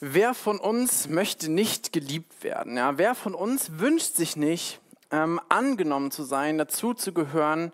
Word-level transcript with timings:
Wer 0.00 0.34
von 0.34 0.58
uns 0.58 1.08
möchte 1.08 1.50
nicht 1.50 1.90
geliebt 1.90 2.44
werden? 2.44 2.76
Ja, 2.76 2.98
wer 2.98 3.14
von 3.14 3.34
uns 3.34 3.78
wünscht 3.78 4.14
sich 4.14 4.36
nicht, 4.36 4.80
ähm, 5.10 5.40
angenommen 5.48 6.10
zu 6.10 6.22
sein, 6.22 6.58
dazu 6.58 6.92
zu 6.92 7.14
gehören, 7.14 7.72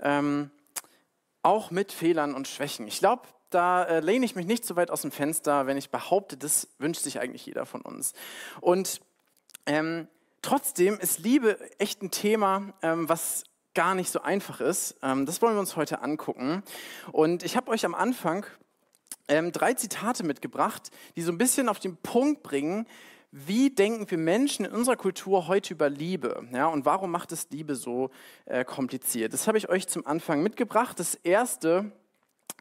ähm, 0.00 0.50
auch 1.42 1.70
mit 1.70 1.92
Fehlern 1.92 2.34
und 2.34 2.48
Schwächen? 2.48 2.86
Ich 2.86 3.00
glaube, 3.00 3.28
da 3.50 3.84
äh, 3.84 4.00
lehne 4.00 4.24
ich 4.24 4.34
mich 4.34 4.46
nicht 4.46 4.64
so 4.64 4.76
weit 4.76 4.90
aus 4.90 5.02
dem 5.02 5.10
Fenster, 5.10 5.66
wenn 5.66 5.76
ich 5.76 5.90
behaupte, 5.90 6.38
das 6.38 6.68
wünscht 6.78 7.02
sich 7.02 7.20
eigentlich 7.20 7.44
jeder 7.44 7.66
von 7.66 7.82
uns. 7.82 8.14
Und 8.62 9.02
ähm, 9.66 10.08
trotzdem 10.40 10.98
ist 10.98 11.18
Liebe 11.18 11.58
echt 11.78 12.00
ein 12.02 12.10
Thema, 12.10 12.72
ähm, 12.80 13.10
was 13.10 13.44
gar 13.74 13.94
nicht 13.94 14.10
so 14.10 14.22
einfach 14.22 14.62
ist. 14.62 14.96
Ähm, 15.02 15.26
das 15.26 15.42
wollen 15.42 15.54
wir 15.54 15.60
uns 15.60 15.76
heute 15.76 16.00
angucken. 16.00 16.62
Und 17.12 17.42
ich 17.42 17.58
habe 17.58 17.70
euch 17.70 17.84
am 17.84 17.94
Anfang 17.94 18.46
ähm, 19.28 19.52
drei 19.52 19.74
Zitate 19.74 20.24
mitgebracht, 20.24 20.90
die 21.16 21.22
so 21.22 21.32
ein 21.32 21.38
bisschen 21.38 21.68
auf 21.68 21.78
den 21.78 21.96
Punkt 21.96 22.42
bringen, 22.42 22.86
wie 23.30 23.70
denken 23.70 24.10
wir 24.10 24.16
Menschen 24.16 24.64
in 24.64 24.72
unserer 24.72 24.96
Kultur 24.96 25.48
heute 25.48 25.74
über 25.74 25.90
Liebe? 25.90 26.48
Ja, 26.52 26.66
und 26.66 26.86
warum 26.86 27.10
macht 27.10 27.30
es 27.32 27.50
Liebe 27.50 27.74
so 27.74 28.10
äh, 28.46 28.64
kompliziert? 28.64 29.34
Das 29.34 29.46
habe 29.46 29.58
ich 29.58 29.68
euch 29.68 29.86
zum 29.86 30.06
Anfang 30.06 30.42
mitgebracht. 30.42 30.98
Das 30.98 31.14
erste 31.14 31.92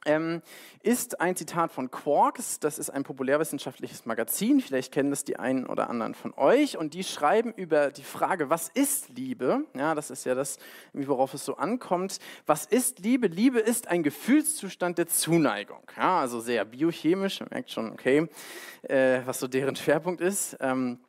ähm, 0.08 0.42
ist 0.82 1.20
ein 1.20 1.36
Zitat 1.36 1.72
von 1.72 1.92
Quarks. 1.92 2.60
Das 2.60 2.80
ist 2.80 2.90
ein 2.90 3.04
populärwissenschaftliches 3.04 4.06
Magazin. 4.06 4.62
Vielleicht 4.62 4.94
kennen 4.94 5.10
das 5.10 5.26
die 5.26 5.38
einen 5.38 5.66
oder 5.66 5.90
anderen 5.90 6.16
von 6.16 6.34
euch. 6.36 6.78
Und 6.78 6.94
die 6.94 7.04
schreiben 7.04 7.54
über 7.54 7.92
die 7.92 8.04
Frage, 8.04 8.50
was 8.50 8.70
ist 8.70 9.10
Liebe? 9.10 9.66
Ja, 9.76 9.96
das 9.96 10.10
ist 10.10 10.26
ja 10.26 10.34
das, 10.34 10.58
worauf 10.94 11.34
es 11.34 11.44
so 11.46 11.58
ankommt. 11.58 12.20
Was 12.46 12.66
ist 12.66 13.00
Liebe? 13.00 13.28
Liebe 13.28 13.60
ist 13.60 13.90
ein 13.90 14.02
Gefühlszustand 14.02 14.98
der 14.98 15.08
Zuneigung. 15.08 15.82
Ja, 15.98 16.22
also 16.22 16.40
sehr 16.40 16.64
biochemisch. 16.64 17.42
Man 17.42 17.50
merkt 17.52 17.72
schon, 17.72 17.92
okay, 17.92 18.30
äh, 18.84 19.22
was 19.26 19.40
so 19.40 19.48
deren 19.48 19.76
Schwerpunkt 19.76 20.22
ist. 20.22 20.58
Ähm, 20.62 21.00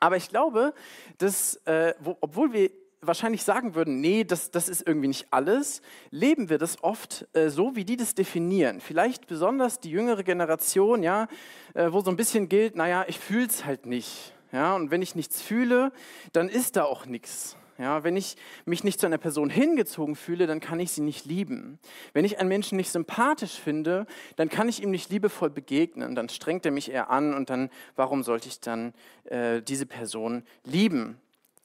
aber 0.00 0.16
ich 0.16 0.28
glaube, 0.28 0.74
dass, 1.18 1.56
äh, 1.66 1.94
wo, 2.00 2.16
obwohl 2.20 2.52
wir 2.52 2.70
wahrscheinlich 3.06 3.42
sagen 3.42 3.74
würden, 3.74 4.00
nee, 4.00 4.24
das, 4.24 4.50
das 4.50 4.68
ist 4.68 4.86
irgendwie 4.86 5.08
nicht 5.08 5.28
alles, 5.30 5.82
leben 6.10 6.48
wir 6.48 6.58
das 6.58 6.82
oft 6.82 7.26
äh, 7.32 7.48
so, 7.48 7.76
wie 7.76 7.84
die 7.84 7.96
das 7.96 8.14
definieren. 8.14 8.80
Vielleicht 8.80 9.26
besonders 9.26 9.80
die 9.80 9.90
jüngere 9.90 10.22
Generation, 10.22 11.02
ja, 11.02 11.28
äh, 11.74 11.90
wo 11.90 12.00
so 12.00 12.10
ein 12.10 12.16
bisschen 12.16 12.48
gilt, 12.48 12.76
naja, 12.76 13.04
ich 13.08 13.18
fühle 13.18 13.46
es 13.46 13.64
halt 13.64 13.86
nicht. 13.86 14.32
Ja, 14.52 14.74
und 14.74 14.90
wenn 14.90 15.02
ich 15.02 15.14
nichts 15.14 15.42
fühle, 15.42 15.92
dann 16.32 16.48
ist 16.48 16.76
da 16.76 16.84
auch 16.84 17.06
nichts. 17.06 17.56
Ja, 17.78 18.04
wenn 18.04 18.16
ich 18.16 18.36
mich 18.64 18.84
nicht 18.84 18.98
zu 19.00 19.06
einer 19.06 19.18
Person 19.18 19.50
hingezogen 19.50 20.16
fühle, 20.16 20.46
dann 20.46 20.60
kann 20.60 20.80
ich 20.80 20.92
sie 20.92 21.02
nicht 21.02 21.26
lieben. 21.26 21.78
Wenn 22.14 22.24
ich 22.24 22.38
einen 22.38 22.48
Menschen 22.48 22.76
nicht 22.76 22.90
sympathisch 22.90 23.60
finde, 23.60 24.06
dann 24.36 24.48
kann 24.48 24.68
ich 24.68 24.82
ihm 24.82 24.90
nicht 24.90 25.10
liebevoll 25.10 25.50
begegnen. 25.50 26.14
Dann 26.14 26.30
strengt 26.30 26.64
er 26.64 26.72
mich 26.72 26.90
eher 26.90 27.10
an 27.10 27.34
und 27.34 27.50
dann, 27.50 27.68
warum 27.94 28.22
sollte 28.22 28.48
ich 28.48 28.60
dann 28.60 28.94
äh, 29.24 29.60
diese 29.60 29.84
Person 29.84 30.44
lieben? 30.64 31.20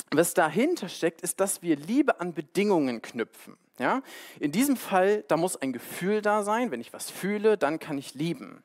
Was 0.10 0.34
dahinter 0.34 0.90
steckt, 0.90 1.22
ist, 1.22 1.40
dass 1.40 1.62
wir 1.62 1.76
Liebe 1.76 2.20
an 2.20 2.34
Bedingungen 2.34 3.02
knüpfen. 3.02 3.58
Ja? 3.78 4.02
In 4.40 4.52
diesem 4.52 4.78
Fall, 4.78 5.24
da 5.28 5.38
muss 5.38 5.58
ein 5.58 5.74
Gefühl 5.74 6.22
da 6.22 6.44
sein. 6.44 6.72
Wenn 6.72 6.82
ich 6.82 6.94
was 6.94 7.10
fühle, 7.10 7.58
dann 7.58 7.80
kann 7.80 7.98
ich 7.98 8.14
lieben. 8.14 8.64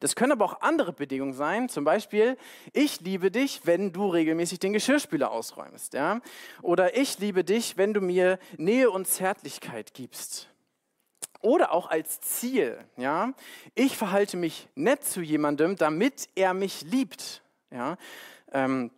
Das 0.00 0.16
können 0.16 0.32
aber 0.32 0.44
auch 0.44 0.60
andere 0.60 0.92
Bedingungen 0.92 1.34
sein. 1.34 1.68
Zum 1.68 1.84
Beispiel, 1.84 2.36
ich 2.72 3.00
liebe 3.00 3.30
dich, 3.30 3.62
wenn 3.64 3.92
du 3.92 4.08
regelmäßig 4.08 4.58
den 4.58 4.72
Geschirrspüler 4.72 5.30
ausräumst. 5.30 5.94
Ja? 5.94 6.20
Oder 6.62 6.96
ich 6.96 7.18
liebe 7.18 7.44
dich, 7.44 7.76
wenn 7.76 7.94
du 7.94 8.00
mir 8.00 8.38
Nähe 8.56 8.90
und 8.90 9.06
Zärtlichkeit 9.06 9.94
gibst. 9.94 10.48
Oder 11.40 11.72
auch 11.72 11.88
als 11.88 12.20
Ziel. 12.20 12.78
Ja? 12.96 13.34
Ich 13.74 13.96
verhalte 13.96 14.36
mich 14.36 14.68
nett 14.74 15.04
zu 15.04 15.20
jemandem, 15.20 15.76
damit 15.76 16.28
er 16.34 16.54
mich 16.54 16.82
liebt. 16.82 17.42
Ja? 17.70 17.96
Ähm, 18.52 18.90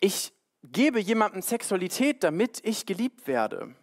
ich 0.00 0.32
gebe 0.64 1.00
jemandem 1.00 1.42
Sexualität, 1.42 2.22
damit 2.24 2.60
ich 2.64 2.86
geliebt 2.86 3.26
werde. 3.26 3.74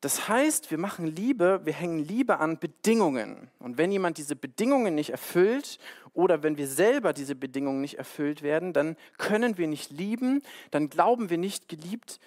Das 0.00 0.28
heißt, 0.28 0.70
wir 0.70 0.78
machen 0.78 1.06
Liebe, 1.08 1.60
wir 1.64 1.72
hängen 1.72 1.98
Liebe 1.98 2.38
an 2.38 2.60
Bedingungen. 2.60 3.50
Und 3.58 3.78
wenn 3.78 3.90
jemand 3.90 4.18
diese 4.18 4.36
Bedingungen 4.36 4.94
nicht 4.94 5.10
erfüllt 5.10 5.80
oder 6.14 6.44
wenn 6.44 6.56
wir 6.56 6.68
selber 6.68 7.12
diese 7.12 7.34
Bedingungen 7.34 7.80
nicht 7.80 7.98
erfüllt 7.98 8.42
werden, 8.42 8.72
dann 8.72 8.96
können 9.16 9.58
wir 9.58 9.66
nicht 9.66 9.90
lieben, 9.90 10.42
dann 10.70 10.88
glauben 10.88 11.30
wir 11.30 11.38
nicht 11.38 11.68
geliebt, 11.68 12.20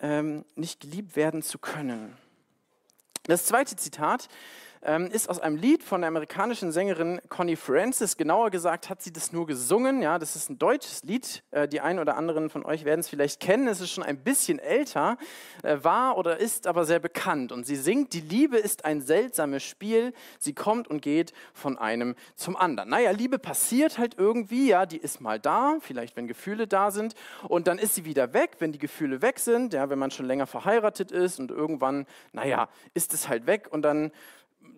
ähm, 0.00 0.44
nicht 0.54 0.80
geliebt 0.80 1.16
werden 1.16 1.42
zu 1.42 1.58
können. 1.58 2.16
Das 3.24 3.44
zweite 3.44 3.74
Zitat 3.74 4.28
ähm, 4.86 5.08
ist 5.10 5.28
aus 5.28 5.40
einem 5.40 5.56
Lied 5.56 5.82
von 5.82 6.00
der 6.00 6.08
amerikanischen 6.08 6.70
Sängerin 6.70 7.20
Connie 7.28 7.56
Francis. 7.56 8.16
Genauer 8.16 8.50
gesagt 8.50 8.88
hat 8.88 9.02
sie 9.02 9.12
das 9.12 9.32
nur 9.32 9.46
gesungen. 9.46 10.00
Ja, 10.00 10.18
das 10.18 10.36
ist 10.36 10.48
ein 10.48 10.58
deutsches 10.58 11.02
Lied. 11.02 11.42
Äh, 11.50 11.66
die 11.66 11.80
einen 11.80 11.98
oder 11.98 12.16
anderen 12.16 12.48
von 12.48 12.64
euch 12.64 12.84
werden 12.84 13.00
es 13.00 13.08
vielleicht 13.08 13.40
kennen. 13.40 13.66
Es 13.66 13.80
ist 13.80 13.90
schon 13.90 14.04
ein 14.04 14.22
bisschen 14.22 14.60
älter, 14.60 15.18
äh, 15.64 15.78
war 15.82 16.16
oder 16.16 16.38
ist 16.38 16.68
aber 16.68 16.84
sehr 16.84 17.00
bekannt. 17.00 17.50
Und 17.50 17.66
sie 17.66 17.74
singt, 17.74 18.12
die 18.12 18.20
Liebe 18.20 18.58
ist 18.58 18.84
ein 18.84 19.00
seltsames 19.00 19.64
Spiel. 19.64 20.14
Sie 20.38 20.54
kommt 20.54 20.86
und 20.86 21.02
geht 21.02 21.32
von 21.52 21.76
einem 21.76 22.14
zum 22.36 22.56
anderen. 22.56 22.88
Naja, 22.88 23.10
Liebe 23.10 23.40
passiert 23.40 23.98
halt 23.98 24.14
irgendwie. 24.16 24.68
Ja, 24.68 24.86
die 24.86 24.98
ist 24.98 25.20
mal 25.20 25.40
da, 25.40 25.78
vielleicht 25.80 26.16
wenn 26.16 26.28
Gefühle 26.28 26.68
da 26.68 26.92
sind. 26.92 27.16
Und 27.48 27.66
dann 27.66 27.78
ist 27.78 27.96
sie 27.96 28.04
wieder 28.04 28.32
weg, 28.32 28.52
wenn 28.60 28.70
die 28.70 28.78
Gefühle 28.78 29.20
weg 29.20 29.40
sind. 29.40 29.72
Ja, 29.72 29.90
wenn 29.90 29.98
man 29.98 30.12
schon 30.12 30.26
länger 30.26 30.46
verheiratet 30.46 31.10
ist 31.10 31.40
und 31.40 31.50
irgendwann, 31.50 32.06
naja, 32.32 32.68
ist 32.94 33.12
es 33.12 33.28
halt 33.28 33.48
weg 33.48 33.66
und 33.70 33.82
dann 33.82 34.12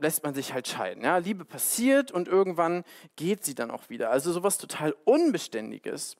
lässt 0.00 0.24
man 0.24 0.34
sich 0.34 0.52
halt 0.52 0.68
scheiden. 0.68 1.04
Ja? 1.04 1.18
Liebe 1.18 1.44
passiert 1.44 2.10
und 2.10 2.28
irgendwann 2.28 2.84
geht 3.16 3.44
sie 3.44 3.54
dann 3.54 3.70
auch 3.70 3.88
wieder. 3.88 4.10
Also 4.10 4.32
sowas 4.32 4.58
total 4.58 4.94
Unbeständiges. 5.04 6.16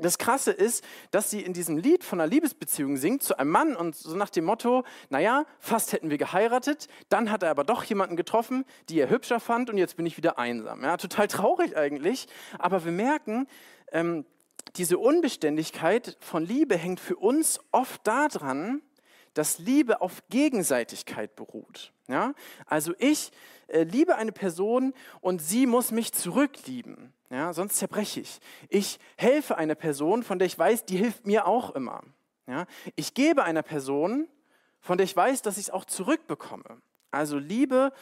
Das 0.00 0.18
Krasse 0.18 0.50
ist, 0.50 0.84
dass 1.12 1.30
sie 1.30 1.40
in 1.40 1.52
diesem 1.52 1.76
Lied 1.76 2.02
von 2.02 2.20
einer 2.20 2.28
Liebesbeziehung 2.28 2.96
singt 2.96 3.22
zu 3.22 3.38
einem 3.38 3.50
Mann 3.50 3.76
und 3.76 3.94
so 3.94 4.16
nach 4.16 4.30
dem 4.30 4.44
Motto, 4.44 4.82
naja, 5.08 5.44
fast 5.60 5.92
hätten 5.92 6.10
wir 6.10 6.18
geheiratet, 6.18 6.88
dann 7.10 7.30
hat 7.30 7.44
er 7.44 7.50
aber 7.50 7.62
doch 7.62 7.84
jemanden 7.84 8.16
getroffen, 8.16 8.64
die 8.88 8.98
er 8.98 9.08
hübscher 9.08 9.38
fand 9.38 9.70
und 9.70 9.78
jetzt 9.78 9.96
bin 9.96 10.04
ich 10.04 10.16
wieder 10.16 10.36
einsam. 10.36 10.82
Ja, 10.82 10.96
total 10.96 11.28
traurig 11.28 11.76
eigentlich, 11.76 12.26
aber 12.58 12.84
wir 12.84 12.90
merken, 12.90 13.46
ähm, 13.92 14.26
diese 14.76 14.98
Unbeständigkeit 14.98 16.16
von 16.18 16.44
Liebe 16.44 16.76
hängt 16.76 16.98
für 16.98 17.16
uns 17.16 17.60
oft 17.70 18.04
daran, 18.04 18.82
dass 19.34 19.58
Liebe 19.58 20.00
auf 20.00 20.22
Gegenseitigkeit 20.30 21.36
beruht. 21.36 21.92
Ja? 22.08 22.34
Also 22.66 22.94
ich 22.98 23.30
äh, 23.66 23.82
liebe 23.82 24.16
eine 24.16 24.32
Person 24.32 24.94
und 25.20 25.42
sie 25.42 25.66
muss 25.66 25.90
mich 25.90 26.12
zurücklieben, 26.12 27.12
ja? 27.30 27.52
sonst 27.52 27.76
zerbreche 27.76 28.20
ich. 28.20 28.40
Ich 28.68 28.98
helfe 29.16 29.56
einer 29.56 29.74
Person, 29.74 30.22
von 30.22 30.38
der 30.38 30.46
ich 30.46 30.58
weiß, 30.58 30.84
die 30.86 30.96
hilft 30.96 31.26
mir 31.26 31.46
auch 31.46 31.74
immer. 31.74 32.02
Ja? 32.46 32.66
Ich 32.96 33.14
gebe 33.14 33.44
einer 33.44 33.62
Person, 33.62 34.28
von 34.80 34.98
der 34.98 35.04
ich 35.04 35.16
weiß, 35.16 35.42
dass 35.42 35.56
ich 35.56 35.64
es 35.64 35.70
auch 35.70 35.84
zurückbekomme. 35.84 36.80
Also 37.14 37.38
Liebe 37.38 37.92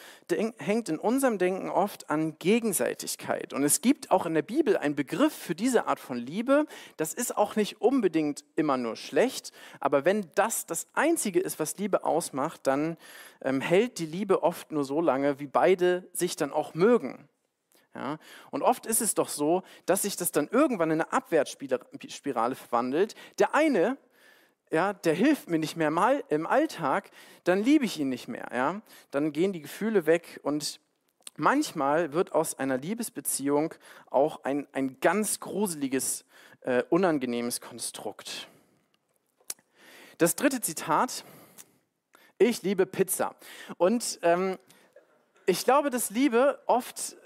hängt 0.59 0.89
in 0.89 0.99
unserem 0.99 1.39
Denken 1.39 1.69
oft 1.69 2.11
an 2.11 2.39
Gegenseitigkeit. 2.39 3.53
Und 3.53 3.63
es 3.63 3.81
gibt 3.81 4.11
auch 4.11 4.27
in 4.27 4.35
der 4.35 4.43
Bibel 4.43 4.77
einen 4.77 4.97
Begriff 4.97 5.35
für 5.35 5.55
diese 5.55 5.87
Art 5.87 6.01
von 6.01 6.17
Liebe. 6.17 6.67
Das 6.97 7.15
ist 7.15 7.37
auch 7.37 7.55
nicht 7.57 7.81
unbedingt 7.81 8.45
immer 8.57 8.77
nur 8.77 8.97
schlecht, 8.97 9.53
aber 9.81 10.05
wenn 10.05 10.31
das 10.35 10.67
das 10.67 10.87
Einzige 10.95 11.41
ist, 11.41 11.59
was 11.59 11.77
Liebe 11.77 12.05
ausmacht, 12.05 12.67
dann 12.67 12.97
ähm, 13.43 13.61
hält 13.61 13.99
die 13.99 14.07
Liebe 14.07 14.43
oft 14.43 14.73
nur 14.73 14.85
so 14.85 15.01
lange, 15.01 15.39
wie 15.39 15.47
beide 15.47 16.09
sich 16.13 16.37
dann 16.37 16.53
auch 16.53 16.75
mögen. 16.75 17.29
Ja? 17.95 18.19
Und 18.51 18.63
oft 18.63 18.87
ist 18.87 19.01
es 19.01 19.15
doch 19.15 19.29
so, 19.29 19.63
dass 19.87 20.03
sich 20.03 20.17
das 20.17 20.33
dann 20.33 20.49
irgendwann 20.49 20.91
in 20.91 21.01
eine 21.01 21.13
Abwärtsspirale 21.13 22.55
verwandelt. 22.55 23.15
Der 23.39 23.55
eine 23.55 23.99
ja, 24.73 24.95
der 24.95 25.15
hilft 25.15 25.51
mir 25.51 25.59
nicht 25.59 25.77
mehr 25.77 25.91
mal 25.91 26.25
im 26.31 26.47
Alltag, 26.47 27.11
dann 27.45 27.63
liebe 27.63 27.85
ich 27.85 28.01
ihn 28.01 28.09
nicht 28.09 28.27
mehr. 28.27 28.49
Ja? 28.53 28.81
Dann 29.11 29.33
gehen 29.33 29.53
die 29.53 29.61
Gefühle 29.61 30.07
weg 30.07 30.41
und 30.43 30.81
manchmal 31.37 32.15
wird 32.15 32.33
aus 32.33 32.59
einer 32.59 32.79
Liebesbeziehung 32.79 33.75
auch 34.11 34.45
ein, 34.45 34.67
ein 34.73 34.99
ganz 35.01 35.41
gruseliges, 35.41 36.25
äh, 36.63 36.83
unangenehmes 36.89 37.61
Konstrukt. 37.61 38.49
Das 40.17 40.37
dritte 40.37 40.63
Zitat, 40.63 41.25
ich 42.39 42.63
liebe 42.63 42.87
Pizza. 42.87 43.37
Und 43.77 44.21
ähm, 44.23 44.59
ich 45.45 45.65
glaube, 45.65 45.91
dass 45.91 46.11
Liebe 46.11 46.59
oft 46.67 47.17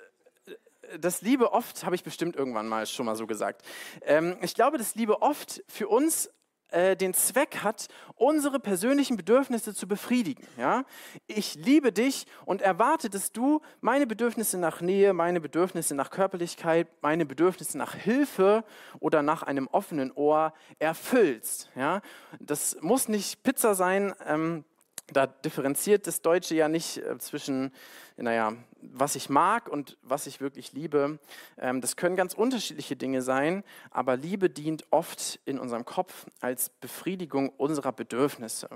das 1.00 1.20
Liebe 1.20 1.52
oft, 1.52 1.84
habe 1.84 1.96
ich 1.96 2.04
bestimmt 2.04 2.37
irgendwann 2.37 2.69
mal 2.69 2.87
schon 2.87 3.06
mal 3.06 3.16
so 3.16 3.26
gesagt, 3.26 3.62
ähm, 4.02 4.37
ich 4.40 4.54
glaube, 4.54 4.78
dass 4.78 4.94
Liebe 4.94 5.20
oft 5.20 5.64
für 5.69 5.88
uns 5.88 6.31
äh, 6.70 6.96
den 6.96 7.14
Zweck 7.14 7.58
hat, 7.62 7.86
unsere 8.16 8.58
persönlichen 8.58 9.16
Bedürfnisse 9.16 9.74
zu 9.74 9.86
befriedigen. 9.86 10.46
Ja? 10.58 10.84
Ich 11.26 11.54
liebe 11.54 11.92
dich 11.92 12.26
und 12.44 12.62
erwarte, 12.62 13.10
dass 13.10 13.32
du 13.32 13.60
meine 13.80 14.06
Bedürfnisse 14.06 14.58
nach 14.58 14.80
Nähe, 14.80 15.12
meine 15.12 15.40
Bedürfnisse 15.40 15.94
nach 15.94 16.10
Körperlichkeit, 16.10 16.88
meine 17.02 17.26
Bedürfnisse 17.26 17.78
nach 17.78 17.94
Hilfe 17.94 18.64
oder 18.98 19.22
nach 19.22 19.42
einem 19.42 19.68
offenen 19.68 20.12
Ohr 20.12 20.52
erfüllst. 20.78 21.70
Ja? 21.76 22.00
Das 22.40 22.76
muss 22.80 23.08
nicht 23.08 23.42
Pizza 23.42 23.74
sein. 23.74 24.14
Ähm, 24.26 24.64
da 25.12 25.26
differenziert 25.26 26.06
das 26.06 26.20
Deutsche 26.20 26.55
ja 26.55 26.69
nicht 26.69 26.99
äh, 26.99 27.19
zwischen, 27.19 27.73
naja, 28.17 28.55
was 28.81 29.14
ich 29.14 29.29
mag 29.29 29.69
und 29.69 29.97
was 30.03 30.26
ich 30.26 30.41
wirklich 30.41 30.73
liebe. 30.73 31.19
Ähm, 31.58 31.81
das 31.81 31.97
können 31.97 32.17
ganz 32.17 32.35
unterschiedliche 32.35 32.97
Dinge 32.97 33.23
sein, 33.23 33.62
aber 33.91 34.17
Liebe 34.17 34.50
dient 34.50 34.85
oft 34.91 35.41
in 35.44 35.58
unserem 35.58 35.85
Kopf 35.85 36.26
als 36.41 36.70
Befriedigung 36.70 37.50
unserer 37.50 37.93
Bedürfnisse. 37.93 38.69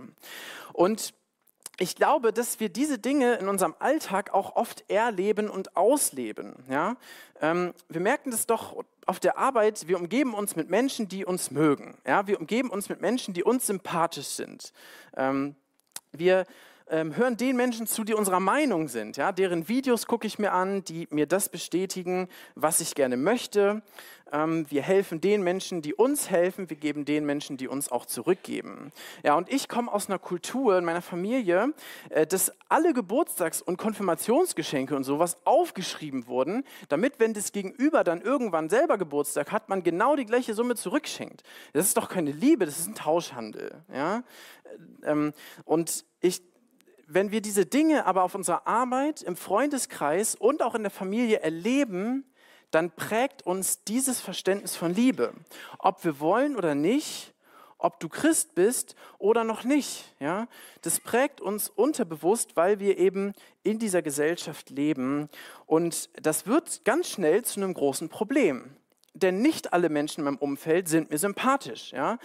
Und 0.73 1.15
ich 1.79 1.97
glaube, 1.97 2.33
dass 2.33 2.61
wir 2.61 2.69
diese 2.69 2.99
Dinge 2.99 3.37
in 3.37 3.49
unserem 3.49 3.75
Alltag 3.79 4.35
auch 4.35 4.55
oft 4.55 4.85
erleben 4.91 5.49
und 5.49 5.79
ausleben. 5.79 6.62
Ja? 6.69 6.97
Ähm, 7.41 7.73
wir 7.88 8.03
merken 8.03 8.31
das 8.31 8.47
doch 8.47 8.85
auf 9.06 9.19
der 9.19 9.38
Arbeit, 9.38 9.88
wir 9.88 9.99
umgeben 9.99 10.35
uns 10.35 10.56
mit 10.56 10.69
Menschen, 10.69 11.09
die 11.09 11.25
uns 11.25 11.50
mögen. 11.50 11.97
Ja? 12.06 12.26
Wir 12.26 12.38
umgeben 12.38 12.69
uns 12.69 12.91
mit 12.91 13.00
Menschen, 13.00 13.33
die 13.33 13.43
uns 13.43 13.67
sympathisch 13.67 14.26
sind. 14.26 14.75
Ähm, 15.17 15.56
wir 16.12 16.47
ähm, 16.90 17.16
hören 17.16 17.37
den 17.37 17.56
Menschen 17.56 17.87
zu, 17.87 18.04
die 18.04 18.14
unserer 18.14 18.40
Meinung 18.40 18.88
sind. 18.88 19.16
Ja? 19.16 19.32
Deren 19.32 19.69
Videos 19.69 20.06
gucke 20.06 20.26
ich 20.26 20.38
mir 20.38 20.52
an, 20.52 20.84
die 20.84 21.06
mir 21.10 21.26
das 21.26 21.48
bestätigen, 21.48 22.28
was 22.54 22.81
ich 22.81 22.94
gerne 22.94 23.16
möchte. 23.16 23.82
Ähm, 24.32 24.66
wir 24.70 24.82
helfen 24.82 25.20
den 25.20 25.42
Menschen, 25.42 25.82
die 25.82 25.94
uns 25.94 26.31
helfen. 26.31 26.70
Wir 26.70 26.76
geben 26.76 27.04
den 27.04 27.25
Menschen, 27.26 27.56
die 27.56 27.69
uns 27.69 27.90
auch 27.90 28.06
zurückgeben. 28.06 28.92
Ja, 29.25 29.34
und 29.34 29.52
ich 29.52 29.69
komme 29.69 29.92
aus 29.92 30.08
einer 30.08 30.19
Kultur 30.19 30.78
in 30.78 30.84
meiner 30.84 31.02
Familie, 31.02 31.72
äh, 32.10 32.26
dass 32.26 32.52
alle 32.69 32.92
Geburtstags- 32.92 33.62
und 33.62 33.76
Konfirmationsgeschenke 33.76 34.94
und 34.94 35.04
sowas 35.04 35.38
aufgeschrieben 35.44 36.26
wurden, 36.26 36.64
damit, 36.88 37.14
wenn 37.19 37.34
das 37.34 37.52
Gegenüber 37.52 38.04
dann 38.04 38.20
irgendwann 38.20 38.69
selber 38.69 38.98
Geburtstag 38.98 39.52
hat, 39.52 39.69
man 39.69 39.82
genau 39.82 40.16
die 40.16 40.26
gleiche 40.26 40.54
Summe 40.54 40.76
zurückschenkt. 40.76 41.42
Das 41.72 41.87
ist 41.87 41.96
doch 41.96 42.08
keine 42.08 42.32
Liebe, 42.32 42.66
das 42.66 42.78
ist 42.78 42.88
ein 42.88 42.94
Tauschhandel. 42.94 43.82
Ja? 43.92 44.22
Ähm, 45.04 45.32
und 45.64 46.04
ich 46.20 46.42
wenn 47.12 47.33
wir 47.33 47.41
diese 47.41 47.67
Dinge 47.67 48.07
aber 48.07 48.23
auf 48.23 48.35
unserer 48.35 48.67
Arbeit, 48.67 49.23
im 49.23 49.37
Freundeskreis 49.37 50.35
und 50.35 50.62
auch 50.62 50.75
in 50.75 50.83
der 50.83 50.91
Familie 50.91 51.41
erleben, 51.41 52.25
dann 52.71 52.91
prägt 52.93 53.45
uns 53.45 53.83
dieses 53.85 54.21
Verständnis 54.21 54.77
von 54.77 54.95
Liebe. 54.95 55.35
Ob 55.79 56.05
wir 56.05 56.21
wollen 56.21 56.57
oder 56.57 56.75
nicht, 56.75 57.35
ob 57.79 57.99
du 57.99 58.09
Christ 58.09 58.55
bist 58.55 58.95
oder 59.19 59.43
noch 59.43 59.65
nicht. 59.65 60.15
Ja? 60.21 60.47
Das 60.83 61.01
prägt 61.01 61.41
uns 61.41 61.69
unterbewusst, 61.69 62.57
weil 62.57 62.79
wir 62.79 62.99
eben 62.99 63.33
in 63.62 63.79
dieser 63.79 64.03
Gesellschaft 64.03 64.71
leben. 64.71 65.29
Und 65.67 66.11
das 66.23 66.47
wird 66.47 66.85
ganz 66.85 67.09
schnell 67.09 67.43
zu 67.43 67.61
einem 67.61 67.75
großen 67.75 68.09
Problem. 68.09 68.77
Denn 69.15 69.43
nicht 69.43 69.73
alle 69.73 69.89
Menschen 69.89 70.21
in 70.21 70.25
meinem 70.27 70.37
Umfeld 70.37 70.89
sind 70.89 71.11
mir 71.11 71.19
sympathisch. 71.19 71.93
Ja? 71.93 72.19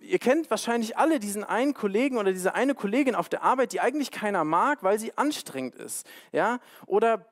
Ihr 0.00 0.18
kennt 0.18 0.50
wahrscheinlich 0.50 0.96
alle 0.96 1.18
diesen 1.18 1.44
einen 1.44 1.74
Kollegen 1.74 2.18
oder 2.18 2.32
diese 2.32 2.54
eine 2.54 2.74
Kollegin 2.74 3.14
auf 3.14 3.28
der 3.28 3.42
Arbeit, 3.42 3.72
die 3.72 3.80
eigentlich 3.80 4.10
keiner 4.10 4.44
mag, 4.44 4.82
weil 4.82 4.98
sie 4.98 5.16
anstrengend 5.16 5.74
ist. 5.74 6.06
Ja? 6.32 6.60
Oder 6.86 7.26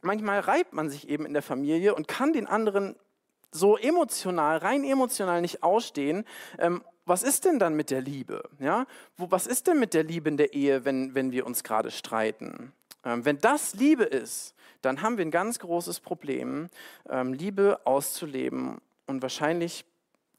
manchmal 0.00 0.40
reibt 0.40 0.72
man 0.72 0.90
sich 0.90 1.08
eben 1.08 1.26
in 1.26 1.32
der 1.32 1.42
Familie 1.42 1.94
und 1.94 2.08
kann 2.08 2.32
den 2.32 2.46
anderen 2.46 2.96
so 3.52 3.76
emotional, 3.76 4.58
rein 4.58 4.84
emotional 4.84 5.40
nicht 5.40 5.62
ausstehen. 5.62 6.24
Ähm, 6.58 6.82
was 7.04 7.22
ist 7.22 7.44
denn 7.44 7.58
dann 7.58 7.74
mit 7.74 7.90
der 7.90 8.00
Liebe? 8.00 8.48
Ja? 8.60 8.86
Wo, 9.16 9.30
was 9.30 9.46
ist 9.46 9.66
denn 9.66 9.80
mit 9.80 9.94
der 9.94 10.04
Liebe 10.04 10.28
in 10.28 10.36
der 10.36 10.54
Ehe, 10.54 10.84
wenn, 10.84 11.14
wenn 11.14 11.32
wir 11.32 11.46
uns 11.46 11.64
gerade 11.64 11.90
streiten? 11.90 12.72
Ähm, 13.04 13.24
wenn 13.24 13.38
das 13.38 13.74
Liebe 13.74 14.04
ist, 14.04 14.54
dann 14.82 15.02
haben 15.02 15.18
wir 15.18 15.24
ein 15.24 15.30
ganz 15.30 15.58
großes 15.58 16.00
Problem, 16.00 16.68
ähm, 17.08 17.32
Liebe 17.32 17.80
auszuleben. 17.84 18.78
Und 19.06 19.22
wahrscheinlich 19.22 19.84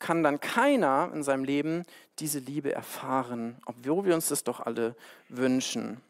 kann 0.02 0.24
dann 0.24 0.42
keiner 0.42 1.10
in 1.14 1.24
seinem 1.24 1.46
Leben 1.46 1.86
diese 2.20 2.40
Liebe 2.40 2.74
erfahren, 2.74 3.58
obwohl 3.66 4.06
wir 4.06 4.16
uns 4.16 4.28
das 4.28 4.44
doch 4.44 4.60
alle 4.60 4.96
wünschen. 5.30 6.02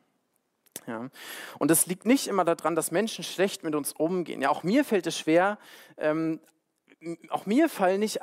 Ja. 0.88 1.10
Und 1.60 1.70
es 1.70 1.86
liegt 1.86 2.06
nicht 2.06 2.28
immer 2.28 2.44
daran, 2.46 2.76
dass 2.76 2.90
Menschen 2.90 3.24
schlecht 3.24 3.64
mit 3.64 3.76
uns 3.76 3.94
umgehen. 3.94 4.42
Ja, 4.42 4.50
auch 4.50 4.64
mir 4.64 4.84
fällt 4.84 5.06
es 5.06 5.18
schwer, 5.18 5.60
ähm, 5.98 6.40
auch 7.30 7.46
mir 7.48 7.68
fallen 7.68 8.00
nicht, 8.00 8.20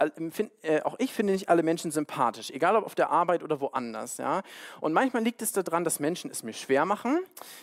äh, 0.62 0.82
auch 0.82 0.94
ich 0.99 1.12
finde 1.12 1.32
nicht 1.32 1.49
alle 1.49 1.65
Menschen 1.65 1.91
sympathisch, 1.91 2.50
egal 2.50 2.76
ob 2.76 2.85
auf 2.85 2.94
der 2.94 3.11
Arbeit 3.11 3.43
oder 3.43 3.61
woanders. 3.61 4.19
Ja? 4.19 4.43
Und 4.81 4.93
manchmal 4.93 5.23
liegt 5.25 5.43
es 5.43 5.53
daran, 5.53 5.82
dass 5.82 5.99
Menschen 5.99 6.31
es 6.31 6.43
mir 6.43 6.53
schwer 6.53 6.85
machen, 6.85 7.19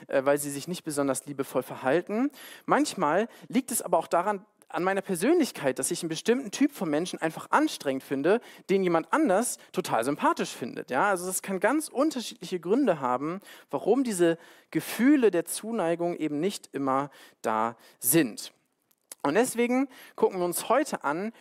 äh, 0.07 0.25
weil 0.25 0.37
sie 0.37 0.51
sich 0.51 0.67
nicht 0.67 0.83
besonders 0.83 1.25
liebevoll 1.25 1.63
verhalten. 1.63 2.31
Manchmal 2.65 3.29
liegt 3.47 3.71
es 3.71 3.81
aber 3.81 3.97
auch 3.97 4.07
daran, 4.07 4.45
an 4.69 4.83
meiner 4.83 5.01
Persönlichkeit, 5.01 5.79
dass 5.79 5.91
ich 5.91 6.01
einen 6.01 6.09
bestimmten 6.09 6.51
Typ 6.51 6.71
von 6.71 6.89
Menschen 6.89 7.21
einfach 7.21 7.51
anstrengend 7.51 8.03
finde, 8.03 8.41
den 8.69 8.83
jemand 8.83 9.11
anders 9.11 9.57
total 9.71 10.03
sympathisch 10.03 10.51
findet. 10.51 10.91
Ja, 10.91 11.09
also 11.09 11.29
es 11.29 11.41
kann 11.41 11.59
ganz 11.59 11.87
unterschiedliche 11.87 12.59
Gründe 12.59 12.99
haben, 12.99 13.39
warum 13.69 14.03
diese 14.03 14.37
Gefühle 14.71 15.31
der 15.31 15.45
Zuneigung 15.45 16.15
eben 16.15 16.39
nicht 16.39 16.69
immer 16.73 17.09
da 17.41 17.77
sind. 17.99 18.53
Und 19.21 19.35
deswegen 19.35 19.87
gucken 20.15 20.39
wir 20.39 20.45
uns 20.45 20.69
heute 20.69 21.03
an, 21.03 21.31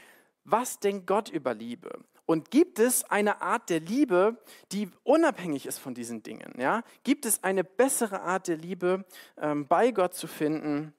was 0.44 0.78
denkt 0.78 1.06
Gott 1.06 1.28
über 1.28 1.54
Liebe? 1.54 2.04
Und 2.26 2.50
gibt 2.50 2.78
es 2.78 3.04
eine 3.04 3.42
Art 3.42 3.68
der 3.68 3.80
Liebe, 3.80 4.38
die 4.72 4.88
unabhängig 5.02 5.66
ist 5.66 5.78
von 5.78 5.94
diesen 5.94 6.22
Dingen? 6.22 6.54
Ja? 6.58 6.82
Gibt 7.02 7.26
es 7.26 7.44
eine 7.44 7.64
bessere 7.64 8.22
Art 8.22 8.48
der 8.48 8.56
Liebe, 8.56 9.04
ähm, 9.36 9.66
bei 9.66 9.90
Gott 9.90 10.14
zu 10.14 10.26
finden? 10.26 10.94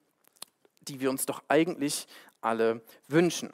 Die 0.88 1.00
wir 1.00 1.10
uns 1.10 1.26
doch 1.26 1.42
eigentlich 1.48 2.06
alle 2.40 2.82
wünschen. 3.08 3.52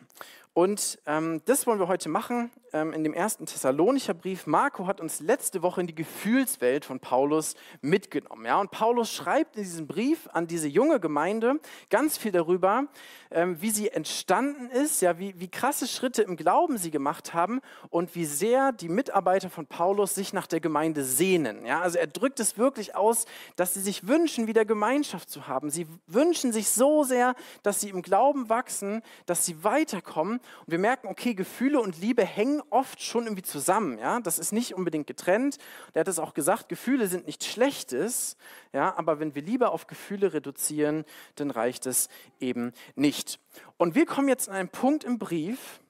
Und 0.54 0.98
ähm, 1.06 1.42
das 1.46 1.66
wollen 1.66 1.78
wir 1.78 1.88
heute 1.88 2.08
machen 2.08 2.50
ähm, 2.72 2.92
in 2.92 3.04
dem 3.04 3.14
ersten 3.14 3.46
Thessalonicher 3.46 4.14
Brief. 4.14 4.46
Marco 4.46 4.86
hat 4.86 5.00
uns 5.00 5.20
letzte 5.20 5.62
Woche 5.62 5.80
in 5.80 5.86
die 5.86 5.94
Gefühlswelt 5.94 6.84
von 6.84 7.00
Paulus 7.00 7.54
mitgenommen. 7.80 8.46
Ja? 8.46 8.60
Und 8.60 8.70
Paulus 8.70 9.12
schreibt 9.12 9.56
in 9.56 9.62
diesem 9.62 9.86
Brief 9.86 10.28
an 10.32 10.46
diese 10.46 10.68
junge 10.68 11.00
Gemeinde 11.00 11.60
ganz 11.90 12.16
viel 12.16 12.32
darüber, 12.32 12.86
ähm, 13.30 13.60
wie 13.60 13.70
sie 13.70 13.90
entstanden 13.90 14.70
ist, 14.70 15.02
ja, 15.02 15.18
wie, 15.18 15.38
wie 15.38 15.48
krasse 15.48 15.86
Schritte 15.86 16.22
im 16.22 16.36
Glauben 16.36 16.78
sie 16.78 16.90
gemacht 16.90 17.34
haben 17.34 17.60
und 17.90 18.14
wie 18.14 18.24
sehr 18.24 18.72
die 18.72 18.88
Mitarbeiter 18.88 19.50
von 19.50 19.66
Paulus 19.66 20.14
sich 20.14 20.32
nach 20.32 20.46
der 20.46 20.60
Gemeinde 20.60 21.04
sehnen. 21.04 21.66
Ja? 21.66 21.80
Also 21.80 21.98
er 21.98 22.06
drückt 22.06 22.40
es 22.40 22.56
wirklich 22.56 22.96
aus, 22.96 23.26
dass 23.56 23.74
sie 23.74 23.80
sich 23.80 24.06
wünschen, 24.08 24.46
wieder 24.46 24.64
Gemeinschaft 24.64 25.28
zu 25.30 25.46
haben. 25.46 25.70
Sie 25.70 25.86
wünschen 26.06 26.52
sich 26.52 26.68
so 26.68 27.04
sehr, 27.04 27.34
dass 27.62 27.80
sie 27.80 27.90
im 27.90 28.02
Glauben 28.02 28.48
wachsen, 28.48 29.02
dass 29.26 29.44
sie 29.44 29.62
weiterkommen. 29.64 30.38
Und 30.38 30.70
wir 30.70 30.78
merken, 30.78 31.08
okay, 31.08 31.34
Gefühle 31.34 31.80
und 31.80 32.00
Liebe 32.00 32.24
hängen 32.24 32.61
oft 32.70 33.02
schon 33.02 33.24
irgendwie 33.24 33.42
zusammen. 33.42 33.98
Ja? 33.98 34.20
Das 34.20 34.38
ist 34.38 34.52
nicht 34.52 34.74
unbedingt 34.74 35.06
getrennt. 35.06 35.58
Der 35.94 36.00
hat 36.00 36.08
es 36.08 36.18
auch 36.18 36.34
gesagt, 36.34 36.68
Gefühle 36.68 37.08
sind 37.08 37.26
nichts 37.26 37.46
Schlechtes, 37.46 38.36
ja? 38.72 38.96
aber 38.96 39.20
wenn 39.20 39.34
wir 39.34 39.42
Liebe 39.42 39.70
auf 39.70 39.86
Gefühle 39.86 40.32
reduzieren, 40.32 41.04
dann 41.36 41.50
reicht 41.50 41.86
es 41.86 42.08
eben 42.40 42.72
nicht. 42.94 43.38
Und 43.76 43.94
wir 43.94 44.06
kommen 44.06 44.28
jetzt 44.28 44.48
an 44.48 44.54
einen 44.54 44.68
Punkt 44.68 45.04
im 45.04 45.18
Brief, 45.18 45.80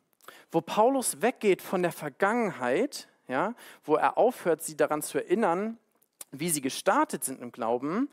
wo 0.51 0.61
Paulus 0.61 1.23
weggeht 1.23 1.63
von 1.63 1.83
der 1.83 1.93
Vergangenheit, 1.93 3.09
ja? 3.29 3.55
wo 3.85 3.97
er 3.97 4.19
aufhört, 4.19 4.63
sie 4.63 4.77
daran 4.77 5.03
zu 5.03 5.19
erinnern, 5.19 5.79
wie 6.33 6.49
sie 6.49 6.63
gestartet 6.63 7.25
sind 7.25 7.41
im 7.41 7.53
Glauben 7.53 8.09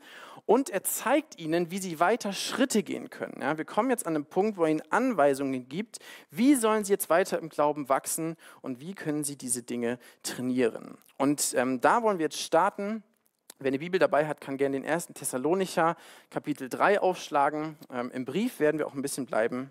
und 0.46 0.70
er 0.70 0.82
zeigt 0.84 1.38
ihnen, 1.38 1.70
wie 1.70 1.78
sie 1.78 2.00
weiter 2.00 2.32
Schritte 2.32 2.82
gehen 2.82 3.10
können. 3.10 3.40
Ja, 3.40 3.58
wir 3.58 3.64
kommen 3.64 3.90
jetzt 3.90 4.06
an 4.06 4.14
den 4.14 4.24
Punkt, 4.24 4.56
wo 4.56 4.64
er 4.64 4.70
ihnen 4.70 4.82
Anweisungen 4.90 5.68
gibt, 5.68 5.98
wie 6.30 6.54
sollen 6.54 6.84
sie 6.84 6.92
jetzt 6.92 7.10
weiter 7.10 7.38
im 7.38 7.48
Glauben 7.48 7.88
wachsen 7.88 8.36
und 8.60 8.80
wie 8.80 8.94
können 8.94 9.24
sie 9.24 9.36
diese 9.36 9.62
Dinge 9.62 9.98
trainieren. 10.22 10.98
Und 11.16 11.54
ähm, 11.54 11.80
da 11.80 12.02
wollen 12.02 12.18
wir 12.18 12.26
jetzt 12.26 12.40
starten. 12.40 13.02
Wer 13.58 13.68
eine 13.68 13.78
Bibel 13.78 14.00
dabei 14.00 14.26
hat, 14.26 14.40
kann 14.40 14.56
gerne 14.56 14.76
den 14.76 14.84
ersten 14.84 15.12
Thessalonicher 15.12 15.96
Kapitel 16.30 16.68
3 16.68 17.00
aufschlagen. 17.00 17.76
Ähm, 17.92 18.10
Im 18.10 18.24
Brief 18.24 18.58
werden 18.58 18.78
wir 18.78 18.86
auch 18.86 18.94
ein 18.94 19.02
bisschen 19.02 19.26
bleiben. 19.26 19.70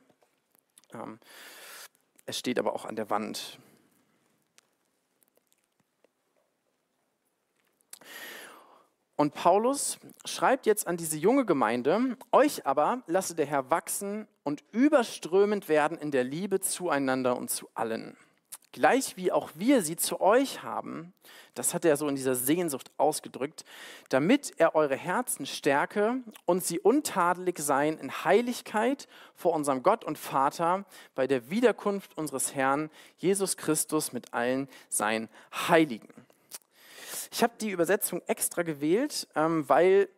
Ähm, 0.94 1.20
es 2.26 2.38
steht 2.38 2.60
aber 2.60 2.74
auch 2.74 2.86
an 2.86 2.96
der 2.96 3.10
Wand. 3.10 3.58
Und 9.20 9.34
Paulus 9.34 10.00
schreibt 10.24 10.66
jetzt 10.66 10.88
an 10.88 10.96
diese 10.96 11.18
junge 11.18 11.46
Gemeinde, 11.46 12.16
euch 12.32 12.66
aber 12.66 13.04
lasse 13.06 13.36
der 13.36 13.46
Herr 13.46 13.70
wachsen 13.70 14.30
und 14.46 14.64
überströmend 14.72 15.68
werden 15.68 15.98
in 15.98 16.10
der 16.10 16.24
Liebe 16.24 16.62
zueinander 16.62 17.36
und 17.36 17.50
zu 17.50 17.68
allen. 17.74 18.16
Gleich 18.72 19.18
wie 19.18 19.34
auch 19.34 19.50
wir 19.56 19.82
sie 19.82 19.98
zu 19.98 20.22
euch 20.22 20.64
haben, 20.64 21.12
das 21.54 21.74
hat 21.74 21.84
er 21.84 21.98
so 21.98 22.08
in 22.08 22.16
dieser 22.16 22.36
Sehnsucht 22.36 22.92
ausgedrückt, 22.96 23.66
damit 24.08 24.54
er 24.56 24.74
eure 24.74 24.96
Herzen 24.96 25.46
stärke 25.46 26.22
und 26.46 26.64
sie 26.64 26.80
untadelig 26.80 27.60
seien 27.60 27.98
in 27.98 28.24
Heiligkeit 28.24 29.10
vor 29.36 29.52
unserem 29.52 29.84
Gott 29.84 30.06
und 30.06 30.18
Vater 30.18 30.86
bei 31.14 31.28
der 31.28 31.50
Wiederkunft 31.50 32.18
unseres 32.18 32.56
Herrn 32.56 32.90
Jesus 33.18 33.58
Christus 33.58 34.14
mit 34.14 34.34
allen 34.34 34.70
seinen 34.88 35.28
Heiligen. 35.68 36.08
Ich 37.32 37.44
habe 37.44 37.54
die 37.60 37.70
Übersetzung 37.70 38.22
extra 38.28 38.64
gewählt, 38.64 39.28
ähm, 39.36 39.68
weil 39.68 40.10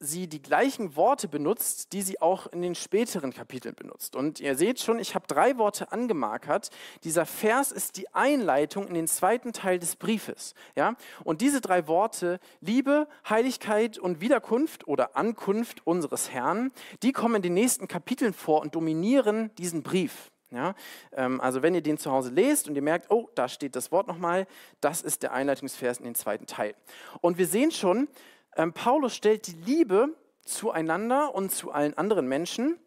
sie 0.00 0.28
die 0.28 0.42
gleichen 0.42 0.94
Worte 0.96 1.28
benutzt, 1.28 1.92
die 1.92 2.02
sie 2.02 2.20
auch 2.20 2.46
in 2.46 2.62
den 2.62 2.74
späteren 2.74 3.32
Kapiteln 3.32 3.74
benutzt. 3.74 4.14
Und 4.14 4.40
ihr 4.40 4.54
seht 4.54 4.80
schon, 4.80 4.98
ich 4.98 5.14
habe 5.14 5.26
drei 5.26 5.58
Worte 5.58 5.90
angemarkert. 5.92 6.70
Dieser 7.04 7.26
Vers 7.26 7.72
ist 7.72 7.96
die 7.96 8.12
Einleitung 8.14 8.86
in 8.86 8.94
den 8.94 9.08
zweiten 9.08 9.52
Teil 9.52 9.78
des 9.78 9.96
Briefes. 9.96 10.54
Ja? 10.76 10.94
Und 11.24 11.40
diese 11.40 11.60
drei 11.60 11.88
Worte, 11.88 12.38
Liebe, 12.60 13.08
Heiligkeit 13.28 13.98
und 13.98 14.20
Wiederkunft 14.20 14.86
oder 14.86 15.16
Ankunft 15.16 15.86
unseres 15.86 16.30
Herrn, 16.30 16.70
die 17.02 17.12
kommen 17.12 17.36
in 17.36 17.42
den 17.42 17.54
nächsten 17.54 17.88
Kapiteln 17.88 18.32
vor 18.32 18.60
und 18.60 18.74
dominieren 18.74 19.50
diesen 19.56 19.82
Brief. 19.82 20.30
Ja, 20.50 20.74
ähm, 21.12 21.40
also 21.42 21.62
wenn 21.62 21.74
ihr 21.74 21.82
den 21.82 21.98
zu 21.98 22.10
Hause 22.10 22.30
lest 22.30 22.68
und 22.68 22.74
ihr 22.74 22.82
merkt, 22.82 23.10
oh, 23.10 23.28
da 23.34 23.48
steht 23.48 23.76
das 23.76 23.92
Wort 23.92 24.06
nochmal, 24.06 24.46
das 24.80 25.02
ist 25.02 25.22
der 25.22 25.32
Einleitungsvers 25.32 25.98
in 25.98 26.04
den 26.04 26.14
zweiten 26.14 26.46
Teil. 26.46 26.74
Und 27.20 27.36
wir 27.36 27.46
sehen 27.46 27.70
schon, 27.70 28.08
ähm, 28.56 28.72
Paulus 28.72 29.14
stellt 29.14 29.46
die 29.46 29.52
Liebe 29.52 30.08
zueinander 30.44 31.34
und 31.34 31.52
zu 31.52 31.70
allen 31.70 31.96
anderen 31.98 32.28
Menschen, 32.28 32.78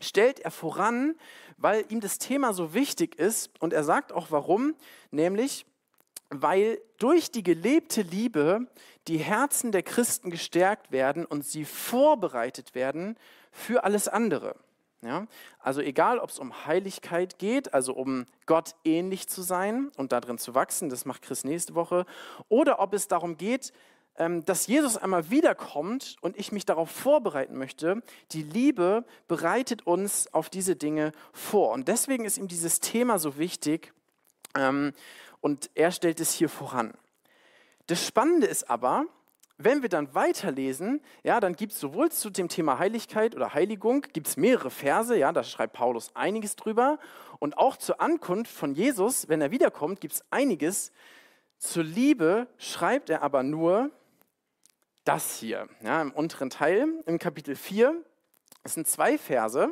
stellt 0.00 0.38
er 0.40 0.52
voran, 0.52 1.16
weil 1.56 1.84
ihm 1.88 2.00
das 2.00 2.18
Thema 2.18 2.52
so 2.52 2.74
wichtig 2.74 3.16
ist. 3.16 3.50
Und 3.60 3.72
er 3.72 3.84
sagt 3.84 4.12
auch 4.12 4.28
warum, 4.30 4.74
nämlich 5.10 5.66
weil 6.30 6.80
durch 6.98 7.32
die 7.32 7.42
gelebte 7.42 8.02
Liebe 8.02 8.66
die 9.08 9.18
Herzen 9.18 9.72
der 9.72 9.82
Christen 9.82 10.30
gestärkt 10.30 10.92
werden 10.92 11.24
und 11.24 11.44
sie 11.44 11.64
vorbereitet 11.64 12.76
werden 12.76 13.16
für 13.50 13.82
alles 13.82 14.06
andere. 14.06 14.54
Ja? 15.02 15.26
Also 15.58 15.80
egal, 15.80 16.18
ob 16.18 16.30
es 16.30 16.38
um 16.38 16.66
Heiligkeit 16.66 17.38
geht, 17.38 17.72
also 17.72 17.94
um 17.94 18.26
Gott 18.46 18.74
ähnlich 18.84 19.28
zu 19.28 19.42
sein 19.42 19.90
und 19.96 20.12
darin 20.12 20.38
zu 20.38 20.54
wachsen, 20.54 20.90
das 20.90 21.04
macht 21.04 21.22
Chris 21.22 21.44
nächste 21.44 21.74
Woche, 21.74 22.06
oder 22.48 22.80
ob 22.80 22.92
es 22.92 23.08
darum 23.08 23.36
geht, 23.36 23.72
ähm, 24.16 24.44
dass 24.44 24.66
Jesus 24.66 24.96
einmal 24.96 25.30
wiederkommt 25.30 26.16
und 26.20 26.38
ich 26.38 26.52
mich 26.52 26.66
darauf 26.66 26.90
vorbereiten 26.90 27.56
möchte. 27.56 28.02
Die 28.32 28.42
Liebe 28.42 29.04
bereitet 29.28 29.86
uns 29.86 30.32
auf 30.34 30.50
diese 30.50 30.76
Dinge 30.76 31.12
vor. 31.32 31.72
Und 31.72 31.88
deswegen 31.88 32.24
ist 32.24 32.36
ihm 32.36 32.48
dieses 32.48 32.80
Thema 32.80 33.18
so 33.18 33.38
wichtig 33.38 33.94
ähm, 34.54 34.92
und 35.40 35.70
er 35.74 35.90
stellt 35.90 36.20
es 36.20 36.32
hier 36.32 36.50
voran. 36.50 36.92
Das 37.86 38.06
Spannende 38.06 38.46
ist 38.46 38.68
aber, 38.68 39.06
wenn 39.64 39.82
wir 39.82 39.88
dann 39.88 40.14
weiterlesen, 40.14 41.00
ja, 41.22 41.40
dann 41.40 41.54
gibt 41.54 41.72
es 41.72 41.80
sowohl 41.80 42.10
zu 42.10 42.30
dem 42.30 42.48
Thema 42.48 42.78
Heiligkeit 42.78 43.34
oder 43.34 43.54
Heiligung, 43.54 44.02
gibt 44.12 44.26
es 44.26 44.36
mehrere 44.36 44.70
Verse, 44.70 45.16
ja, 45.16 45.32
da 45.32 45.44
schreibt 45.44 45.74
Paulus 45.74 46.14
einiges 46.14 46.56
drüber. 46.56 46.98
Und 47.38 47.58
auch 47.58 47.76
zur 47.76 48.00
Ankunft 48.00 48.52
von 48.52 48.74
Jesus, 48.74 49.28
wenn 49.28 49.40
er 49.40 49.50
wiederkommt, 49.50 50.00
gibt 50.00 50.14
es 50.14 50.24
einiges. 50.30 50.92
Zur 51.58 51.84
Liebe 51.84 52.46
schreibt 52.58 53.10
er 53.10 53.22
aber 53.22 53.42
nur 53.42 53.90
das 55.04 55.36
hier, 55.38 55.68
ja, 55.82 56.00
im 56.00 56.12
unteren 56.12 56.50
Teil, 56.50 56.86
im 57.06 57.18
Kapitel 57.18 57.54
4. 57.54 57.94
Es 58.62 58.74
sind 58.74 58.86
zwei 58.86 59.18
Verse 59.18 59.70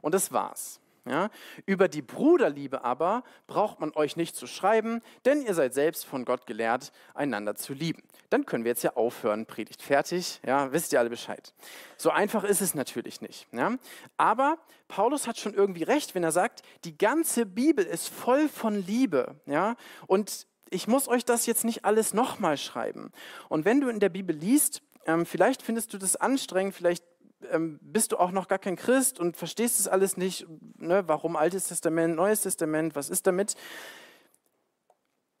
und 0.00 0.14
das 0.14 0.32
war's. 0.32 0.80
Ja, 1.06 1.30
über 1.64 1.88
die 1.88 2.02
Bruderliebe 2.02 2.84
aber 2.84 3.24
braucht 3.46 3.80
man 3.80 3.92
euch 3.94 4.16
nicht 4.16 4.36
zu 4.36 4.46
schreiben, 4.46 5.00
denn 5.24 5.42
ihr 5.42 5.54
seid 5.54 5.72
selbst 5.72 6.04
von 6.04 6.26
Gott 6.26 6.46
gelehrt, 6.46 6.92
einander 7.14 7.54
zu 7.54 7.72
lieben. 7.72 8.02
Dann 8.28 8.44
können 8.44 8.64
wir 8.64 8.70
jetzt 8.70 8.84
ja 8.84 8.96
aufhören, 8.96 9.46
Predigt 9.46 9.82
fertig, 9.82 10.40
ja, 10.46 10.72
wisst 10.72 10.92
ihr 10.92 11.00
alle 11.00 11.08
Bescheid. 11.08 11.54
So 11.96 12.10
einfach 12.10 12.44
ist 12.44 12.60
es 12.60 12.74
natürlich 12.74 13.22
nicht. 13.22 13.46
Ja. 13.52 13.76
Aber 14.18 14.58
Paulus 14.88 15.26
hat 15.26 15.38
schon 15.38 15.54
irgendwie 15.54 15.84
recht, 15.84 16.14
wenn 16.14 16.22
er 16.22 16.32
sagt, 16.32 16.62
die 16.84 16.98
ganze 16.98 17.46
Bibel 17.46 17.84
ist 17.84 18.08
voll 18.08 18.48
von 18.48 18.74
Liebe. 18.74 19.36
Ja. 19.46 19.76
Und 20.06 20.46
ich 20.68 20.86
muss 20.86 21.08
euch 21.08 21.24
das 21.24 21.46
jetzt 21.46 21.64
nicht 21.64 21.84
alles 21.84 22.14
nochmal 22.14 22.56
schreiben. 22.56 23.10
Und 23.48 23.64
wenn 23.64 23.80
du 23.80 23.88
in 23.88 24.00
der 24.00 24.08
Bibel 24.08 24.36
liest, 24.36 24.82
ähm, 25.06 25.26
vielleicht 25.26 25.62
findest 25.62 25.92
du 25.92 25.98
das 25.98 26.16
anstrengend, 26.16 26.74
vielleicht 26.74 27.04
ähm, 27.50 27.78
bist 27.82 28.12
du 28.12 28.18
auch 28.18 28.30
noch 28.30 28.48
gar 28.48 28.58
kein 28.58 28.76
Christ 28.76 29.18
und 29.18 29.36
verstehst 29.36 29.80
es 29.80 29.88
alles 29.88 30.16
nicht. 30.16 30.46
Ne? 30.78 31.04
Warum 31.06 31.36
Altes 31.36 31.68
Testament, 31.68 32.16
Neues 32.16 32.42
Testament, 32.42 32.94
was 32.94 33.10
ist 33.10 33.26
damit? 33.26 33.54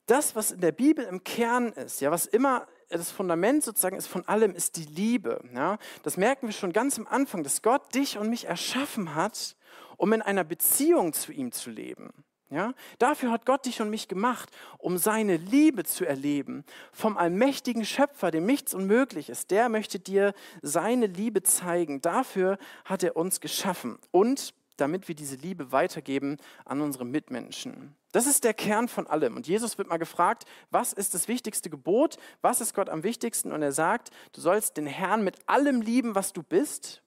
Das, 0.06 0.34
was 0.34 0.50
in 0.50 0.60
der 0.60 0.72
Bibel 0.72 1.04
im 1.04 1.22
Kern 1.22 1.68
ist, 1.68 2.00
ja, 2.00 2.10
was 2.10 2.26
immer 2.26 2.66
das 2.88 3.10
Fundament 3.10 3.62
sozusagen 3.62 3.96
ist 3.96 4.08
von 4.08 4.26
allem, 4.26 4.54
ist 4.54 4.76
die 4.76 4.84
Liebe. 4.84 5.40
Ja? 5.54 5.78
Das 6.02 6.16
merken 6.16 6.46
wir 6.46 6.52
schon 6.52 6.72
ganz 6.72 6.98
am 6.98 7.06
Anfang, 7.06 7.44
dass 7.44 7.62
Gott 7.62 7.94
dich 7.94 8.18
und 8.18 8.28
mich 8.28 8.46
erschaffen 8.46 9.14
hat, 9.14 9.56
um 9.96 10.12
in 10.12 10.22
einer 10.22 10.44
Beziehung 10.44 11.12
zu 11.12 11.32
ihm 11.32 11.52
zu 11.52 11.70
leben. 11.70 12.12
Ja? 12.50 12.74
Dafür 12.98 13.30
hat 13.30 13.46
Gott 13.46 13.64
dich 13.64 13.80
und 13.80 13.90
mich 13.90 14.08
gemacht, 14.08 14.50
um 14.78 14.98
seine 14.98 15.36
Liebe 15.36 15.84
zu 15.84 16.04
erleben. 16.04 16.64
Vom 16.92 17.16
allmächtigen 17.16 17.84
Schöpfer, 17.84 18.30
dem 18.30 18.44
nichts 18.44 18.74
unmöglich 18.74 19.30
ist, 19.30 19.50
der 19.50 19.68
möchte 19.68 19.98
dir 19.98 20.34
seine 20.60 21.06
Liebe 21.06 21.42
zeigen. 21.42 22.00
Dafür 22.00 22.58
hat 22.84 23.02
er 23.04 23.16
uns 23.16 23.40
geschaffen 23.40 23.98
und 24.10 24.52
damit 24.76 25.08
wir 25.08 25.14
diese 25.14 25.36
Liebe 25.36 25.72
weitergeben 25.72 26.38
an 26.64 26.80
unsere 26.80 27.04
Mitmenschen. 27.04 27.94
Das 28.12 28.26
ist 28.26 28.44
der 28.44 28.54
Kern 28.54 28.88
von 28.88 29.06
allem. 29.06 29.36
Und 29.36 29.46
Jesus 29.46 29.78
wird 29.78 29.88
mal 29.88 29.98
gefragt, 29.98 30.44
was 30.70 30.92
ist 30.92 31.14
das 31.14 31.28
wichtigste 31.28 31.70
Gebot? 31.70 32.16
Was 32.40 32.60
ist 32.60 32.74
Gott 32.74 32.88
am 32.88 33.02
wichtigsten? 33.02 33.52
Und 33.52 33.62
er 33.62 33.72
sagt, 33.72 34.10
du 34.32 34.40
sollst 34.40 34.76
den 34.76 34.86
Herrn 34.86 35.22
mit 35.22 35.36
allem 35.46 35.80
lieben, 35.80 36.14
was 36.14 36.32
du 36.32 36.42
bist 36.42 37.02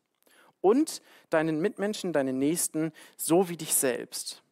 und 0.62 1.02
deinen 1.30 1.60
Mitmenschen, 1.60 2.14
deinen 2.14 2.38
Nächsten, 2.38 2.94
so 3.18 3.50
wie 3.50 3.58
dich 3.58 3.74
selbst. 3.74 4.43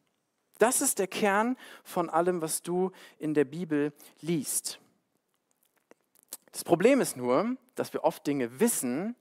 Das 0.62 0.80
ist 0.80 1.00
der 1.00 1.08
Kern 1.08 1.56
von 1.82 2.08
allem, 2.08 2.40
was 2.40 2.62
du 2.62 2.92
in 3.18 3.34
der 3.34 3.44
Bibel 3.44 3.92
liest. 4.20 4.78
Das 6.52 6.62
Problem 6.62 7.00
ist 7.00 7.16
nur, 7.16 7.56
dass 7.74 7.92
wir 7.92 8.04
oft 8.04 8.24
Dinge 8.24 8.60
wissen, 8.60 9.16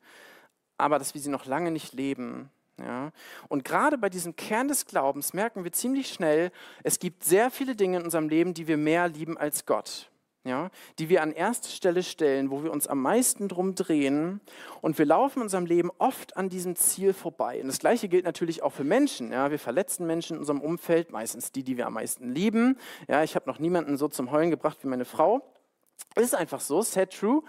aber 0.77 1.00
dass 1.00 1.15
wir 1.15 1.21
sie 1.21 1.31
noch 1.31 1.48
lange 1.48 1.71
nicht 1.71 1.93
leben. 1.93 2.51
Ja? 2.77 3.12
Und 3.48 3.65
gerade 3.65 3.98
bei 3.98 4.07
diesem 4.07 4.36
Kern 4.36 4.67
des 4.67 4.86
Glaubens 4.86 5.33
merken 5.33 5.63
wir 5.63 5.71
ziemlich 5.71 6.13
schnell, 6.13 6.51
es 6.83 7.00
gibt 7.00 7.24
sehr 7.24 7.50
viele 7.50 7.75
Dinge 7.75 7.98
in 7.98 8.03
unserem 8.03 8.29
Leben, 8.29 8.53
die 8.53 8.67
wir 8.67 8.77
mehr 8.77 9.07
lieben 9.07 9.36
als 9.36 9.65
Gott 9.65 10.11
ja, 10.43 10.71
die 10.98 11.10
wir 11.10 11.21
an 11.21 11.31
erste 11.31 11.69
Stelle 11.69 12.01
stellen, 12.01 12.50
wo 12.50 12.63
wir 12.63 12.71
uns 12.71 12.88
am 12.88 13.01
meisten 13.01 13.48
drum 13.48 13.75
drehen. 13.75 14.41
Und 14.81 14.98
wir 14.98 15.05
laufen 15.05 15.39
in 15.39 15.43
unserem 15.43 15.65
Leben 15.65 15.91
oft 16.00 16.36
an 16.36 16.50
diesem 16.50 16.75
Ziel 16.75 17.13
vorbei. 17.13 17.62
Und 17.62 17.67
das 17.67 17.79
Gleiche 17.79 18.07
gilt 18.07 18.25
natürlich 18.25 18.63
auch 18.63 18.74
für 18.74 18.83
Menschen. 18.83 19.31
Ja, 19.31 19.51
wir 19.51 19.60
verletzen 19.60 20.07
Menschen 20.07 20.33
in 20.33 20.39
unserem 20.39 20.62
Umfeld, 20.62 21.12
meistens 21.12 21.51
die, 21.51 21.63
die 21.63 21.77
wir 21.77 21.86
am 21.86 21.93
meisten 21.93 22.31
lieben. 22.31 22.77
Ja, 23.07 23.24
ich 23.24 23.36
habe 23.36 23.48
noch 23.50 23.60
niemanden 23.60 23.98
so 23.98 24.07
zum 24.07 24.31
Heulen 24.31 24.50
gebracht 24.50 24.79
wie 24.81 24.88
meine 24.88 25.05
Frau. 25.05 25.41
Ist 26.15 26.36
einfach 26.36 26.60
so, 26.60 26.81
sad 26.81 27.13
true. 27.13 27.43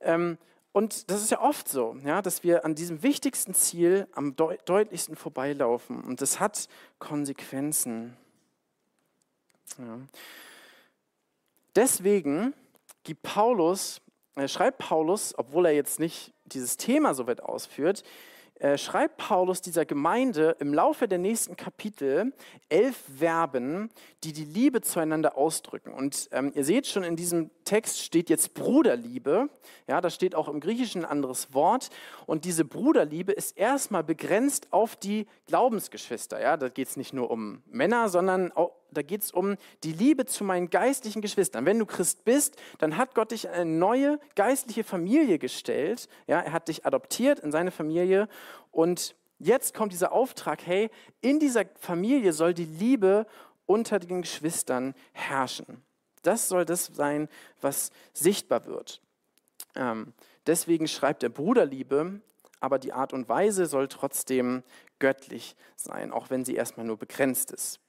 Ähm, 0.00 0.36
und 0.72 1.10
das 1.10 1.22
ist 1.22 1.30
ja 1.30 1.40
oft 1.40 1.68
so, 1.68 1.96
ja, 2.04 2.20
dass 2.20 2.44
wir 2.44 2.66
an 2.66 2.74
diesem 2.74 3.02
wichtigsten 3.02 3.54
Ziel 3.54 4.06
am 4.12 4.36
deut 4.36 4.68
deutlichsten 4.68 5.16
vorbeilaufen. 5.16 6.02
Und 6.02 6.20
das 6.20 6.38
hat 6.38 6.68
Konsequenzen. 6.98 8.14
Ja. 9.78 10.00
Deswegen 11.76 12.54
gibt 13.04 13.22
Paulus, 13.22 14.00
äh, 14.34 14.48
schreibt 14.48 14.78
Paulus, 14.78 15.34
obwohl 15.36 15.66
er 15.66 15.72
jetzt 15.72 16.00
nicht 16.00 16.32
dieses 16.46 16.78
Thema 16.78 17.12
so 17.12 17.26
weit 17.26 17.42
ausführt, 17.42 18.02
äh, 18.58 18.78
schreibt 18.78 19.18
Paulus 19.18 19.60
dieser 19.60 19.84
Gemeinde 19.84 20.56
im 20.60 20.72
Laufe 20.72 21.06
der 21.06 21.18
nächsten 21.18 21.56
Kapitel 21.56 22.32
elf 22.70 22.96
Verben, 23.18 23.90
die 24.24 24.32
die 24.32 24.46
Liebe 24.46 24.80
zueinander 24.80 25.36
ausdrücken. 25.36 25.92
Und 25.92 26.30
ähm, 26.32 26.52
ihr 26.54 26.64
seht 26.64 26.86
schon, 26.86 27.02
in 27.02 27.16
diesem 27.16 27.50
Text 27.64 28.00
steht 28.00 28.30
jetzt 28.30 28.54
Bruderliebe. 28.54 29.50
Ja, 29.86 30.00
da 30.00 30.08
steht 30.08 30.34
auch 30.34 30.48
im 30.48 30.60
Griechischen 30.60 31.04
ein 31.04 31.10
anderes 31.10 31.52
Wort. 31.52 31.90
Und 32.24 32.46
diese 32.46 32.64
Bruderliebe 32.64 33.32
ist 33.32 33.58
erstmal 33.58 34.02
begrenzt 34.02 34.72
auf 34.72 34.96
die 34.96 35.26
Glaubensgeschwister. 35.46 36.40
Ja, 36.40 36.56
da 36.56 36.70
geht 36.70 36.88
es 36.88 36.96
nicht 36.96 37.12
nur 37.12 37.30
um 37.30 37.62
Männer, 37.66 38.08
sondern 38.08 38.52
auch, 38.52 38.72
da 38.90 39.02
geht 39.02 39.22
es 39.22 39.30
um 39.30 39.56
die 39.84 39.92
Liebe 39.92 40.26
zu 40.26 40.44
meinen 40.44 40.70
geistlichen 40.70 41.22
Geschwistern. 41.22 41.66
Wenn 41.66 41.78
du 41.78 41.86
Christ 41.86 42.24
bist, 42.24 42.56
dann 42.78 42.96
hat 42.96 43.14
Gott 43.14 43.30
dich 43.30 43.44
in 43.44 43.50
eine 43.50 43.70
neue 43.70 44.18
geistliche 44.34 44.84
Familie 44.84 45.38
gestellt. 45.38 46.08
Ja, 46.26 46.40
er 46.40 46.52
hat 46.52 46.68
dich 46.68 46.86
adoptiert 46.86 47.40
in 47.40 47.52
seine 47.52 47.70
Familie. 47.70 48.28
Und 48.70 49.14
jetzt 49.38 49.74
kommt 49.74 49.92
dieser 49.92 50.12
Auftrag, 50.12 50.66
hey, 50.66 50.90
in 51.20 51.38
dieser 51.40 51.64
Familie 51.78 52.32
soll 52.32 52.54
die 52.54 52.64
Liebe 52.64 53.26
unter 53.66 53.98
den 53.98 54.22
Geschwistern 54.22 54.94
herrschen. 55.12 55.82
Das 56.22 56.48
soll 56.48 56.64
das 56.64 56.86
sein, 56.86 57.28
was 57.60 57.90
sichtbar 58.12 58.66
wird. 58.66 59.00
Ähm, 59.74 60.12
deswegen 60.46 60.88
schreibt 60.88 61.22
er 61.22 61.28
Bruderliebe, 61.28 62.20
aber 62.60 62.78
die 62.78 62.92
Art 62.92 63.12
und 63.12 63.28
Weise 63.28 63.66
soll 63.66 63.88
trotzdem 63.88 64.62
göttlich 64.98 65.56
sein, 65.76 66.12
auch 66.12 66.30
wenn 66.30 66.44
sie 66.44 66.54
erstmal 66.54 66.86
nur 66.86 66.96
begrenzt 66.96 67.52
ist. 67.52 67.80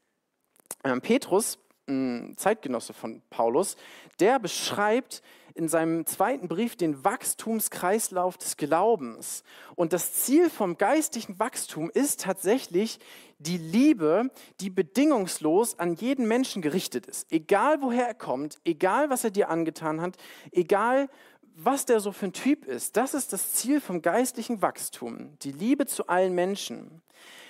Ähm, 0.84 1.02
Petrus, 1.02 1.60
ein 1.88 2.36
Zeitgenosse 2.38 2.94
von 2.94 3.22
Paulus, 3.30 3.78
der 4.20 4.40
beschreibt 4.40 5.22
in 5.58 5.68
seinem 5.68 6.06
zweiten 6.06 6.48
Brief 6.48 6.76
den 6.76 7.04
Wachstumskreislauf 7.04 8.38
des 8.38 8.58
Glaubens. 8.58 9.44
Und 9.76 9.92
das 9.92 10.14
Ziel 10.14 10.50
vom 10.50 10.78
geistlichen 10.78 11.40
Wachstum 11.40 11.90
ist 11.90 12.22
tatsächlich 12.22 13.00
die 13.40 13.58
Liebe, 13.58 14.30
die 14.60 14.70
bedingungslos 14.70 15.80
an 15.80 15.96
jeden 15.96 16.28
Menschen 16.28 16.62
gerichtet 16.62 17.08
ist. 17.08 17.32
Egal 17.32 17.82
woher 17.82 18.08
er 18.08 18.14
kommt, 18.14 18.60
egal 18.66 19.10
was 19.10 19.24
er 19.24 19.32
dir 19.32 19.50
angetan 19.50 20.00
hat, 20.00 20.18
egal 20.52 21.10
was 21.56 21.86
der 21.86 22.00
so 22.00 22.12
für 22.12 22.28
ein 22.28 22.34
Typ 22.34 22.66
ist, 22.66 22.96
das 22.98 23.16
ist 23.16 23.34
das 23.34 23.54
Ziel 23.54 23.82
vom 23.82 24.04
geistlichen 24.04 24.62
Wachstum, 24.62 25.38
die 25.42 25.52
Liebe 25.52 25.88
zu 25.88 26.08
allen 26.08 26.36
Menschen. 26.36 27.02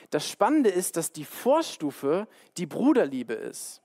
Das 0.10 0.28
Spannende 0.28 0.70
ist, 0.70 0.98
dass 0.98 1.12
die 1.12 1.26
Vorstufe 1.26 2.28
die 2.58 2.66
Bruderliebe 2.66 3.34
ist. 3.34 3.82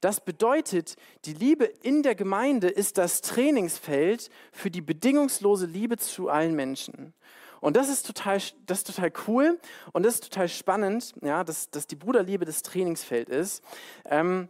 Das 0.00 0.20
bedeutet, 0.20 0.96
die 1.24 1.32
Liebe 1.32 1.64
in 1.64 2.02
der 2.02 2.16
Gemeinde 2.16 2.68
ist 2.68 2.98
das 2.98 3.20
Trainingsfeld 3.20 4.30
für 4.50 4.70
die 4.70 4.80
bedingungslose 4.80 5.66
Liebe 5.66 5.96
zu 5.96 6.28
allen 6.28 6.56
Menschen. 6.56 7.14
Und 7.60 7.76
das 7.76 7.88
ist 7.88 8.04
total, 8.04 8.40
das 8.66 8.78
ist 8.78 8.88
total 8.88 9.12
cool 9.28 9.60
und 9.92 10.04
das 10.04 10.14
ist 10.14 10.24
total 10.24 10.48
spannend, 10.48 11.14
ja, 11.22 11.44
dass, 11.44 11.70
dass 11.70 11.86
die 11.86 11.94
Bruderliebe 11.94 12.44
das 12.44 12.62
Trainingsfeld 12.62 13.28
ist. 13.28 13.62
Ähm, 14.04 14.48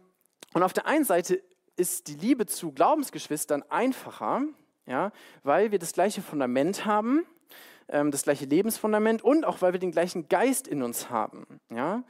und 0.55 0.63
auf 0.63 0.73
der 0.73 0.87
einen 0.87 1.05
Seite 1.05 1.43
ist 1.75 2.07
die 2.07 2.15
Liebe 2.15 2.47
zu 2.47 2.71
Glaubensgeschwistern 2.71 3.63
einfacher, 3.69 4.41
ja, 4.87 5.11
weil 5.43 5.71
wir 5.71 5.77
das 5.77 5.93
gleiche 5.93 6.23
Fundament 6.23 6.85
haben, 6.85 7.27
ähm, 7.89 8.11
das 8.11 8.23
gleiche 8.23 8.45
Lebensfundament 8.45 9.23
und 9.23 9.45
auch 9.45 9.61
weil 9.61 9.73
wir 9.73 9.79
den 9.79 9.91
gleichen 9.91 10.27
Geist 10.29 10.67
in 10.67 10.83
uns 10.83 11.09
haben. 11.09 11.45
Ja. 11.69 12.03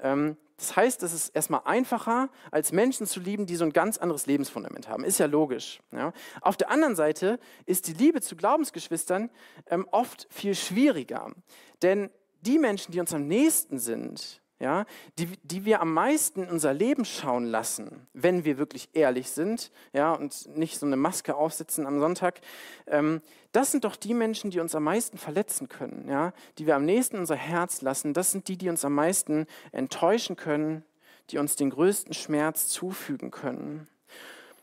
Ähm, 0.00 0.36
das 0.56 0.76
heißt, 0.76 1.02
es 1.02 1.14
ist 1.14 1.28
erstmal 1.30 1.62
einfacher, 1.64 2.28
als 2.50 2.70
Menschen 2.70 3.06
zu 3.06 3.18
lieben, 3.18 3.46
die 3.46 3.56
so 3.56 3.64
ein 3.64 3.72
ganz 3.72 3.96
anderes 3.96 4.26
Lebensfundament 4.26 4.88
haben. 4.88 5.04
Ist 5.04 5.18
ja 5.18 5.24
logisch. 5.24 5.80
Ja. 5.90 6.12
Auf 6.42 6.58
der 6.58 6.70
anderen 6.70 6.96
Seite 6.96 7.38
ist 7.64 7.88
die 7.88 7.94
Liebe 7.94 8.20
zu 8.20 8.36
Glaubensgeschwistern 8.36 9.30
ähm, 9.66 9.88
oft 9.90 10.26
viel 10.30 10.54
schwieriger. 10.54 11.32
Denn 11.80 12.10
die 12.42 12.58
Menschen, 12.58 12.92
die 12.92 13.00
uns 13.00 13.14
am 13.14 13.26
nächsten 13.26 13.78
sind, 13.78 14.42
ja, 14.60 14.84
die, 15.18 15.26
die 15.42 15.64
wir 15.64 15.80
am 15.80 15.94
meisten 15.94 16.42
in 16.42 16.50
unser 16.50 16.74
Leben 16.74 17.06
schauen 17.06 17.46
lassen, 17.46 18.06
wenn 18.12 18.44
wir 18.44 18.58
wirklich 18.58 18.90
ehrlich 18.92 19.30
sind 19.30 19.72
ja, 19.94 20.12
und 20.12 20.54
nicht 20.54 20.78
so 20.78 20.84
eine 20.84 20.96
Maske 20.96 21.34
aufsetzen 21.34 21.86
am 21.86 21.98
Sonntag, 21.98 22.40
ähm, 22.86 23.22
das 23.52 23.72
sind 23.72 23.84
doch 23.84 23.96
die 23.96 24.12
Menschen, 24.12 24.50
die 24.50 24.60
uns 24.60 24.74
am 24.74 24.84
meisten 24.84 25.16
verletzen 25.16 25.68
können, 25.68 26.06
ja, 26.08 26.32
die 26.58 26.66
wir 26.66 26.76
am 26.76 26.84
nächsten 26.84 27.18
unser 27.18 27.36
Herz 27.36 27.80
lassen. 27.80 28.12
Das 28.12 28.30
sind 28.30 28.48
die, 28.48 28.58
die 28.58 28.68
uns 28.68 28.84
am 28.84 28.94
meisten 28.94 29.46
enttäuschen 29.72 30.36
können, 30.36 30.84
die 31.30 31.38
uns 31.38 31.56
den 31.56 31.70
größten 31.70 32.12
Schmerz 32.12 32.68
zufügen 32.68 33.30
können. 33.30 33.88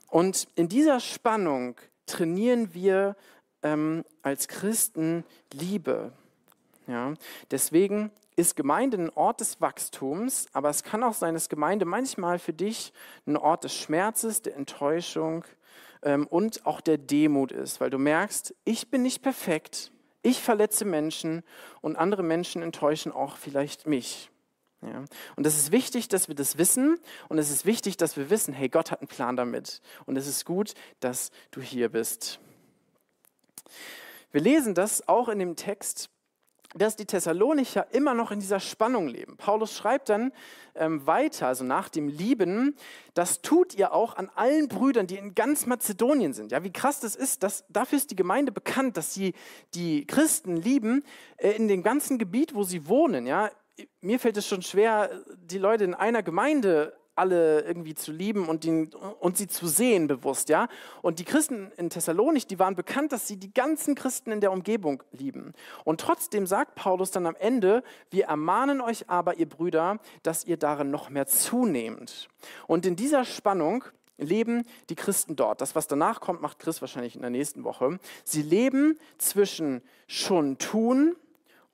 Und 0.09 0.47
in 0.55 0.69
dieser 0.69 0.99
Spannung 0.99 1.75
trainieren 2.05 2.73
wir 2.75 3.15
ähm, 3.63 4.05
als 4.21 4.47
Christen 4.47 5.25
Liebe. 5.51 6.13
Ja, 6.85 7.15
deswegen 7.51 8.11
ist 8.37 8.55
Gemeinde 8.55 8.97
ein 8.97 9.09
Ort 9.09 9.41
des 9.41 9.59
Wachstums, 9.59 10.45
aber 10.53 10.69
es 10.69 10.83
kann 10.83 11.03
auch 11.03 11.15
sein, 11.15 11.33
dass 11.33 11.49
Gemeinde 11.49 11.85
manchmal 11.85 12.37
für 12.39 12.53
dich 12.53 12.93
ein 13.25 13.35
Ort 13.35 13.63
des 13.63 13.75
Schmerzes, 13.75 14.43
der 14.43 14.55
Enttäuschung 14.55 15.43
ähm, 16.03 16.27
und 16.27 16.65
auch 16.65 16.79
der 16.79 16.99
Demut 16.99 17.51
ist, 17.51 17.81
weil 17.81 17.89
du 17.89 17.97
merkst, 17.97 18.55
ich 18.63 18.89
bin 18.89 19.01
nicht 19.01 19.23
perfekt, 19.23 19.91
ich 20.21 20.39
verletze 20.39 20.85
Menschen 20.85 21.43
und 21.81 21.95
andere 21.95 22.21
Menschen 22.21 22.61
enttäuschen 22.61 23.11
auch 23.11 23.37
vielleicht 23.37 23.87
mich. 23.87 24.29
Ja. 24.83 25.03
Und 25.35 25.47
es 25.47 25.57
ist 25.57 25.71
wichtig, 25.71 26.07
dass 26.07 26.27
wir 26.27 26.35
das 26.35 26.59
wissen 26.59 26.99
und 27.29 27.39
es 27.39 27.49
ist 27.49 27.65
wichtig, 27.65 27.97
dass 27.97 28.17
wir 28.17 28.29
wissen, 28.29 28.53
hey, 28.53 28.69
Gott 28.69 28.91
hat 28.91 29.01
einen 29.01 29.07
Plan 29.07 29.35
damit 29.35 29.81
und 30.05 30.15
es 30.15 30.27
ist 30.27 30.45
gut, 30.45 30.75
dass 30.99 31.31
du 31.49 31.59
hier 31.59 31.89
bist. 31.89 32.39
Wir 34.31 34.41
lesen 34.41 34.75
das 34.75 35.07
auch 35.07 35.27
in 35.27 35.39
dem 35.39 35.55
Text 35.55 36.11
dass 36.75 36.95
die 36.95 37.05
Thessalonicher 37.05 37.87
immer 37.93 38.13
noch 38.13 38.31
in 38.31 38.39
dieser 38.39 38.59
Spannung 38.59 39.07
leben. 39.07 39.37
Paulus 39.37 39.75
schreibt 39.75 40.09
dann 40.09 40.31
ähm, 40.75 41.07
weiter, 41.07 41.47
also 41.47 41.63
nach 41.63 41.89
dem 41.89 42.07
Lieben, 42.07 42.75
das 43.13 43.41
tut 43.41 43.73
ihr 43.73 43.93
auch 43.93 44.15
an 44.15 44.29
allen 44.35 44.67
Brüdern, 44.67 45.07
die 45.07 45.15
in 45.15 45.33
ganz 45.33 45.65
Mazedonien 45.65 46.33
sind. 46.33 46.51
Ja, 46.51 46.63
wie 46.63 46.71
krass 46.71 46.99
das 46.99 47.15
ist, 47.15 47.43
dass, 47.43 47.65
dafür 47.69 47.97
ist 47.97 48.11
die 48.11 48.15
Gemeinde 48.15 48.51
bekannt, 48.51 48.97
dass 48.97 49.13
sie 49.13 49.33
die 49.73 50.05
Christen 50.05 50.57
lieben 50.57 51.03
äh, 51.37 51.51
in 51.51 51.67
dem 51.67 51.83
ganzen 51.83 52.17
Gebiet, 52.17 52.53
wo 52.53 52.63
sie 52.63 52.87
wohnen. 52.87 53.25
Ja, 53.25 53.49
mir 54.01 54.19
fällt 54.19 54.37
es 54.37 54.47
schon 54.47 54.61
schwer, 54.61 55.09
die 55.37 55.59
Leute 55.59 55.83
in 55.83 55.93
einer 55.93 56.23
Gemeinde 56.23 56.97
alle 57.17 57.61
irgendwie 57.61 57.93
zu 57.93 58.11
lieben 58.11 58.47
und, 58.47 58.63
den, 58.63 58.93
und 59.19 59.37
sie 59.37 59.47
zu 59.47 59.67
sehen 59.67 60.07
bewusst, 60.07 60.49
ja. 60.49 60.67
Und 61.01 61.19
die 61.19 61.25
Christen 61.25 61.71
in 61.77 61.89
Thessalonich, 61.89 62.47
die 62.47 62.59
waren 62.59 62.75
bekannt, 62.75 63.11
dass 63.11 63.27
sie 63.27 63.37
die 63.37 63.53
ganzen 63.53 63.95
Christen 63.95 64.31
in 64.31 64.41
der 64.41 64.51
Umgebung 64.51 65.03
lieben. 65.11 65.53
Und 65.83 66.01
trotzdem 66.01 66.45
sagt 66.45 66.75
Paulus 66.75 67.11
dann 67.11 67.25
am 67.25 67.35
Ende, 67.35 67.83
wir 68.09 68.25
ermahnen 68.25 68.81
euch 68.81 69.09
aber, 69.09 69.37
ihr 69.37 69.49
Brüder, 69.49 69.99
dass 70.23 70.45
ihr 70.45 70.57
darin 70.57 70.91
noch 70.91 71.09
mehr 71.09 71.27
zunehmt. 71.27 72.29
Und 72.67 72.85
in 72.85 72.95
dieser 72.95 73.25
Spannung 73.25 73.83
leben 74.17 74.63
die 74.89 74.95
Christen 74.95 75.35
dort. 75.35 75.61
Das, 75.61 75.75
was 75.75 75.87
danach 75.87 76.21
kommt, 76.21 76.41
macht 76.41 76.59
Chris 76.59 76.81
wahrscheinlich 76.81 77.15
in 77.15 77.21
der 77.21 77.29
nächsten 77.29 77.63
Woche. 77.63 77.99
Sie 78.23 78.41
leben 78.41 78.97
zwischen 79.17 79.81
schon 80.07 80.57
tun 80.57 81.15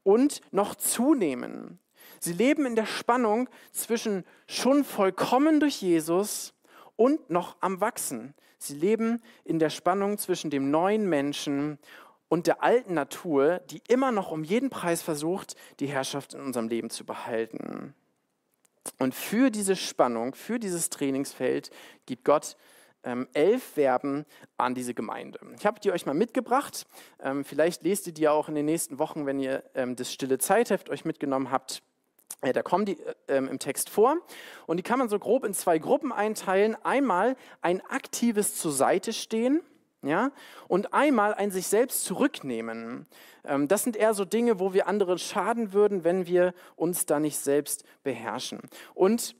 und 0.03 0.41
noch 0.51 0.75
zunehmen. 0.75 1.79
Sie 2.23 2.31
leben 2.31 2.65
in 2.65 2.77
der 2.77 2.85
Spannung 2.85 3.49
zwischen 3.73 4.23
schon 4.47 4.85
vollkommen 4.85 5.59
durch 5.59 5.81
Jesus 5.81 6.53
und 6.95 7.29
noch 7.29 7.57
am 7.59 7.81
Wachsen. 7.81 8.33
Sie 8.57 8.75
leben 8.75 9.21
in 9.43 9.59
der 9.59 9.69
Spannung 9.69 10.17
zwischen 10.17 10.49
dem 10.49 10.71
neuen 10.71 11.09
Menschen 11.09 11.79
und 12.29 12.47
der 12.47 12.63
alten 12.63 12.93
Natur, 12.93 13.59
die 13.69 13.81
immer 13.89 14.13
noch 14.13 14.31
um 14.31 14.45
jeden 14.45 14.69
Preis 14.69 15.01
versucht, 15.01 15.57
die 15.81 15.87
Herrschaft 15.87 16.33
in 16.33 16.39
unserem 16.39 16.69
Leben 16.69 16.89
zu 16.89 17.05
behalten. 17.05 17.93
Und 18.99 19.13
für 19.13 19.51
diese 19.51 19.75
Spannung, 19.75 20.33
für 20.33 20.59
dieses 20.59 20.89
Trainingsfeld 20.89 21.71
gibt 22.05 22.23
Gott 22.23 22.55
ähm, 23.03 23.27
elf 23.33 23.61
Verben 23.63 24.25
an 24.55 24.75
diese 24.75 24.93
Gemeinde. 24.93 25.41
Ich 25.59 25.65
habe 25.65 25.81
die 25.81 25.91
euch 25.91 26.05
mal 26.05 26.13
mitgebracht. 26.13 26.85
Ähm, 27.19 27.43
vielleicht 27.43 27.83
lest 27.83 28.07
ihr 28.07 28.13
die 28.13 28.29
auch 28.29 28.47
in 28.47 28.55
den 28.55 28.65
nächsten 28.65 28.97
Wochen, 28.97 29.25
wenn 29.25 29.39
ihr 29.39 29.61
ähm, 29.75 29.97
das 29.97 30.13
stille 30.13 30.37
Zeitheft 30.37 30.89
euch 30.89 31.03
mitgenommen 31.03 31.51
habt. 31.51 31.83
Da 32.51 32.61
kommen 32.61 32.85
die 32.85 32.97
äh, 33.27 33.37
im 33.37 33.59
Text 33.59 33.89
vor 33.89 34.17
und 34.65 34.77
die 34.77 34.83
kann 34.83 34.99
man 34.99 35.07
so 35.07 35.17
grob 35.17 35.45
in 35.45 35.53
zwei 35.53 35.77
Gruppen 35.77 36.11
einteilen. 36.11 36.75
Einmal 36.83 37.37
ein 37.61 37.79
aktives 37.85 38.55
zur 38.55 38.73
Seite 38.73 39.13
stehen 39.13 39.61
ja, 40.03 40.31
und 40.67 40.93
einmal 40.93 41.33
ein 41.33 41.51
sich 41.51 41.67
selbst 41.67 42.03
zurücknehmen. 42.03 43.07
Ähm, 43.45 43.67
das 43.67 43.83
sind 43.83 43.95
eher 43.95 44.13
so 44.13 44.25
Dinge, 44.25 44.59
wo 44.59 44.73
wir 44.73 44.87
anderen 44.87 45.17
schaden 45.17 45.73
würden, 45.73 46.03
wenn 46.03 46.27
wir 46.27 46.53
uns 46.75 47.05
da 47.05 47.19
nicht 47.19 47.37
selbst 47.37 47.85
beherrschen. 48.03 48.59
Und 48.93 49.35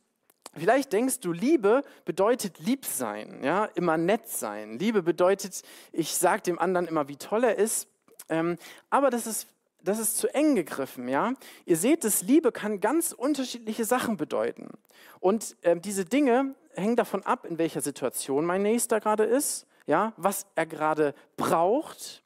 Vielleicht 0.56 0.94
denkst 0.94 1.20
du, 1.22 1.32
Liebe 1.32 1.82
bedeutet 2.06 2.60
lieb 2.60 2.86
sein, 2.86 3.39
ja, 3.44 3.66
immer 3.74 3.98
nett 3.98 4.28
sein. 4.28 4.78
Liebe 4.78 5.02
bedeutet, 5.02 5.63
ich 5.92 6.13
sage 6.13 6.44
dem 6.44 6.60
anderen 6.60 6.88
immer, 6.88 7.08
wie 7.08 7.16
toll 7.16 7.44
er 7.44 7.56
ist. 7.56 7.88
Ähm, 8.30 8.58
aber 8.92 9.10
das 9.10 9.26
ist 9.26 9.48
das 9.84 10.00
ist 10.00 10.17
zu 10.17 10.34
eng 10.34 10.56
gegriffen, 10.56 11.08
ja. 11.08 11.34
Ihr 11.65 11.78
seht, 11.78 12.04
das 12.04 12.22
Liebe 12.22 12.52
kann 12.52 12.80
ganz 12.80 13.12
unterschiedliche 13.12 13.86
Sachen 13.86 14.17
bedeuten. 14.17 14.69
Und 15.19 15.56
äh, 15.62 15.80
diese 15.80 16.06
Dinge 16.06 16.56
hängen 16.76 16.96
davon 16.96 17.24
ab, 17.24 17.46
in 17.46 17.58
welcher 17.58 17.82
Situation 17.82 18.46
mein 18.46 18.63
Nächster 18.63 19.00
gerade 19.00 19.24
ist, 19.24 19.67
ja, 19.86 20.13
was 20.17 20.48
er 20.56 20.65
gerade 20.65 21.13
braucht, 21.38 22.24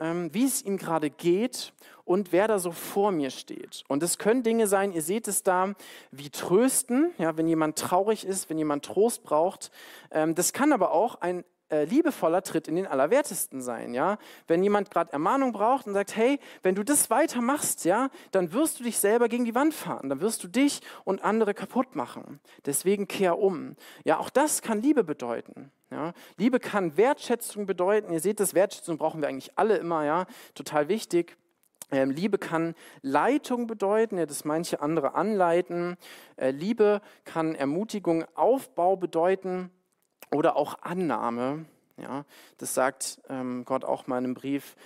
ähm, 0.00 0.32
wie 0.32 0.44
es 0.44 0.62
ihm 0.62 0.76
gerade 0.78 1.10
geht 1.10 1.72
und 2.04 2.32
wer 2.32 2.48
da 2.48 2.58
so 2.58 2.72
vor 2.72 3.12
mir 3.12 3.30
steht. 3.30 3.84
Und 3.88 4.02
es 4.02 4.18
können 4.18 4.42
Dinge 4.42 4.66
sein, 4.66 4.92
ihr 4.92 5.02
seht 5.02 5.28
es 5.28 5.42
da, 5.42 5.74
wie 6.10 6.30
trösten, 6.30 7.12
ja, 7.18 7.36
wenn 7.36 7.48
jemand 7.48 7.78
traurig 7.78 8.24
ist, 8.24 8.50
wenn 8.50 8.58
jemand 8.58 8.84
Trost 8.84 9.22
braucht. 9.22 9.70
Ähm, 10.10 10.34
das 10.34 10.52
kann 10.52 10.72
aber 10.72 10.92
auch 10.92 11.20
ein 11.20 11.44
äh, 11.72 11.84
liebevoller 11.84 12.42
Tritt 12.42 12.68
in 12.68 12.76
den 12.76 12.86
Allerwertesten 12.86 13.62
sein, 13.62 13.94
ja. 13.94 14.18
Wenn 14.46 14.62
jemand 14.62 14.90
gerade 14.90 15.12
Ermahnung 15.12 15.52
braucht 15.52 15.86
und 15.86 15.94
sagt, 15.94 16.14
hey, 16.14 16.38
wenn 16.62 16.74
du 16.74 16.84
das 16.84 17.08
weitermachst, 17.08 17.84
ja, 17.86 18.10
dann 18.30 18.52
wirst 18.52 18.78
du 18.78 18.84
dich 18.84 18.98
selber 18.98 19.28
gegen 19.28 19.46
die 19.46 19.54
Wand 19.54 19.72
fahren, 19.72 20.10
dann 20.10 20.20
wirst 20.20 20.44
du 20.44 20.48
dich 20.48 20.80
und 21.04 21.24
andere 21.24 21.54
kaputt 21.54 21.96
machen. 21.96 22.40
Deswegen 22.66 23.08
kehr 23.08 23.38
um. 23.38 23.74
Ja, 24.04 24.18
auch 24.18 24.28
das 24.28 24.60
kann 24.60 24.82
Liebe 24.82 25.02
bedeuten. 25.02 25.72
Ja. 25.90 26.12
Liebe 26.36 26.60
kann 26.60 26.96
Wertschätzung 26.96 27.66
bedeuten. 27.66 28.12
Ihr 28.12 28.20
seht, 28.20 28.38
das 28.38 28.54
Wertschätzung 28.54 28.98
brauchen 28.98 29.22
wir 29.22 29.28
eigentlich 29.28 29.52
alle 29.56 29.76
immer, 29.76 30.04
ja, 30.04 30.26
total 30.54 30.88
wichtig. 30.88 31.36
Ähm, 31.90 32.10
Liebe 32.10 32.38
kann 32.38 32.74
Leitung 33.00 33.66
bedeuten, 33.66 34.18
ja, 34.18 34.26
dass 34.26 34.44
manche 34.44 34.80
andere 34.80 35.14
anleiten. 35.14 35.96
Äh, 36.36 36.50
Liebe 36.50 37.00
kann 37.24 37.54
Ermutigung, 37.54 38.24
Aufbau 38.34 38.96
bedeuten 38.96 39.70
oder 40.32 40.56
auch 40.56 40.78
Annahme. 40.82 41.66
Ja, 41.96 42.24
das 42.58 42.74
sagt 42.74 43.20
ähm, 43.28 43.64
Gott 43.64 43.84
auch 43.84 44.06
mal 44.06 44.18
in 44.18 44.24
einem 44.24 44.34
Brief, 44.34 44.76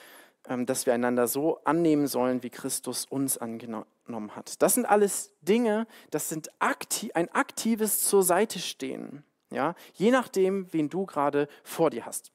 ähm, 0.48 0.66
dass 0.66 0.86
wir 0.86 0.94
einander 0.94 1.28
so 1.28 1.60
annehmen 1.64 2.08
sollen, 2.08 2.42
wie 2.42 2.50
Christus 2.50 3.06
uns 3.06 3.38
angenommen 3.38 4.36
hat. 4.36 4.60
Das 4.60 4.74
sind 4.74 4.86
alles 4.86 5.32
Dinge, 5.40 5.86
das 6.10 6.28
sind 6.28 6.50
aktiv, 6.58 7.10
ein 7.14 7.32
aktives 7.32 8.00
zur 8.04 8.22
Seite 8.22 8.58
stehen. 8.58 9.24
Ja, 9.50 9.74
je 9.94 10.10
nachdem, 10.10 10.72
wen 10.72 10.88
du 10.90 11.06
gerade 11.06 11.48
vor 11.62 11.90
dir 11.90 12.04
hast. 12.04 12.32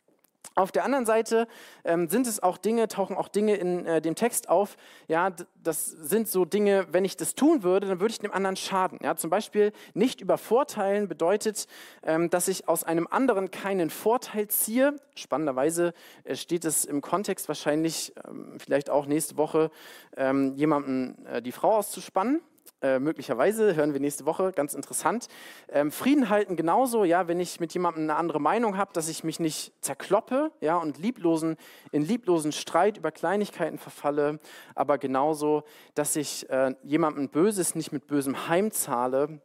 Auf 0.53 0.73
der 0.73 0.83
anderen 0.83 1.05
Seite 1.05 1.47
ähm, 1.85 2.09
sind 2.09 2.27
es 2.27 2.43
auch 2.43 2.57
Dinge, 2.57 2.89
tauchen 2.89 3.15
auch 3.15 3.29
Dinge 3.29 3.55
in 3.55 3.85
äh, 3.85 4.01
dem 4.01 4.15
Text 4.15 4.49
auf. 4.49 4.75
Ja, 5.07 5.31
das 5.63 5.85
sind 5.85 6.27
so 6.27 6.43
Dinge, 6.43 6.87
wenn 6.91 7.05
ich 7.05 7.15
das 7.15 7.35
tun 7.35 7.63
würde, 7.63 7.87
dann 7.87 8.01
würde 8.01 8.11
ich 8.11 8.19
dem 8.19 8.33
anderen 8.33 8.57
schaden. 8.57 8.99
Ja, 9.01 9.15
zum 9.15 9.29
Beispiel 9.29 9.71
nicht 9.93 10.19
übervorteilen 10.19 11.07
bedeutet, 11.07 11.67
ähm, 12.03 12.29
dass 12.29 12.49
ich 12.49 12.67
aus 12.67 12.83
einem 12.83 13.07
anderen 13.09 13.49
keinen 13.49 13.89
Vorteil 13.89 14.49
ziehe. 14.49 14.97
Spannenderweise 15.15 15.93
äh, 16.25 16.35
steht 16.35 16.65
es 16.65 16.83
im 16.83 16.99
Kontext 16.99 17.47
wahrscheinlich, 17.47 18.13
ähm, 18.27 18.57
vielleicht 18.59 18.89
auch 18.89 19.05
nächste 19.05 19.37
Woche, 19.37 19.71
ähm, 20.17 20.53
jemandem 20.55 21.15
äh, 21.27 21.41
die 21.41 21.53
Frau 21.53 21.77
auszuspannen. 21.77 22.41
Äh, 22.83 22.97
möglicherweise, 22.97 23.75
hören 23.75 23.93
wir 23.93 23.99
nächste 23.99 24.25
Woche, 24.25 24.51
ganz 24.53 24.73
interessant. 24.73 25.27
Ähm, 25.69 25.91
Frieden 25.91 26.29
halten 26.29 26.55
genauso, 26.55 27.03
ja, 27.03 27.27
wenn 27.27 27.39
ich 27.39 27.59
mit 27.59 27.75
jemandem 27.75 28.03
eine 28.03 28.15
andere 28.15 28.41
Meinung 28.41 28.75
habe, 28.75 28.91
dass 28.93 29.07
ich 29.07 29.23
mich 29.23 29.39
nicht 29.39 29.71
zerkloppe, 29.81 30.51
ja, 30.61 30.77
und 30.77 30.97
lieblosen, 30.97 31.57
in 31.91 32.01
lieblosen 32.01 32.51
Streit 32.51 32.97
über 32.97 33.11
Kleinigkeiten 33.11 33.77
verfalle, 33.77 34.39
aber 34.73 34.97
genauso, 34.97 35.63
dass 35.93 36.15
ich 36.15 36.49
äh, 36.49 36.73
jemandem 36.81 37.29
Böses 37.29 37.75
nicht 37.75 37.91
mit 37.91 38.07
Bösem 38.07 38.47
heimzahle, 38.47 39.41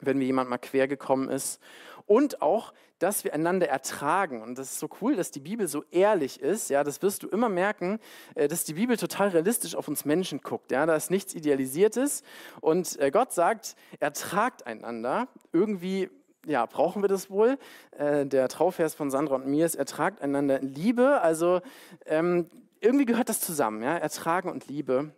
wenn 0.00 0.16
mir 0.16 0.24
jemand 0.24 0.48
mal 0.48 0.56
quer 0.56 0.88
gekommen 0.88 1.28
ist. 1.28 1.60
Und 2.06 2.40
auch, 2.40 2.72
dass 2.98 3.24
wir 3.24 3.34
einander 3.34 3.68
ertragen. 3.68 4.42
Und 4.42 4.58
das 4.58 4.72
ist 4.72 4.78
so 4.78 4.88
cool, 5.00 5.16
dass 5.16 5.30
die 5.30 5.40
Bibel 5.40 5.68
so 5.68 5.84
ehrlich 5.90 6.40
ist. 6.40 6.70
Ja, 6.70 6.84
das 6.84 7.02
wirst 7.02 7.22
du 7.22 7.28
immer 7.28 7.48
merken, 7.48 7.98
äh, 8.34 8.48
dass 8.48 8.64
die 8.64 8.74
Bibel 8.74 8.96
total 8.96 9.28
realistisch 9.28 9.74
auf 9.74 9.88
uns 9.88 10.04
Menschen 10.04 10.40
guckt. 10.40 10.70
Ja, 10.70 10.86
da 10.86 10.96
ist 10.96 11.10
nichts 11.10 11.34
Idealisiertes. 11.34 12.22
Und 12.60 12.98
äh, 13.00 13.10
Gott 13.10 13.32
sagt, 13.32 13.76
ertragt 14.00 14.66
einander. 14.66 15.28
Irgendwie 15.52 16.10
ja, 16.46 16.66
brauchen 16.66 17.02
wir 17.02 17.08
das 17.08 17.30
wohl? 17.30 17.58
Äh, 17.92 18.26
der 18.26 18.48
Trauvers 18.48 18.94
von 18.94 19.10
Sandra 19.10 19.36
und 19.36 19.46
mir 19.46 19.66
ist, 19.66 19.74
ertragt 19.74 20.22
einander 20.22 20.60
in 20.60 20.74
Liebe. 20.74 21.20
Also 21.20 21.60
ähm, 22.06 22.48
irgendwie 22.80 23.04
gehört 23.04 23.28
das 23.28 23.40
zusammen, 23.40 23.82
ja? 23.82 23.96
ertragen 23.96 24.50
und 24.50 24.68
Liebe. 24.68 25.12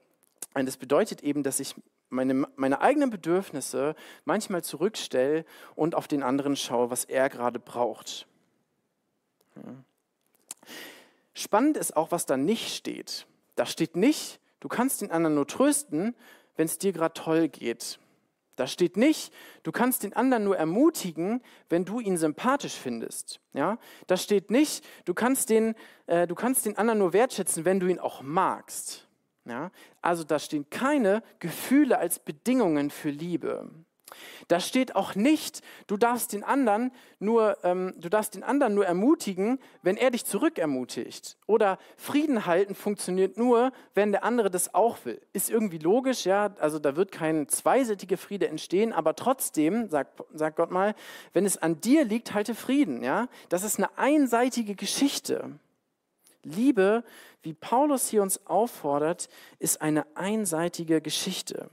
Und 0.54 0.66
das 0.66 0.76
bedeutet 0.76 1.22
eben, 1.22 1.42
dass 1.42 1.60
ich 1.60 1.74
meine, 2.10 2.34
meine 2.56 2.80
eigenen 2.80 3.10
Bedürfnisse 3.10 3.94
manchmal 4.24 4.62
zurückstelle 4.62 5.44
und 5.74 5.94
auf 5.94 6.08
den 6.08 6.22
anderen 6.22 6.56
schaue, 6.56 6.90
was 6.90 7.04
er 7.04 7.28
gerade 7.28 7.58
braucht. 7.58 8.26
Spannend 11.32 11.76
ist 11.76 11.96
auch, 11.96 12.10
was 12.10 12.26
da 12.26 12.36
nicht 12.36 12.74
steht. 12.74 13.26
Da 13.56 13.66
steht 13.66 13.96
nicht, 13.96 14.40
du 14.60 14.68
kannst 14.68 15.00
den 15.00 15.10
anderen 15.10 15.34
nur 15.34 15.46
trösten, 15.46 16.14
wenn 16.56 16.66
es 16.66 16.78
dir 16.78 16.92
gerade 16.92 17.14
toll 17.14 17.48
geht. 17.48 17.98
Da 18.56 18.66
steht 18.66 18.98
nicht, 18.98 19.32
du 19.62 19.72
kannst 19.72 20.02
den 20.02 20.12
anderen 20.12 20.44
nur 20.44 20.56
ermutigen, 20.56 21.42
wenn 21.70 21.86
du 21.86 21.98
ihn 21.98 22.18
sympathisch 22.18 22.74
findest. 22.74 23.40
Ja? 23.54 23.78
Da 24.06 24.18
steht 24.18 24.50
nicht, 24.50 24.84
du 25.06 25.14
kannst, 25.14 25.48
den, 25.48 25.74
äh, 26.06 26.26
du 26.26 26.34
kannst 26.34 26.66
den 26.66 26.76
anderen 26.76 26.98
nur 26.98 27.14
wertschätzen, 27.14 27.64
wenn 27.64 27.80
du 27.80 27.86
ihn 27.86 27.98
auch 27.98 28.20
magst. 28.20 29.08
Ja? 29.50 29.70
Also 30.00 30.24
da 30.24 30.38
stehen 30.38 30.70
keine 30.70 31.22
Gefühle 31.40 31.98
als 31.98 32.18
Bedingungen 32.18 32.90
für 32.90 33.10
Liebe. 33.10 33.68
Da 34.48 34.60
steht 34.60 34.96
auch 34.96 35.14
nicht, 35.14 35.62
du 35.86 35.96
darfst 35.96 36.32
den 36.32 36.42
anderen 36.42 36.92
nur, 37.18 37.58
ähm, 37.62 37.94
du 37.98 38.08
darfst 38.08 38.34
den 38.34 38.42
anderen 38.42 38.74
nur 38.74 38.86
ermutigen, 38.86 39.58
wenn 39.82 39.96
er 39.96 40.10
dich 40.10 40.24
zurückermutigt. 40.24 41.36
Oder 41.46 41.78
Frieden 41.96 42.46
halten 42.46 42.74
funktioniert 42.74 43.36
nur, 43.36 43.72
wenn 43.94 44.12
der 44.12 44.24
andere 44.24 44.50
das 44.50 44.74
auch 44.74 44.98
will. 45.04 45.20
Ist 45.32 45.50
irgendwie 45.50 45.78
logisch, 45.78 46.26
ja. 46.26 46.54
Also 46.58 46.78
da 46.78 46.96
wird 46.96 47.12
kein 47.12 47.48
zweiseitiger 47.48 48.16
Friede 48.16 48.48
entstehen, 48.48 48.92
aber 48.92 49.14
trotzdem, 49.14 49.88
sagt, 49.88 50.22
sagt 50.34 50.56
Gott 50.56 50.70
mal, 50.70 50.94
wenn 51.32 51.46
es 51.46 51.58
an 51.58 51.80
dir 51.80 52.04
liegt, 52.04 52.34
halte 52.34 52.54
Frieden, 52.54 53.02
ja. 53.02 53.28
Das 53.48 53.62
ist 53.62 53.78
eine 53.78 53.96
einseitige 53.98 54.74
Geschichte. 54.74 55.58
Liebe, 56.42 57.04
wie 57.42 57.54
Paulus 57.54 58.08
hier 58.08 58.22
uns 58.22 58.46
auffordert, 58.46 59.28
ist 59.58 59.80
eine 59.80 60.04
einseitige 60.16 61.00
Geschichte. 61.00 61.68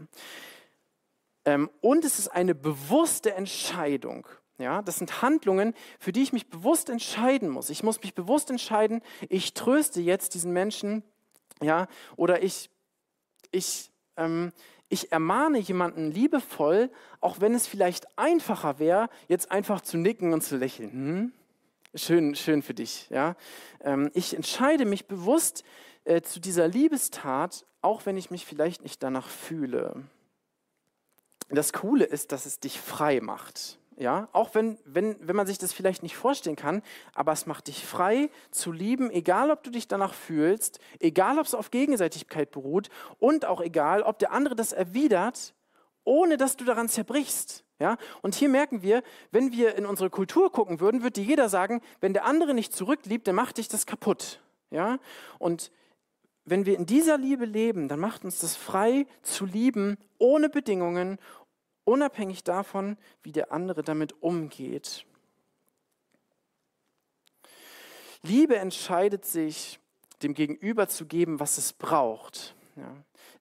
Ähm, 1.46 1.70
und 1.82 2.04
es 2.04 2.20
ist 2.20 2.28
eine 2.30 2.56
bewusste 2.56 3.34
Entscheidung. 3.34 4.28
Ja, 4.60 4.82
das 4.82 4.98
sind 4.98 5.22
Handlungen, 5.22 5.76
für 6.00 6.12
die 6.12 6.24
ich 6.24 6.34
mich 6.34 6.50
bewusst 6.50 6.90
entscheiden 6.90 7.48
muss. 7.50 7.70
Ich 7.70 7.84
muss 7.84 8.02
mich 8.02 8.16
bewusst 8.16 8.50
entscheiden, 8.50 9.02
ich 9.30 9.54
tröste 9.54 10.02
jetzt 10.02 10.34
diesen 10.34 10.52
Menschen, 10.52 11.04
ja, 11.62 11.88
oder 12.16 12.42
ich, 12.42 12.72
ich, 13.52 13.92
ähm, 14.16 14.52
ich 14.90 15.12
ermahne 15.12 15.60
jemanden 15.60 16.12
liebevoll, 16.12 16.90
auch 17.22 17.40
wenn 17.40 17.54
es 17.54 17.68
vielleicht 17.68 18.08
einfacher 18.18 18.80
wäre, 18.80 19.10
jetzt 19.28 19.52
einfach 19.52 19.82
zu 19.82 19.98
nicken 19.98 20.34
und 20.34 20.42
zu 20.42 20.58
lächeln. 20.58 20.92
Hm? 20.92 21.34
Schön, 21.98 22.36
schön 22.36 22.62
für 22.62 22.76
dich. 22.76 23.10
Ja? 23.10 23.36
Ähm, 23.82 24.12
ich 24.14 24.36
entscheide 24.36 24.86
mich 24.86 25.08
bewusst 25.08 25.64
äh, 26.04 26.22
zu 26.22 26.40
dieser 26.40 26.68
Liebestat, 26.68 27.66
auch 27.82 28.06
wenn 28.06 28.18
ich 28.18 28.30
mich 28.30 28.46
vielleicht 28.46 28.84
nicht 28.84 29.02
danach 29.02 29.28
fühle. 29.28 30.04
Das 31.50 31.74
Coole 31.74 32.06
ist, 32.06 32.32
dass 32.32 32.46
es 32.46 32.60
dich 32.60 32.80
frei 32.80 33.20
macht. 33.20 33.80
Ja, 34.00 34.30
auch 34.32 34.54
wenn, 34.54 34.78
wenn, 34.86 35.16
wenn 35.28 35.36
man 35.36 35.48
sich 35.48 35.58
das 35.58 35.74
vielleicht 35.74 36.04
nicht 36.04 36.16
vorstellen 36.16 36.56
kann, 36.56 36.84
aber 37.16 37.32
es 37.32 37.48
macht 37.48 37.66
dich 37.66 37.84
frei 37.84 38.30
zu 38.52 38.72
lieben, 38.72 39.10
egal 39.10 39.50
ob 39.50 39.64
du 39.64 39.72
dich 39.72 39.88
danach 39.88 40.14
fühlst, 40.14 40.80
egal 41.00 41.40
ob 41.40 41.48
es 41.48 41.56
auf 41.56 41.72
Gegenseitigkeit 41.72 42.52
beruht 42.52 42.90
und 43.18 43.46
auch 43.46 43.60
egal, 43.60 44.04
ob 44.04 44.20
der 44.20 44.34
andere 44.34 44.56
das 44.56 44.72
erwidert, 44.72 45.56
ohne 46.08 46.38
dass 46.38 46.56
du 46.56 46.64
daran 46.64 46.88
zerbrichst. 46.88 47.66
Ja? 47.80 47.98
Und 48.22 48.34
hier 48.34 48.50
merken 48.50 48.82
wir, 48.82 49.04
wenn 49.32 49.52
wir 49.52 49.76
in 49.76 49.86
unsere 49.86 50.10
Kultur 50.10 50.52
gucken 50.52 50.80
würden, 50.80 51.04
würde 51.04 51.22
jeder 51.22 51.50
sagen, 51.50 51.82
wenn 52.00 52.14
der 52.14 52.26
andere 52.26 52.54
nicht 52.54 52.74
zurückliebt, 52.74 53.28
dann 53.28 53.36
macht 53.36 53.58
dich 53.58 53.68
das 53.68 53.86
kaputt. 53.86 54.42
Ja? 54.72 55.00
Und 55.38 55.72
wenn 56.46 56.66
wir 56.66 56.78
in 56.78 56.86
dieser 56.86 57.18
Liebe 57.18 57.44
leben, 57.44 57.90
dann 57.90 58.00
macht 58.00 58.24
uns 58.24 58.40
das 58.40 58.56
frei 58.56 59.06
zu 59.22 59.46
lieben, 59.46 59.98
ohne 60.18 60.50
Bedingungen, 60.50 61.20
unabhängig 61.84 62.44
davon, 62.46 62.98
wie 63.22 63.34
der 63.34 63.52
andere 63.52 63.84
damit 63.84 64.22
umgeht. 64.24 65.06
Liebe 68.24 68.56
entscheidet 68.56 69.26
sich, 69.26 69.80
dem 70.24 70.34
Gegenüber 70.34 70.88
zu 70.88 71.06
geben, 71.06 71.40
was 71.40 71.58
es 71.58 71.74
braucht. 71.74 72.56
Ja. 72.76 72.96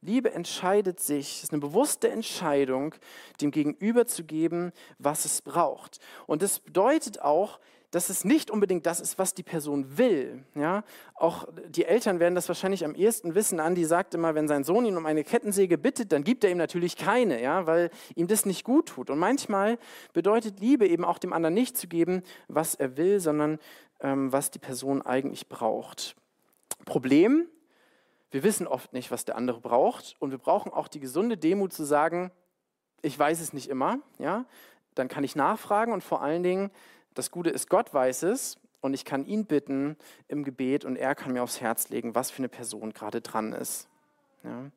Liebe 0.06 0.32
entscheidet 0.32 1.00
sich, 1.00 1.38
es 1.38 1.44
ist 1.44 1.52
eine 1.52 1.60
bewusste 1.60 2.08
Entscheidung, 2.08 2.94
dem 3.40 3.50
Gegenüber 3.50 4.06
zu 4.06 4.24
geben, 4.24 4.72
was 4.98 5.24
es 5.24 5.42
braucht. 5.42 5.98
Und 6.26 6.42
das 6.42 6.60
bedeutet 6.60 7.20
auch, 7.20 7.58
dass 7.90 8.10
es 8.10 8.24
nicht 8.24 8.50
unbedingt 8.50 8.84
das 8.84 9.00
ist, 9.00 9.18
was 9.18 9.34
die 9.34 9.42
Person 9.42 9.96
will. 9.96 10.44
Ja? 10.54 10.84
Auch 11.14 11.48
die 11.68 11.84
Eltern 11.84 12.20
werden 12.20 12.34
das 12.34 12.48
wahrscheinlich 12.48 12.84
am 12.84 12.94
ehesten 12.94 13.34
wissen. 13.34 13.60
Andi 13.60 13.84
sagt 13.84 14.14
immer, 14.14 14.34
wenn 14.34 14.48
sein 14.48 14.64
Sohn 14.64 14.84
ihn 14.84 14.96
um 14.96 15.06
eine 15.06 15.24
Kettensäge 15.24 15.78
bittet, 15.78 16.12
dann 16.12 16.24
gibt 16.24 16.44
er 16.44 16.50
ihm 16.50 16.58
natürlich 16.58 16.96
keine, 16.96 17.40
ja? 17.40 17.66
weil 17.66 17.90
ihm 18.14 18.26
das 18.26 18.44
nicht 18.44 18.64
gut 18.64 18.86
tut. 18.88 19.08
Und 19.08 19.18
manchmal 19.18 19.78
bedeutet 20.12 20.60
Liebe 20.60 20.86
eben 20.86 21.04
auch 21.04 21.18
dem 21.18 21.32
anderen 21.32 21.54
nicht 21.54 21.76
zu 21.76 21.86
geben, 21.86 22.22
was 22.48 22.74
er 22.74 22.96
will, 22.96 23.20
sondern 23.20 23.58
ähm, 24.00 24.32
was 24.32 24.50
die 24.50 24.58
Person 24.58 25.02
eigentlich 25.02 25.48
braucht. 25.48 26.16
Problem, 26.84 27.48
wir 28.30 28.42
wissen 28.42 28.66
oft 28.66 28.92
nicht, 28.92 29.10
was 29.10 29.24
der 29.24 29.36
andere 29.36 29.60
braucht 29.60 30.16
und 30.18 30.30
wir 30.30 30.38
brauchen 30.38 30.72
auch 30.72 30.88
die 30.88 31.00
gesunde 31.00 31.36
Demut 31.36 31.72
zu 31.72 31.84
sagen, 31.84 32.30
ich 33.02 33.18
weiß 33.18 33.40
es 33.40 33.52
nicht 33.52 33.68
immer, 33.68 34.00
ja? 34.18 34.44
Dann 34.94 35.08
kann 35.08 35.24
ich 35.24 35.36
nachfragen 35.36 35.92
und 35.92 36.02
vor 36.02 36.22
allen 36.22 36.42
Dingen, 36.42 36.70
das 37.14 37.30
Gute 37.30 37.50
ist, 37.50 37.68
Gott 37.68 37.92
weiß 37.92 38.24
es 38.24 38.58
und 38.80 38.94
ich 38.94 39.04
kann 39.04 39.26
ihn 39.26 39.44
bitten 39.44 39.96
im 40.28 40.42
Gebet 40.42 40.84
und 40.84 40.96
er 40.96 41.14
kann 41.14 41.32
mir 41.32 41.42
aufs 41.42 41.60
Herz 41.60 41.88
legen, 41.90 42.14
was 42.14 42.30
für 42.30 42.38
eine 42.38 42.48
Person 42.48 42.92
gerade 42.92 43.20
dran 43.20 43.52
ist. 43.52 43.88
Ja? 44.42 44.70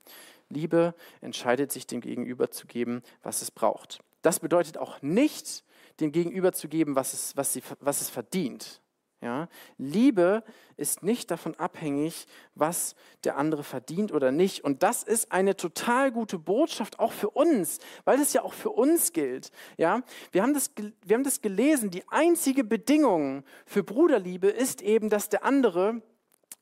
Liebe 0.50 0.94
entscheidet 1.22 1.72
sich 1.72 1.88
dem 1.88 2.02
Gegenüber 2.02 2.52
zu 2.52 2.68
geben, 2.68 3.02
was 3.24 3.42
es 3.42 3.52
braucht. 3.52 4.00
Das 4.22 4.40
bedeutet 4.40 4.78
auch 4.78 5.02
nicht, 5.02 5.64
dem 6.00 6.12
Gegenüber 6.12 6.52
zu 6.52 6.68
geben, 6.68 6.96
was 6.96 7.14
es, 7.14 7.38
was 7.38 7.54
sie, 7.54 7.64
was 7.80 8.02
es 8.02 8.10
verdient. 8.10 8.82
Ja? 9.22 9.50
Liebe 9.78 10.44
ist 10.78 11.04
nicht 11.04 11.30
davon 11.30 11.56
abhängig, 11.56 12.26
was 12.56 12.96
der 13.24 13.38
andere 13.38 13.64
verdient 13.64 14.14
oder 14.14 14.32
nicht. 14.32 14.64
Und 14.64 14.82
das 14.84 15.04
ist 15.04 15.32
eine 15.32 15.58
total 15.58 16.12
gute 16.12 16.40
Botschaft 16.40 17.00
auch 17.00 17.12
für 17.12 17.30
uns, 17.30 17.80
weil 18.06 18.18
das 18.18 18.34
ja 18.34 18.44
auch 18.44 18.54
für 18.54 18.70
uns 18.70 19.12
gilt. 19.12 19.52
Ja? 19.78 20.04
Wir, 20.32 20.42
haben 20.42 20.54
das, 20.54 20.72
wir 21.04 21.16
haben 21.16 21.24
das 21.24 21.42
gelesen, 21.42 21.92
die 21.92 22.08
einzige 22.08 22.64
Bedingung 22.64 23.44
für 23.66 23.84
Bruderliebe 23.84 24.48
ist 24.48 24.82
eben, 24.82 25.10
dass 25.10 25.30
der 25.30 25.44
andere, 25.44 26.02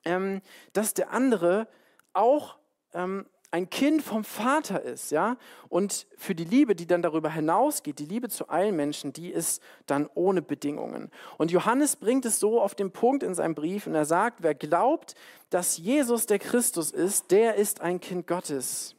ähm, 0.03 0.41
dass 0.73 0.93
der 0.93 1.11
andere 1.11 1.67
auch 2.13 2.57
ähm, 2.93 3.27
ein 3.51 3.69
Kind 3.69 4.01
vom 4.01 4.23
Vater 4.23 4.81
ist, 4.81 5.11
ja, 5.11 5.37
und 5.69 6.05
für 6.17 6.35
die 6.35 6.43
Liebe, 6.43 6.75
die 6.75 6.85
dann 6.85 7.01
darüber 7.01 7.29
hinausgeht, 7.29 7.99
die 7.99 8.05
Liebe 8.05 8.27
zu 8.27 8.49
allen 8.49 8.75
Menschen, 8.75 9.13
die 9.13 9.29
ist 9.29 9.61
dann 9.85 10.09
ohne 10.15 10.41
Bedingungen. 10.41 11.11
Und 11.37 11.51
Johannes 11.51 11.95
bringt 11.95 12.25
es 12.25 12.39
so 12.39 12.61
auf 12.61 12.75
den 12.75 12.91
Punkt 12.91 13.23
in 13.23 13.33
seinem 13.33 13.55
Brief 13.55 13.87
und 13.87 13.95
er 13.95 14.05
sagt, 14.05 14.43
wer 14.43 14.53
glaubt, 14.53 15.15
dass 15.49 15.77
Jesus 15.77 16.25
der 16.25 16.39
Christus 16.39 16.91
ist, 16.91 17.31
der 17.31 17.55
ist 17.55 17.79
ein 17.79 18.01
Kind 18.01 18.27
Gottes. 18.27 18.95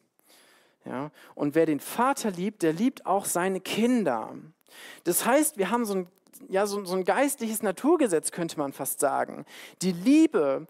Ja? 0.85 1.11
Und 1.35 1.55
wer 1.55 1.67
den 1.67 1.81
Vater 1.81 2.31
liebt, 2.31 2.63
der 2.63 2.73
liebt 2.73 3.05
auch 3.05 3.27
seine 3.27 3.61
Kinder. 3.61 4.35
Das 5.05 5.27
heißt, 5.27 5.59
wir 5.59 5.71
haben 5.71 5.85
so 5.85 5.95
ein, 5.95 6.07
ja, 6.49 6.67
so, 6.67 6.85
so 6.85 6.97
ein 6.97 7.05
geistliches 7.05 7.63
Naturgesetz, 7.63 8.31
könnte 8.31 8.59
man 8.59 8.73
fast 8.73 9.01
sagen. 9.01 9.45
Die 9.83 9.93
Liebe, 9.93 10.67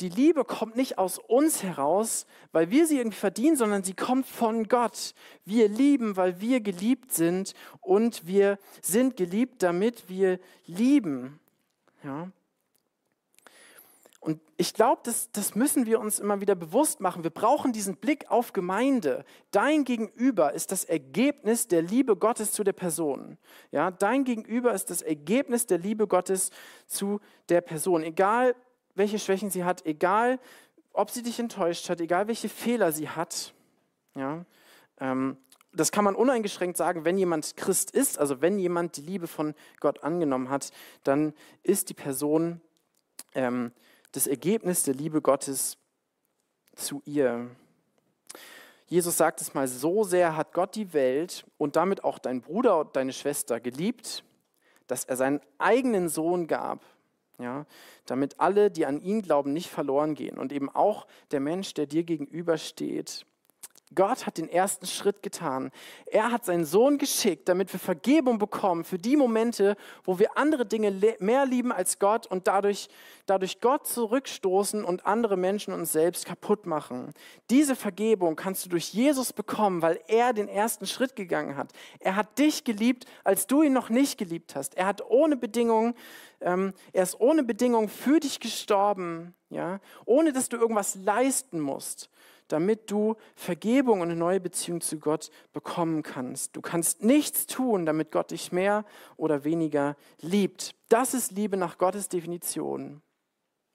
die 0.00 0.10
Liebe 0.10 0.44
kommt 0.44 0.76
nicht 0.76 0.98
aus 0.98 1.18
uns 1.18 1.62
heraus, 1.62 2.26
weil 2.52 2.70
wir 2.70 2.86
sie 2.86 2.98
irgendwie 2.98 3.16
verdienen, 3.16 3.56
sondern 3.56 3.82
sie 3.82 3.94
kommt 3.94 4.26
von 4.26 4.68
Gott. 4.68 5.14
Wir 5.44 5.68
lieben, 5.68 6.16
weil 6.16 6.40
wir 6.40 6.60
geliebt 6.60 7.12
sind 7.12 7.54
und 7.80 8.26
wir 8.26 8.58
sind 8.82 9.16
geliebt, 9.16 9.62
damit 9.62 10.08
wir 10.08 10.38
lieben. 10.66 11.40
Ja? 12.04 12.30
Und 14.26 14.40
ich 14.56 14.74
glaube, 14.74 15.02
das, 15.04 15.30
das 15.30 15.54
müssen 15.54 15.86
wir 15.86 16.00
uns 16.00 16.18
immer 16.18 16.40
wieder 16.40 16.56
bewusst 16.56 17.00
machen. 17.00 17.22
Wir 17.22 17.30
brauchen 17.30 17.72
diesen 17.72 17.96
Blick 17.96 18.28
auf 18.28 18.52
Gemeinde. 18.52 19.24
Dein 19.52 19.84
Gegenüber 19.84 20.52
ist 20.52 20.72
das 20.72 20.84
Ergebnis 20.84 21.68
der 21.68 21.80
Liebe 21.80 22.16
Gottes 22.16 22.50
zu 22.50 22.64
der 22.64 22.72
Person. 22.72 23.38
Ja, 23.70 23.92
dein 23.92 24.24
Gegenüber 24.24 24.74
ist 24.74 24.90
das 24.90 25.00
Ergebnis 25.00 25.66
der 25.66 25.78
Liebe 25.78 26.08
Gottes 26.08 26.50
zu 26.88 27.20
der 27.48 27.60
Person. 27.60 28.02
Egal, 28.02 28.56
welche 28.96 29.18
Schwächen 29.18 29.50
sie 29.50 29.64
hat, 29.64 29.86
egal, 29.86 30.38
ob 30.92 31.10
sie 31.10 31.22
dich 31.22 31.38
enttäuscht 31.38 31.88
hat, 31.88 32.00
egal, 32.00 32.26
welche 32.26 32.48
Fehler 32.48 32.90
sie 32.90 33.08
hat. 33.08 33.52
Ja, 34.14 34.44
ähm, 34.98 35.36
das 35.72 35.92
kann 35.92 36.04
man 36.04 36.14
uneingeschränkt 36.14 36.78
sagen, 36.78 37.04
wenn 37.04 37.18
jemand 37.18 37.56
Christ 37.56 37.90
ist, 37.90 38.18
also 38.18 38.40
wenn 38.40 38.58
jemand 38.58 38.96
die 38.96 39.02
Liebe 39.02 39.26
von 39.26 39.54
Gott 39.78 40.02
angenommen 40.02 40.48
hat, 40.48 40.70
dann 41.04 41.34
ist 41.62 41.90
die 41.90 41.94
Person 41.94 42.62
ähm, 43.34 43.72
das 44.12 44.26
Ergebnis 44.26 44.82
der 44.84 44.94
Liebe 44.94 45.20
Gottes 45.20 45.76
zu 46.74 47.02
ihr. 47.04 47.50
Jesus 48.86 49.16
sagt 49.16 49.40
es 49.40 49.52
mal, 49.52 49.68
so 49.68 50.04
sehr 50.04 50.36
hat 50.36 50.52
Gott 50.54 50.74
die 50.76 50.92
Welt 50.92 51.44
und 51.58 51.76
damit 51.76 52.04
auch 52.04 52.18
dein 52.18 52.40
Bruder 52.40 52.80
und 52.80 52.96
deine 52.96 53.12
Schwester 53.12 53.60
geliebt, 53.60 54.24
dass 54.86 55.04
er 55.04 55.16
seinen 55.16 55.40
eigenen 55.58 56.08
Sohn 56.08 56.46
gab, 56.46 56.84
ja, 57.38 57.66
damit 58.06 58.40
alle, 58.40 58.70
die 58.70 58.86
an 58.86 59.00
ihn 59.00 59.22
glauben, 59.22 59.52
nicht 59.52 59.70
verloren 59.70 60.14
gehen 60.14 60.38
und 60.38 60.52
eben 60.52 60.68
auch 60.68 61.06
der 61.30 61.40
Mensch, 61.40 61.74
der 61.74 61.86
dir 61.86 62.04
gegenübersteht. 62.04 63.26
Gott 63.96 64.26
hat 64.26 64.38
den 64.38 64.48
ersten 64.48 64.86
Schritt 64.86 65.22
getan. 65.22 65.72
Er 66.06 66.30
hat 66.30 66.44
seinen 66.44 66.66
Sohn 66.66 66.98
geschickt, 66.98 67.48
damit 67.48 67.72
wir 67.72 67.80
Vergebung 67.80 68.38
bekommen 68.38 68.84
für 68.84 68.98
die 68.98 69.16
Momente, 69.16 69.76
wo 70.04 70.18
wir 70.20 70.36
andere 70.38 70.66
Dinge 70.66 70.92
mehr 71.18 71.46
lieben 71.46 71.72
als 71.72 71.98
Gott 71.98 72.26
und 72.26 72.46
dadurch, 72.46 72.88
dadurch 73.24 73.60
Gott 73.60 73.88
zurückstoßen 73.88 74.84
und 74.84 75.06
andere 75.06 75.36
Menschen 75.36 75.74
uns 75.74 75.92
selbst 75.92 76.26
kaputt 76.26 76.66
machen. 76.66 77.12
Diese 77.50 77.74
Vergebung 77.74 78.36
kannst 78.36 78.64
du 78.66 78.68
durch 78.68 78.92
Jesus 78.92 79.32
bekommen, 79.32 79.82
weil 79.82 79.98
er 80.06 80.32
den 80.32 80.48
ersten 80.48 80.86
Schritt 80.86 81.16
gegangen 81.16 81.56
hat. 81.56 81.72
Er 81.98 82.14
hat 82.16 82.38
dich 82.38 82.64
geliebt, 82.64 83.06
als 83.24 83.46
du 83.46 83.62
ihn 83.62 83.72
noch 83.72 83.88
nicht 83.88 84.18
geliebt 84.18 84.54
hast. 84.54 84.76
Er 84.76 84.86
hat 84.86 85.02
ohne 85.08 85.36
Bedingungen, 85.36 85.94
ähm, 86.42 86.74
er 86.92 87.02
ist 87.02 87.18
ohne 87.18 87.42
Bedingungen 87.42 87.88
für 87.88 88.20
dich 88.20 88.40
gestorben, 88.40 89.34
ja, 89.48 89.80
ohne 90.04 90.34
dass 90.34 90.50
du 90.50 90.58
irgendwas 90.58 90.96
leisten 90.96 91.60
musst 91.60 92.10
damit 92.48 92.90
du 92.90 93.16
Vergebung 93.34 94.00
und 94.00 94.10
eine 94.10 94.18
neue 94.18 94.40
Beziehung 94.40 94.80
zu 94.80 94.98
Gott 94.98 95.30
bekommen 95.52 96.02
kannst. 96.02 96.56
Du 96.56 96.60
kannst 96.60 97.02
nichts 97.02 97.46
tun, 97.46 97.86
damit 97.86 98.12
Gott 98.12 98.30
dich 98.30 98.52
mehr 98.52 98.84
oder 99.16 99.44
weniger 99.44 99.96
liebt. 100.20 100.74
Das 100.88 101.14
ist 101.14 101.32
Liebe 101.32 101.56
nach 101.56 101.78
Gottes 101.78 102.08
Definition. 102.08 103.02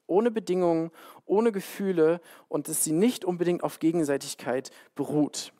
Ohne 0.07 0.31
Bedingungen, 0.31 0.91
ohne 1.25 1.51
Gefühle 1.51 2.19
und 2.47 2.67
dass 2.67 2.83
sie 2.83 2.91
nicht 2.91 3.23
unbedingt 3.23 3.63
auf 3.63 3.79
Gegenseitigkeit 3.79 4.71
beruht. 4.95 5.53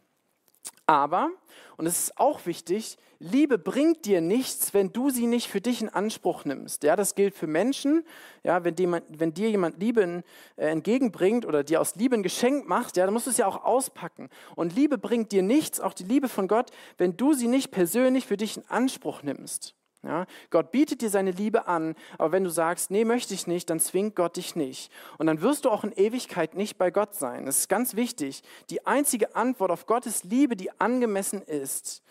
Aber, 0.91 1.32
und 1.77 1.86
es 1.86 1.99
ist 1.99 2.19
auch 2.19 2.45
wichtig, 2.45 2.97
Liebe 3.17 3.58
bringt 3.58 4.04
dir 4.04 4.19
nichts, 4.19 4.73
wenn 4.73 4.91
du 4.91 5.10
sie 5.10 5.25
nicht 5.25 5.47
für 5.47 5.62
dich 5.62 5.82
in 5.82 5.88
Anspruch 5.88 6.43
nimmst. 6.43 6.84
Ja, 6.84 6.97
das 6.97 7.15
gilt 7.15 7.34
für 7.34 7.47
Menschen. 7.47 8.04
Ja, 8.43 8.65
wenn, 8.65 8.75
dir, 8.75 9.01
wenn 9.08 9.34
dir 9.34 9.49
jemand 9.49 9.80
Liebe 9.80 10.21
äh, 10.58 10.65
entgegenbringt 10.65 11.45
oder 11.45 11.63
dir 11.63 11.80
aus 11.80 11.95
Liebe 11.95 12.15
ein 12.15 12.23
Geschenk 12.23 12.67
macht, 12.67 12.97
ja, 12.97 13.06
dann 13.06 13.13
musst 13.13 13.27
du 13.27 13.32
es 13.32 13.38
ja 13.38 13.47
auch 13.47 13.63
auspacken. 13.63 14.30
Und 14.58 14.75
Liebe 14.75 14.97
bringt 14.97 15.32
dir 15.32 15.43
nichts, 15.43 15.80
auch 15.80 15.93
die 15.93 16.04
Liebe 16.04 16.27
von 16.27 16.49
Gott, 16.49 16.71
wenn 16.97 17.15
du 17.15 17.34
sie 17.36 17.47
nicht 17.47 17.71
persönlich 17.71 18.27
für 18.27 18.36
dich 18.36 18.58
in 18.58 18.65
Anspruch 18.67 19.23
nimmst. 19.23 19.73
Ja, 20.04 20.26
Gott 20.50 20.72
bietet 20.72 21.02
dir 21.02 21.12
seine 21.12 21.30
Liebe 21.30 21.68
an, 21.68 21.96
aber 22.18 22.32
wenn 22.32 22.44
du 22.44 22.50
sagst, 22.50 22.90
nee, 22.90 23.06
möchte 23.06 23.36
ich 23.36 23.46
nicht, 23.46 23.70
dann 23.70 23.80
zwingt 23.80 24.16
Gott 24.16 24.36
dich 24.36 24.56
nicht. 24.56 24.92
Und 25.20 25.28
dann 25.28 25.42
wirst 25.42 25.66
du 25.66 25.70
auch 25.70 25.84
in 25.84 25.92
Ewigkeit 25.92 26.56
nicht 26.56 26.80
bei 26.80 26.90
Gott 26.90 27.14
sein. 27.14 27.46
Das 27.46 27.60
ist 27.60 27.70
ganz 27.70 27.96
wichtig. 27.96 28.42
Die 28.72 28.88
einzige 28.88 29.36
Antwort 29.36 29.70
auf 29.70 29.86
Gottes 29.86 30.24
Liebe, 30.24 30.56
die 30.56 30.72
angemessen 30.80 31.44
ist, 31.44 32.02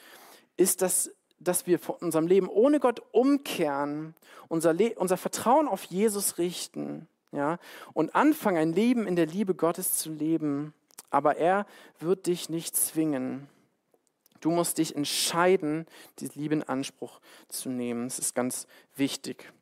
ist, 0.56 0.82
dass, 0.82 1.10
dass 1.40 1.66
wir 1.66 1.80
von 1.80 1.96
unserem 1.96 2.28
Leben 2.28 2.48
ohne 2.48 2.78
Gott 2.78 3.02
umkehren, 3.10 4.14
unser, 4.46 4.72
Le 4.72 4.94
unser 4.96 5.16
Vertrauen 5.16 5.66
auf 5.66 5.82
Jesus 5.84 6.38
richten 6.38 7.08
ja, 7.32 7.58
und 7.92 8.14
anfangen, 8.14 8.58
ein 8.58 8.72
Leben 8.72 9.08
in 9.08 9.16
der 9.16 9.26
Liebe 9.26 9.54
Gottes 9.56 9.96
zu 9.96 10.10
leben. 10.10 10.74
Aber 11.10 11.38
er 11.38 11.66
wird 11.98 12.26
dich 12.26 12.48
nicht 12.50 12.76
zwingen. 12.76 13.48
Du 14.40 14.50
musst 14.50 14.78
dich 14.78 14.96
entscheiden, 14.96 15.86
die 16.18 16.28
Liebe 16.34 16.54
in 16.54 16.62
Anspruch 16.62 17.20
zu 17.48 17.68
nehmen. 17.68 18.08
Das 18.08 18.18
ist 18.18 18.34
ganz 18.34 18.66
wichtig. 18.96 19.52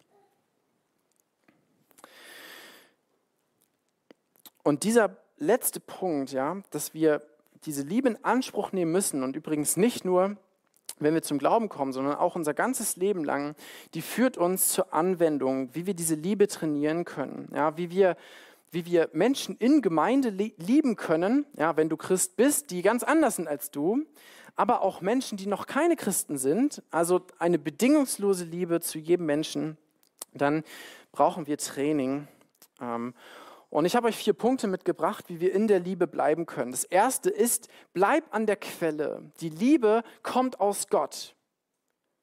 Und 4.63 4.85
dieser 4.85 5.17
letzte 5.39 5.81
Punkt, 5.81 6.33
ja, 6.33 6.63
dass 6.71 6.95
wir 6.95 7.23
diese 7.65 7.83
Liebe 7.83 8.09
in 8.09 8.25
Anspruch 8.25 8.73
nehmen 8.73 8.93
müssen 8.93 9.23
und 9.23 9.35
übrigens 9.35 9.77
nicht 9.77 10.05
nur, 10.05 10.37
wenn 11.01 11.15
wir 11.15 11.23
zum 11.23 11.39
Glauben 11.39 11.69
kommen, 11.69 11.93
sondern 11.93 12.17
auch 12.17 12.37
unser 12.37 12.55
ganzes 12.55 12.97
Leben 12.97 13.25
lang, 13.25 13.55
die 13.95 14.03
führt 14.03 14.37
uns 14.37 14.73
zur 14.73 14.93
Anwendung, 14.93 15.75
wie 15.75 15.87
wir 15.87 15.95
diese 15.95 16.15
Liebe 16.15 16.49
trainieren 16.49 17.05
können, 17.05 17.51
ja, 17.55 17.77
wie 17.77 17.91
wir 17.91 18.17
wie 18.71 18.85
wir 18.85 19.09
Menschen 19.13 19.57
in 19.57 19.81
Gemeinde 19.81 20.29
lieben 20.29 20.97
können, 20.97 21.47
ja, 21.57 21.77
wenn 21.77 21.89
du 21.89 21.97
Christ 21.97 22.37
bist, 22.37 22.71
die 22.71 22.83
ganz 22.83 23.03
anders 23.03 23.37
sind 23.37 23.49
als 23.49 23.71
du, 23.71 24.05
aber 24.59 24.83
auch 24.83 25.01
Menschen, 25.01 25.39
die 25.39 25.47
noch 25.47 25.67
keine 25.69 25.95
Christen 25.95 26.37
sind, 26.37 26.83
also 26.91 27.21
eine 27.39 27.61
bedingungslose 27.61 28.45
Liebe 28.45 28.81
zu 28.81 28.99
jedem 28.99 29.25
Menschen, 29.25 29.79
dann 30.35 30.65
brauchen 31.13 31.47
wir 31.47 31.57
Training. 31.59 32.27
Ähm, 32.81 33.15
und 33.71 33.85
ich 33.85 33.95
habe 33.95 34.09
euch 34.09 34.17
vier 34.17 34.33
Punkte 34.33 34.67
mitgebracht, 34.67 35.27
wie 35.29 35.39
wir 35.39 35.55
in 35.55 35.69
der 35.69 35.79
Liebe 35.79 36.09
bleiben 36.09 36.45
können. 36.45 36.73
Das 36.73 36.83
erste 36.83 37.31
ist, 37.31 37.69
bleib 37.93 38.35
an 38.35 38.47
der 38.47 38.57
Quelle. 38.57 39.31
Die 39.41 39.51
Liebe 39.51 40.03
kommt 40.25 40.59
aus 40.59 40.89
Gott. 40.89 41.37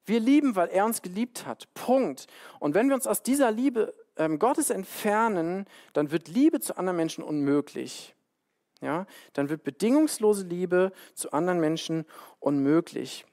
Wir 0.05 0.19
lieben, 0.19 0.57
weil 0.57 0.67
er 0.67 0.83
uns 0.83 1.01
geliebt 1.01 1.45
hat. 1.45 1.73
Punkt. 1.73 2.27
Und 2.59 2.75
wenn 2.75 2.89
wir 2.89 2.95
uns 2.95 3.07
aus 3.07 3.23
dieser 3.23 3.49
Liebe 3.49 3.93
ähm, 4.17 4.39
Gottes 4.39 4.71
entfernen, 4.71 5.67
dann 5.93 6.11
wird 6.11 6.27
Liebe 6.27 6.59
zu 6.59 6.77
anderen 6.77 6.97
Menschen 6.97 7.23
unmöglich 7.23 8.14
ja, 8.85 9.07
dann 9.33 9.49
wird 9.49 9.63
bedingungslose 9.63 10.45
Liebe 10.45 10.93
zu 11.15 11.33
anderen 11.33 11.59
Menschen 11.59 12.05
unmöglich. 12.39 13.25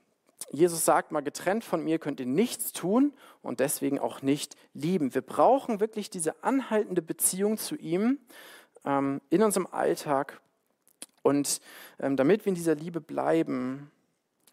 Jesus 0.51 0.85
sagt 0.85 1.13
mal, 1.13 1.21
getrennt 1.21 1.63
von 1.63 1.85
mir 1.85 1.99
könnt 1.99 2.19
ihr 2.19 2.27
nichts 2.27 2.73
tun 2.73 3.13
und 3.43 3.61
deswegen 3.61 3.99
auch 3.99 4.23
nicht 4.23 4.57
lieben. 4.75 5.15
Wir 5.15 5.23
brauchen 5.23 5.79
wirklich 5.79 6.11
diese 6.11 6.43
anhaltende 6.43 7.03
Beziehung 7.03 7.59
zu 7.59 7.77
ihm 7.77 8.19
ähm, 8.85 9.21
in 9.31 9.43
unserem 9.43 9.69
Alltag 9.71 10.41
und 11.23 11.61
ähm, 12.01 12.17
damit 12.17 12.45
wir 12.45 12.51
in 12.51 12.57
dieser 12.57 12.75
Liebe 12.75 13.01
bleiben. 13.01 13.91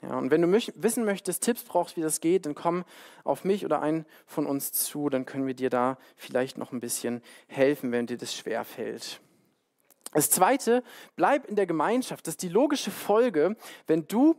Ja, 0.01 0.17
und 0.17 0.31
wenn 0.31 0.41
du 0.41 0.51
wissen 0.51 1.03
möchtest, 1.03 1.43
Tipps 1.43 1.63
brauchst, 1.63 1.97
wie 1.97 2.01
das 2.01 2.21
geht, 2.21 2.45
dann 2.45 2.55
komm 2.55 2.85
auf 3.23 3.43
mich 3.43 3.65
oder 3.65 3.81
einen 3.81 4.05
von 4.25 4.45
uns 4.45 4.71
zu, 4.71 5.09
dann 5.09 5.25
können 5.25 5.47
wir 5.47 5.55
dir 5.55 5.69
da 5.69 5.97
vielleicht 6.15 6.57
noch 6.57 6.71
ein 6.71 6.79
bisschen 6.79 7.21
helfen, 7.47 7.91
wenn 7.91 8.05
dir 8.05 8.17
das 8.17 8.33
schwer 8.33 8.63
fällt. 8.63 9.19
Das 10.11 10.29
Zweite, 10.29 10.83
bleib 11.15 11.45
in 11.45 11.55
der 11.55 11.65
Gemeinschaft. 11.65 12.25
Das 12.25 12.33
ist 12.33 12.41
die 12.41 12.49
logische 12.49 12.91
Folge, 12.91 13.55
wenn 13.87 14.07
du 14.07 14.35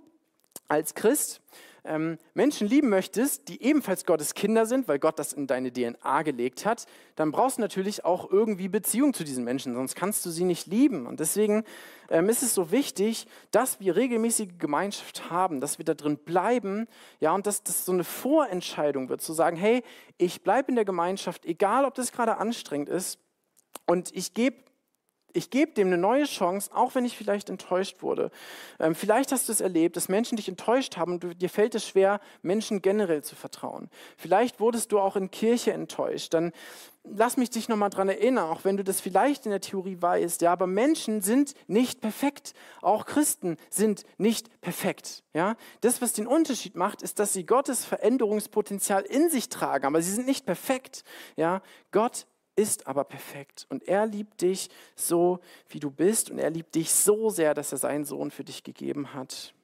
als 0.69 0.95
Christ 0.95 1.41
ähm, 1.85 2.19
Menschen 2.35 2.69
lieben 2.69 2.89
möchtest, 2.89 3.49
die 3.49 3.63
ebenfalls 3.63 4.05
Gottes 4.05 4.35
Kinder 4.35 4.67
sind, 4.67 4.89
weil 4.89 4.99
Gott 4.99 5.19
das 5.19 5.33
in 5.33 5.47
deine 5.47 5.73
DNA 5.73 6.23
gelegt 6.23 6.67
hat, 6.67 6.87
dann 7.17 7.31
brauchst 7.31 7.59
du 7.59 7.63
natürlich 7.63 8.05
auch 8.05 8.31
irgendwie 8.31 8.69
Beziehung 8.69 9.15
zu 9.15 9.25
diesen 9.25 9.45
Menschen, 9.45 9.75
sonst 9.75 9.95
kannst 9.95 10.25
du 10.27 10.31
sie 10.31 10.45
nicht 10.45 10.67
lieben. 10.67 11.07
Und 11.07 11.21
deswegen 11.21 11.65
ähm, 12.11 12.29
ist 12.29 12.43
es 12.43 12.55
so 12.55 12.71
wichtig, 12.71 13.27
dass 13.51 13.81
wir 13.81 13.97
regelmäßige 13.97 14.59
Gemeinschaft 14.59 15.31
haben, 15.31 15.61
dass 15.61 15.79
wir 15.79 15.85
da 15.85 15.95
drin 15.95 16.19
bleiben, 16.19 16.87
ja, 17.21 17.35
und 17.35 17.47
dass 17.47 17.63
das 17.63 17.85
so 17.85 17.93
eine 17.93 18.05
Vorentscheidung 18.05 19.09
wird, 19.09 19.23
zu 19.23 19.33
sagen, 19.33 19.57
hey, 19.57 19.83
ich 20.19 20.43
bleibe 20.43 20.69
in 20.69 20.75
der 20.75 20.85
Gemeinschaft, 20.85 21.47
egal 21.47 21.85
ob 21.85 21.95
das 21.95 22.13
gerade 22.13 22.37
anstrengend 22.37 22.89
ist, 22.89 23.19
und 23.87 24.15
ich 24.15 24.35
gebe 24.35 24.57
ich 25.33 25.51
gebe 25.51 25.73
dem 25.73 25.89
eine 25.89 25.99
neue 25.99 26.25
Chance, 26.25 26.71
auch 26.75 26.95
wenn 26.95 27.05
ich 27.05 27.17
vielleicht 27.17 27.51
enttäuscht 27.51 28.03
wurde. 28.03 28.31
Ähm, 28.79 28.95
vielleicht 28.95 29.33
hast 29.33 29.49
du 29.49 29.53
es 29.53 29.61
erlebt, 29.61 29.97
dass 29.97 30.09
Menschen 30.09 30.37
dich 30.37 30.49
enttäuscht 30.49 30.97
haben 30.97 31.13
und 31.13 31.25
du, 31.25 31.35
dir 31.35 31.51
fällt 31.51 31.75
es 31.75 31.87
schwer, 31.87 32.21
Menschen 32.43 32.83
generell 32.83 33.23
zu 33.23 33.37
vertrauen. 33.37 33.91
Vielleicht 34.17 34.61
wurdest 34.61 34.93
du 34.93 34.99
auch 34.99 35.17
in 35.17 35.31
Kirche 35.31 35.73
enttäuscht. 35.73 36.35
Dann 36.35 36.53
lass 37.05 37.37
mich 37.37 37.51
dich 37.51 37.69
nochmal 37.69 37.91
daran 37.91 38.09
erinnern, 38.09 38.49
auch 38.51 38.65
wenn 38.65 38.77
du 38.77 38.85
das 38.85 39.01
vielleicht 39.01 39.47
in 39.47 39.51
der 39.51 39.61
Theorie 39.61 40.01
weißt. 40.01 40.43
Ja, 40.43 40.53
aber 40.53 40.67
Menschen 40.67 41.23
sind 41.23 41.55
nicht 41.67 42.01
perfekt. 42.01 42.53
Auch 42.83 43.07
Christen 43.07 43.57
sind 43.71 44.05
nicht 44.19 44.61
perfekt. 44.61 45.23
Ja, 45.33 45.57
das, 45.81 46.03
was 46.03 46.13
den 46.13 46.27
Unterschied 46.27 46.77
macht, 46.77 47.03
ist, 47.03 47.19
dass 47.19 47.33
sie 47.33 47.47
Gottes 47.47 47.85
Veränderungspotenzial 47.85 49.03
in 49.03 49.31
sich 49.31 49.49
tragen, 49.49 49.87
aber 49.87 50.03
sie 50.03 50.13
sind 50.13 50.27
nicht 50.27 50.45
perfekt. 50.47 51.05
Ja, 51.37 51.63
Gott 51.93 52.27
ist 52.61 52.87
aber 52.87 53.05
perfekt 53.05 53.67
und 53.71 53.89
er 53.89 54.05
liebt 54.07 54.43
dich 54.43 54.69
so, 54.95 55.41
wie 55.71 55.81
du 55.81 55.91
bist 55.91 56.31
und 56.31 56.39
er 56.39 56.51
liebt 56.51 56.75
dich 56.75 56.93
so 56.93 57.31
sehr, 57.31 57.55
dass 57.55 57.73
er 57.73 57.79
seinen 57.79 58.05
Sohn 58.05 58.31
für 58.31 58.45
dich 58.45 58.63
gegeben 58.63 59.15
hat. 59.15 59.55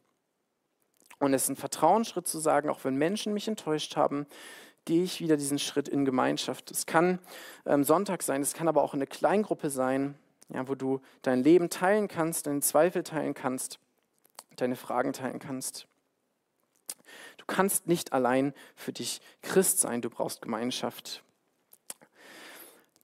Und 1.19 1.35
es 1.35 1.45
ist 1.45 1.51
ein 1.51 1.57
Vertrauensschritt 1.57 2.27
zu 2.27 2.39
sagen, 2.39 2.71
auch 2.71 2.85
wenn 2.85 2.97
Menschen 2.97 3.35
mich 3.35 3.49
enttäuscht 3.49 3.97
haben, 3.97 4.27
gehe 4.87 5.03
ich 5.03 5.21
wieder 5.21 5.37
diesen 5.37 5.59
Schritt 5.59 5.89
in 5.89 6.07
Gemeinschaft. 6.07 6.71
Es 6.71 6.87
kann 6.87 7.19
ähm, 7.67 7.85
Sonntag 7.85 8.23
sein, 8.23 8.41
es 8.41 8.55
kann 8.55 8.69
aber 8.69 8.83
auch 8.83 8.95
eine 8.95 9.07
Kleingruppe 9.07 9.69
sein, 9.69 10.15
ja, 10.49 10.67
wo 10.67 10.75
du 10.75 11.01
dein 11.21 11.43
Leben 11.43 11.69
teilen 11.69 12.09
kannst, 12.09 12.47
deine 12.47 12.61
Zweifel 12.61 13.03
teilen 13.03 13.35
kannst, 13.35 13.79
deine 14.57 14.77
Fragen 14.77 15.13
teilen 15.13 15.39
kannst. 15.39 15.87
Du 17.37 17.45
kannst 17.47 17.89
nicht 17.89 18.13
allein 18.15 18.55
für 18.75 18.93
dich 18.93 19.21
Christ 19.43 19.81
sein, 19.81 20.01
du 20.01 20.09
brauchst 20.09 20.41
Gemeinschaft. 20.41 21.23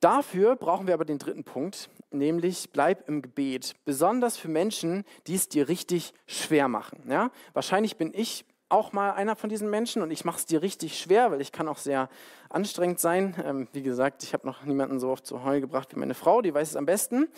Dafür 0.03 0.57
brauchen 0.57 0.89
wir 0.89 0.95
aber 0.95 1.05
den 1.05 1.19
dritten 1.19 1.45
Punkt, 1.45 1.89
nämlich 2.11 2.71
bleib 2.73 3.09
im 3.09 3.23
Gebet, 3.23 3.75
besonders 3.85 4.37
für 4.37 4.49
Menschen, 4.49 5.05
die 5.29 5.37
es 5.37 5.49
dir 5.49 5.69
richtig 5.69 6.13
schwer 6.27 6.67
machen. 6.67 7.05
Ja? 7.09 7.31
Wahrscheinlich 7.53 7.97
bin 7.97 8.13
ich 8.13 8.45
auch 8.69 8.93
mal 8.93 9.13
einer 9.13 9.37
von 9.37 9.49
diesen 9.49 9.71
Menschen 9.71 10.03
und 10.03 10.11
ich 10.11 10.25
mache 10.25 10.39
es 10.39 10.47
dir 10.47 10.61
richtig 10.61 10.99
schwer, 10.99 11.31
weil 11.31 11.41
ich 11.41 11.53
kann 11.53 11.69
auch 11.69 11.79
sehr 11.79 12.09
anstrengend 12.49 12.99
sein. 12.99 13.37
Ähm, 13.45 13.69
wie 13.73 13.83
gesagt, 13.85 14.25
ich 14.25 14.33
habe 14.33 14.45
noch 14.45 14.65
niemanden 14.65 14.99
so 14.99 15.09
oft 15.09 15.25
zu 15.25 15.45
Heu 15.45 15.61
gebracht 15.61 15.95
wie 15.95 16.01
meine 16.01 16.15
Frau, 16.15 16.43
die 16.43 16.53
weiß 16.53 16.71
es 16.71 16.77
am 16.77 16.87
besten. 16.87 17.29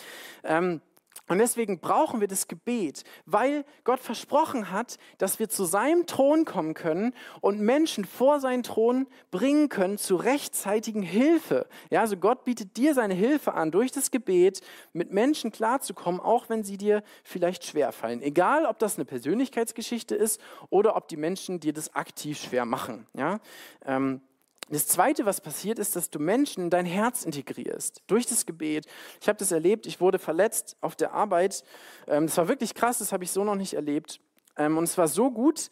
Ähm, 0.43 0.81
und 1.27 1.39
deswegen 1.39 1.81
brauchen 1.81 2.21
wir 2.21 2.29
das 2.29 2.49
Gebet, 2.49 3.05
weil 3.25 3.65
Gott 3.85 4.01
versprochen 4.01 4.71
hat, 4.71 4.99
dass 5.17 5.39
wir 5.39 5.49
zu 5.49 5.65
seinem 5.65 6.07
Thron 6.07 6.45
kommen 6.45 6.75
können 6.75 7.15
und 7.41 7.61
Menschen 7.61 8.05
vor 8.05 8.41
seinen 8.41 8.63
Thron 8.63 9.07
bringen 9.31 9.71
können 9.71 9.97
zu 9.97 10.17
rechtzeitigen 10.17 11.03
Hilfe. 11.03 11.67
Ja, 11.91 12.01
also 12.03 12.19
Gott 12.19 12.45
bietet 12.45 12.77
dir 12.77 12.93
seine 12.93 13.15
Hilfe 13.15 13.55
an, 13.55 13.71
durch 13.71 13.91
das 13.91 14.11
Gebet 14.11 14.61
mit 14.93 15.13
Menschen 15.13 15.51
klarzukommen, 15.51 16.21
auch 16.21 16.51
wenn 16.51 16.63
sie 16.63 16.77
dir 16.77 17.03
vielleicht 17.23 17.65
schwerfallen. 17.65 18.21
Egal, 18.21 18.67
ob 18.67 18.79
das 18.79 18.97
eine 18.97 19.07
Persönlichkeitsgeschichte 19.07 20.15
ist 20.15 20.41
oder 20.69 20.95
ob 20.95 21.09
die 21.09 21.17
Menschen 21.17 21.59
dir 21.59 21.73
das 21.73 21.95
aktiv 21.95 22.39
schwer 22.39 22.67
machen. 22.67 23.07
Ja, 23.15 23.41
ähm, 23.87 24.21
das 24.71 24.87
Zweite, 24.87 25.27
was 25.27 25.41
passiert, 25.41 25.79
ist, 25.79 25.95
dass 25.95 26.11
du 26.11 26.19
Menschen 26.19 26.65
in 26.65 26.71
dein 26.71 26.87
Herz 26.87 27.25
integrierst 27.25 28.03
durch 28.07 28.27
das 28.27 28.47
Gebet. 28.47 28.87
Ich 29.21 29.29
habe 29.29 29.39
das 29.39 29.53
erlebt, 29.53 29.87
ich 29.87 30.01
wurde 30.01 30.19
verletzt 30.19 30.77
auf 30.81 30.97
der 30.97 31.13
Arbeit. 31.13 31.65
Ähm, 32.07 32.27
das 32.27 32.37
war 32.37 32.49
wirklich 32.49 32.75
krass, 32.75 32.99
das 32.99 33.13
habe 33.13 33.25
ich 33.25 33.31
so 33.31 33.45
noch 33.45 33.57
nicht 33.57 33.75
erlebt. 33.75 34.21
Ähm, 34.57 34.79
und 34.79 34.85
es 34.85 34.97
war 34.97 35.09
so 35.09 35.31
gut, 35.31 35.71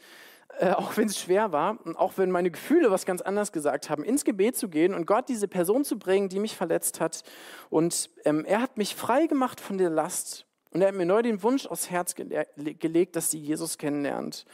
äh, 0.58 0.70
auch 0.72 0.96
wenn 0.96 1.08
es 1.08 1.18
schwer 1.18 1.52
war 1.52 1.78
und 1.84 1.96
auch 1.96 2.14
wenn 2.16 2.30
meine 2.30 2.50
Gefühle 2.50 2.90
was 2.90 3.06
ganz 3.06 3.22
anderes 3.22 3.52
gesagt 3.52 3.88
haben, 3.88 4.04
ins 4.04 4.24
Gebet 4.24 4.56
zu 4.56 4.68
gehen 4.68 4.94
und 4.94 5.06
Gott 5.06 5.28
diese 5.28 5.48
Person 5.48 5.84
zu 5.84 5.98
bringen, 5.98 6.28
die 6.28 6.38
mich 6.38 6.56
verletzt 6.56 7.00
hat. 7.00 7.22
Und 7.70 8.10
ähm, 8.24 8.44
er 8.44 8.60
hat 8.60 8.76
mich 8.76 8.94
frei 8.94 9.26
gemacht 9.26 9.60
von 9.60 9.78
der 9.78 9.90
Last. 9.90 10.46
Und 10.70 10.80
er 10.80 10.88
hat 10.88 10.94
mir 10.94 11.06
neu 11.06 11.22
den 11.22 11.42
Wunsch 11.42 11.66
aufs 11.66 11.90
Herz 11.90 12.14
gelegt, 12.14 13.16
dass 13.16 13.30
sie 13.30 13.38
Jesus 13.38 13.76
kennenlernt. 13.76 14.46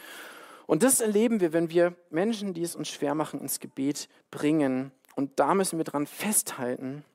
Und 0.69 0.83
das 0.83 1.01
erleben 1.01 1.41
wir, 1.41 1.55
wenn 1.55 1.71
wir 1.71 1.97
Menschen, 2.11 2.53
die 2.53 2.63
es 2.63 2.77
uns 2.77 2.91
schwer 2.91 3.15
machen, 3.15 3.41
ins 3.41 3.59
Gebet 3.59 4.07
bringen. 4.31 4.93
Und 5.17 5.41
da 5.41 5.55
müssen 5.55 5.79
wir 5.79 5.85
dran 5.85 6.07
festhalten, 6.07 7.07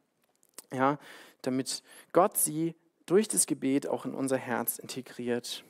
ja, 0.74 0.98
damit 1.44 1.84
Gott 2.14 2.36
sie 2.36 2.74
durch 3.06 3.28
das 3.28 3.46
Gebet 3.46 3.86
auch 3.86 4.06
in 4.06 4.16
unser 4.16 4.38
Herz 4.38 4.80
integriert. 4.80 5.64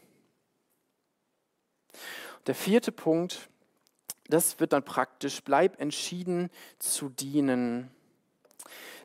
Der 2.48 2.56
vierte 2.56 2.94
Punkt, 2.94 3.50
das 4.30 4.62
wird 4.62 4.72
dann 4.72 4.86
praktisch, 4.86 5.44
bleib 5.44 5.82
entschieden 5.82 6.52
zu 6.80 7.10
dienen. 7.10 7.92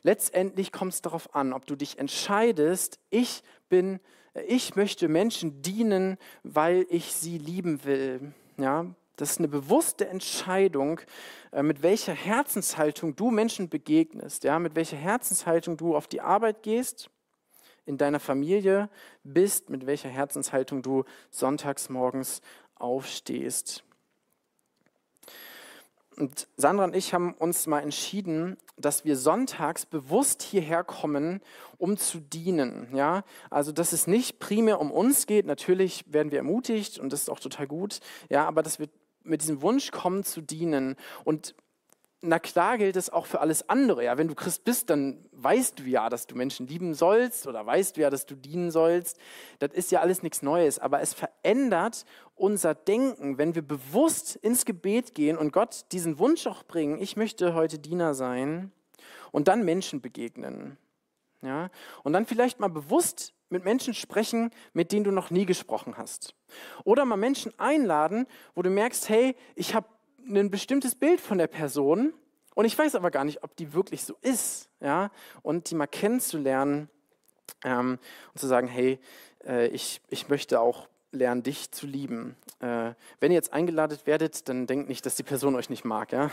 Letztendlich 0.03 0.71
kommt 0.71 0.93
es 0.93 1.01
darauf 1.01 1.35
an, 1.35 1.51
ob 1.51 1.65
du 1.65 1.75
dich 1.75 1.99
entscheidest, 1.99 2.97
ich 3.09 3.43
bin, 3.67 3.99
ich 4.47 4.77
möchte 4.77 5.09
Menschen 5.09 5.61
dienen, 5.61 6.17
weil 6.43 6.85
ich 6.89 7.13
sie 7.13 7.37
lieben 7.37 7.83
will. 7.83 8.33
Ja, 8.59 8.87
das 9.15 9.31
ist 9.31 9.39
eine 9.39 9.47
bewusste 9.47 10.09
Entscheidung, 10.09 10.99
äh, 11.53 11.63
mit 11.63 11.81
welcher 11.81 12.13
Herzenshaltung 12.13 13.15
du 13.15 13.31
Menschen 13.31 13.69
begegnest, 13.69 14.43
ja, 14.43 14.59
mit 14.59 14.75
welcher 14.75 14.97
Herzenshaltung 14.97 15.77
du 15.77 15.95
auf 15.95 16.07
die 16.07 16.19
Arbeit 16.19 16.61
gehst, 16.61 17.09
in 17.85 17.97
deiner 17.97 18.19
Familie 18.19 18.89
bist, 19.23 19.69
mit 19.69 19.85
welcher 19.85 20.09
Herzenshaltung 20.09 20.81
du 20.81 21.05
sonntags 21.29 21.87
morgens 21.89 22.41
aufstehst. 22.75 23.85
Und 26.19 26.49
Sandra 26.57 26.83
und 26.83 26.95
ich 26.97 27.13
haben 27.13 27.33
uns 27.33 27.65
mal 27.65 27.79
entschieden, 27.79 28.57
dass 28.75 29.05
wir 29.05 29.15
sonntags 29.15 29.85
bewusst 29.85 30.41
hierher 30.41 30.83
kommen, 30.83 31.39
um 31.77 31.95
zu 31.95 32.19
dienen. 32.19 32.93
Ja? 32.93 33.23
Also, 33.49 33.71
dass 33.71 33.93
es 33.93 34.05
nicht 34.05 34.37
primär 34.39 34.81
um 34.81 34.91
uns 34.91 35.27
geht. 35.27 35.45
Natürlich 35.45 36.03
werden 36.11 36.31
wir 36.31 36.39
ermutigt 36.39 36.99
und 36.99 37.13
das 37.13 37.21
ist 37.21 37.29
auch 37.29 37.39
total 37.39 37.67
gut. 37.67 38.01
Ja, 38.29 38.45
aber 38.45 38.63
dass 38.63 38.79
wir 38.79 38.89
mit 39.23 39.41
diesem 39.41 39.61
Wunsch 39.61 39.91
kommen 39.91 40.25
zu 40.25 40.41
dienen. 40.41 40.97
Und 41.23 41.55
na 42.21 42.39
klar 42.39 42.77
gilt 42.77 42.95
es 42.95 43.09
auch 43.09 43.25
für 43.25 43.39
alles 43.39 43.69
andere. 43.69 44.03
Ja, 44.03 44.17
wenn 44.17 44.27
du 44.27 44.35
Christ 44.35 44.65
bist, 44.65 44.89
dann 44.89 45.25
weißt 45.31 45.79
du 45.79 45.83
ja, 45.83 46.09
dass 46.09 46.27
du 46.27 46.35
Menschen 46.35 46.67
lieben 46.67 46.93
sollst 46.93 47.47
oder 47.47 47.65
weißt 47.65 47.95
du 47.95 48.01
ja, 48.01 48.09
dass 48.09 48.25
du 48.25 48.35
dienen 48.35 48.71
sollst. 48.71 49.17
Das 49.59 49.71
ist 49.73 49.91
ja 49.91 50.01
alles 50.01 50.21
nichts 50.21 50.41
Neues, 50.41 50.79
aber 50.79 50.99
es 51.01 51.13
verändert 51.13 52.05
unser 52.35 52.75
Denken, 52.75 53.37
wenn 53.37 53.55
wir 53.55 53.61
bewusst 53.61 54.35
ins 54.35 54.65
Gebet 54.65 55.15
gehen 55.15 55.37
und 55.37 55.53
Gott 55.53 55.85
diesen 55.91 56.19
Wunsch 56.19 56.45
auch 56.47 56.63
bringen, 56.63 57.01
ich 57.01 57.15
möchte 57.15 57.53
heute 57.53 57.79
Diener 57.79 58.13
sein 58.13 58.71
und 59.31 59.47
dann 59.47 59.63
Menschen 59.63 60.01
begegnen. 60.01 60.77
Ja, 61.41 61.69
und 62.03 62.11
dann 62.11 62.25
vielleicht 62.25 62.59
mal 62.59 62.67
bewusst 62.67 63.33
mit 63.49 63.63
Menschen 63.63 63.93
sprechen, 63.93 64.51
mit 64.73 64.91
denen 64.91 65.05
du 65.05 65.11
noch 65.11 65.31
nie 65.31 65.45
gesprochen 65.45 65.97
hast. 65.97 66.35
Oder 66.83 67.05
mal 67.05 67.15
Menschen 67.15 67.57
einladen, 67.57 68.27
wo 68.55 68.61
du 68.61 68.69
merkst, 68.69 69.07
hey, 69.07 69.37
ich 69.55 69.73
habe 69.73 69.87
ein 70.29 70.51
bestimmtes 70.51 70.95
Bild 70.95 71.19
von 71.19 71.37
der 71.37 71.47
Person 71.47 72.13
und 72.59 72.65
ich 72.65 72.77
weiß 72.77 72.95
aber 72.95 73.09
gar 73.09 73.23
nicht, 73.23 73.41
ob 73.43 73.55
die 73.55 73.73
wirklich 73.73 74.03
so 74.03 74.15
ist. 74.21 74.69
Ja? 74.81 75.11
Und 75.43 75.69
die 75.69 75.75
mal 75.75 75.87
kennenzulernen 75.87 76.89
ähm, 77.63 77.99
und 78.33 78.37
zu 78.37 78.47
sagen, 78.47 78.67
hey, 78.67 78.99
äh, 79.45 79.67
ich, 79.67 80.01
ich 80.09 80.27
möchte 80.27 80.59
auch 80.59 80.89
lernen, 81.13 81.41
dich 81.41 81.71
zu 81.71 81.87
lieben. 81.87 82.35
Äh, 82.59 82.91
wenn 83.21 83.31
ihr 83.31 83.35
jetzt 83.35 83.53
eingeladen 83.53 83.97
werdet, 84.03 84.49
dann 84.49 84.67
denkt 84.67 84.89
nicht, 84.89 85.05
dass 85.05 85.15
die 85.15 85.23
Person 85.23 85.55
euch 85.55 85.69
nicht 85.69 85.85
mag. 85.85 86.11
Ja? 86.11 86.29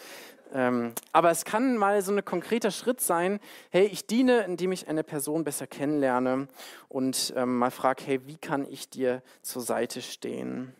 ähm, 0.54 0.92
aber 1.12 1.32
es 1.32 1.44
kann 1.44 1.76
mal 1.76 2.02
so 2.02 2.12
ein 2.12 2.24
konkreter 2.24 2.70
Schritt 2.70 3.00
sein, 3.00 3.40
hey, 3.70 3.86
ich 3.86 4.06
diene, 4.06 4.44
indem 4.44 4.70
ich 4.70 4.86
eine 4.86 5.02
Person 5.02 5.42
besser 5.42 5.66
kennenlerne 5.66 6.46
und 6.88 7.34
ähm, 7.36 7.58
mal 7.58 7.72
frage, 7.72 8.04
hey, 8.06 8.20
wie 8.26 8.36
kann 8.36 8.64
ich 8.70 8.90
dir 8.90 9.22
zur 9.42 9.62
Seite 9.62 10.02
stehen? 10.02 10.72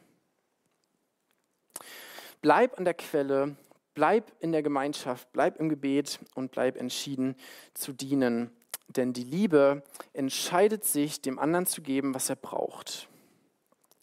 Bleib 2.45 2.77
an 2.77 2.85
der 2.85 2.93
Quelle, 2.93 3.57
bleib 3.95 4.31
in 4.39 4.53
der 4.53 4.63
Gemeinschaft, 4.63 5.33
bleib 5.33 5.59
im 5.59 5.71
Gebet 5.71 6.19
und 6.35 6.51
bleib 6.51 6.77
entschieden 6.77 7.37
zu 7.73 7.95
dienen. 7.95 8.51
Denn 8.89 9.15
die 9.15 9.25
Liebe 9.25 9.83
entscheidet 10.13 10.85
sich, 10.85 11.23
dem 11.23 11.39
anderen 11.39 11.65
zu 11.65 11.81
geben, 11.81 12.15
was 12.15 12.29
er 12.29 12.37
braucht. 12.37 13.09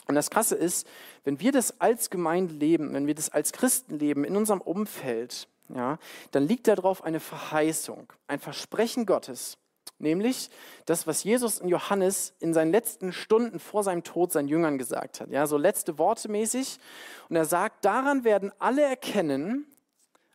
Und 0.08 0.16
das 0.16 0.32
Krasse 0.32 0.56
ist, 0.56 0.88
wenn 1.24 1.40
wir 1.40 1.52
das 1.52 1.80
als 1.80 2.10
Gemeinde 2.10 2.56
leben, 2.56 2.96
wenn 2.96 3.06
wir 3.06 3.14
das 3.14 3.30
als 3.30 3.52
Christen 3.52 4.00
leben, 4.00 4.24
in 4.24 4.36
unserem 4.36 4.62
Umfeld, 4.62 5.48
ja, 5.70 6.00
dann 6.32 6.48
liegt 6.48 6.68
darauf 6.68 7.04
eine 7.04 7.20
Verheißung, 7.20 8.12
ein 8.26 8.40
Versprechen 8.40 9.06
Gottes. 9.06 9.60
Nämlich 10.02 10.50
das, 10.86 11.06
was 11.06 11.24
Jesus 11.24 11.60
in 11.60 11.68
Johannes 11.70 12.34
in 12.40 12.54
seinen 12.54 12.72
letzten 12.72 13.14
Stunden 13.14 13.60
vor 13.60 13.84
seinem 13.84 14.04
Tod 14.04 14.32
seinen 14.32 14.48
Jüngern 14.48 14.78
gesagt 14.78 15.22
hat. 15.22 15.30
Ja, 15.30 15.46
so 15.46 15.58
letzte 15.58 15.98
Worte 15.98 16.30
mäßig. 16.30 16.80
Und 17.30 17.36
er 17.36 17.46
sagt, 17.46 17.86
daran 17.86 18.24
werden 18.24 18.52
alle 18.60 18.82
erkennen, 18.82 19.66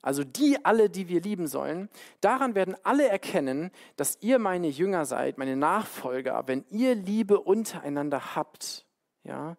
also 0.02 0.22
die 0.22 0.64
alle, 0.64 0.88
die 0.88 1.09
wir 1.09 1.20
lieben 1.20 1.48
sollen, 1.48 1.88
daran 2.20 2.55
werden 2.55 2.76
alle 2.85 3.09
erkennen, 3.09 3.72
dass 3.96 4.18
ihr 4.20 4.38
meine 4.38 4.68
Jünger 4.68 5.05
seid, 5.05 5.37
meine 5.37 5.57
Nachfolger, 5.57 6.44
wenn 6.46 6.64
ihr 6.70 6.94
Liebe 6.94 7.40
untereinander 7.40 8.37
habt. 8.37 8.87
Ja, 9.24 9.57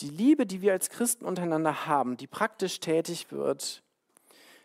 die 0.00 0.08
Liebe, 0.08 0.46
die 0.46 0.62
wir 0.62 0.72
als 0.72 0.88
Christen 0.88 1.26
untereinander 1.26 1.86
haben, 1.86 2.16
die 2.16 2.26
praktisch 2.26 2.80
tätig 2.80 3.30
wird, 3.30 3.82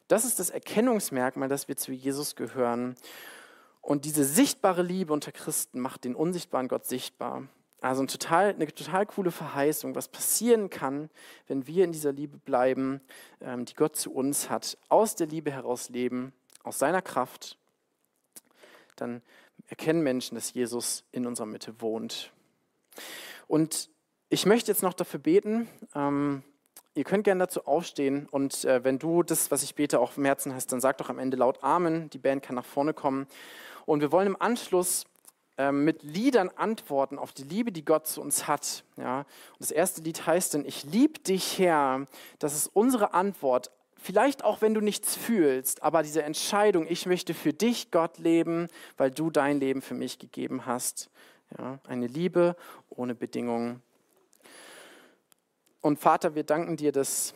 das 0.08 0.24
ist 0.24 0.40
das 0.40 0.52
Erkennungsmerkmal, 0.52 1.50
dass 1.50 1.68
wir 1.68 1.76
zu 1.76 1.92
Jesus 1.92 2.38
gehören. 2.38 2.96
Und 3.86 4.06
diese 4.06 4.26
sichtbare 4.26 4.82
Liebe 4.82 5.14
unter 5.14 5.32
Christen 5.32 5.80
macht 5.80 6.06
den 6.06 6.16
unsichtbaren 6.16 6.68
Gott 6.68 6.88
sichtbar. 6.88 7.48
Also 7.82 8.02
ein 8.02 8.08
total, 8.08 8.50
eine 8.50 8.66
total 8.66 9.06
coole 9.06 9.30
Verheißung, 9.30 9.94
was 9.94 10.08
passieren 10.08 10.72
kann, 10.72 11.12
wenn 11.46 11.68
wir 11.68 11.84
in 11.84 11.92
dieser 11.92 12.12
Liebe 12.12 12.36
bleiben, 12.36 13.00
ähm, 13.42 13.66
die 13.66 13.76
Gott 13.76 13.96
zu 13.96 14.12
uns 14.12 14.50
hat, 14.50 14.80
aus 14.90 15.14
der 15.14 15.28
Liebe 15.28 15.52
heraus 15.52 15.90
leben, 15.90 16.34
aus 16.64 16.80
seiner 16.80 17.04
Kraft. 17.04 17.60
Dann 18.96 19.22
erkennen 19.68 20.02
Menschen, 20.02 20.34
dass 20.34 20.52
Jesus 20.52 21.04
in 21.12 21.28
unserer 21.28 21.46
Mitte 21.46 21.80
wohnt. 21.80 22.32
Und 23.46 23.92
ich 24.30 24.48
möchte 24.48 24.72
jetzt 24.72 24.82
noch 24.82 24.94
dafür 24.94 25.20
beten, 25.20 25.70
ähm, 25.94 26.42
Ihr 26.98 27.04
könnt 27.04 27.26
gerne 27.26 27.40
dazu 27.40 27.68
aufstehen 27.68 28.26
und 28.32 28.64
äh, 28.64 28.82
wenn 28.86 29.00
du 29.00 29.22
das, 29.22 29.52
was 29.52 29.64
ich 29.64 29.76
bete, 29.76 30.00
auch 30.00 30.16
im 30.16 30.24
Herzen 30.24 30.56
hast, 30.56 30.72
dann 30.72 30.80
sag 30.80 30.98
doch 30.98 31.10
am 31.10 31.20
Ende 31.20 31.36
laut 31.36 31.62
Amen. 31.62 32.10
Die 32.12 32.18
Band 32.18 32.42
kann 32.42 32.56
nach 32.56 32.64
vorne 32.64 32.94
kommen. 32.94 33.28
Und 33.86 34.02
wir 34.02 34.12
wollen 34.12 34.28
im 34.28 34.42
Anschluss 34.42 35.06
äh, 35.58 35.72
mit 35.72 36.04
Liedern 36.04 36.50
antworten 36.50 37.18
auf 37.18 37.32
die 37.32 37.44
Liebe, 37.44 37.72
die 37.72 37.86
Gott 37.86 38.08
zu 38.08 38.22
uns 38.22 38.48
hat. 38.48 38.84
Ja? 38.98 39.20
Und 39.20 39.28
das 39.60 39.72
erste 39.72 40.02
Lied 40.02 40.28
heißt 40.28 40.54
dann, 40.54 40.66
ich 40.66 40.84
liebe 40.84 41.20
dich, 41.20 41.60
Herr. 41.60 42.06
Das 42.40 42.54
ist 42.54 42.68
unsere 42.68 43.14
Antwort. 43.14 43.72
Vielleicht 43.96 44.44
auch, 44.44 44.62
wenn 44.62 44.74
du 44.74 44.82
nichts 44.82 45.16
fühlst, 45.16 45.82
aber 45.82 46.04
diese 46.04 46.24
Entscheidung, 46.24 46.86
ich 46.88 47.06
möchte 47.06 47.34
für 47.34 47.54
dich, 47.54 47.90
Gott, 47.90 48.18
leben, 48.18 48.68
weil 48.98 49.12
du 49.12 49.30
dein 49.30 49.60
Leben 49.60 49.82
für 49.82 49.94
mich 49.94 50.20
gegeben 50.20 50.66
hast. 50.66 51.10
Ja? 51.58 51.80
Eine 51.88 52.08
Liebe 52.08 52.58
ohne 52.90 53.16
Bedingungen. 53.16 53.82
Und 55.80 56.00
Vater, 56.00 56.36
wir 56.36 56.44
danken 56.44 56.76
dir, 56.78 56.92
dass, 56.92 57.34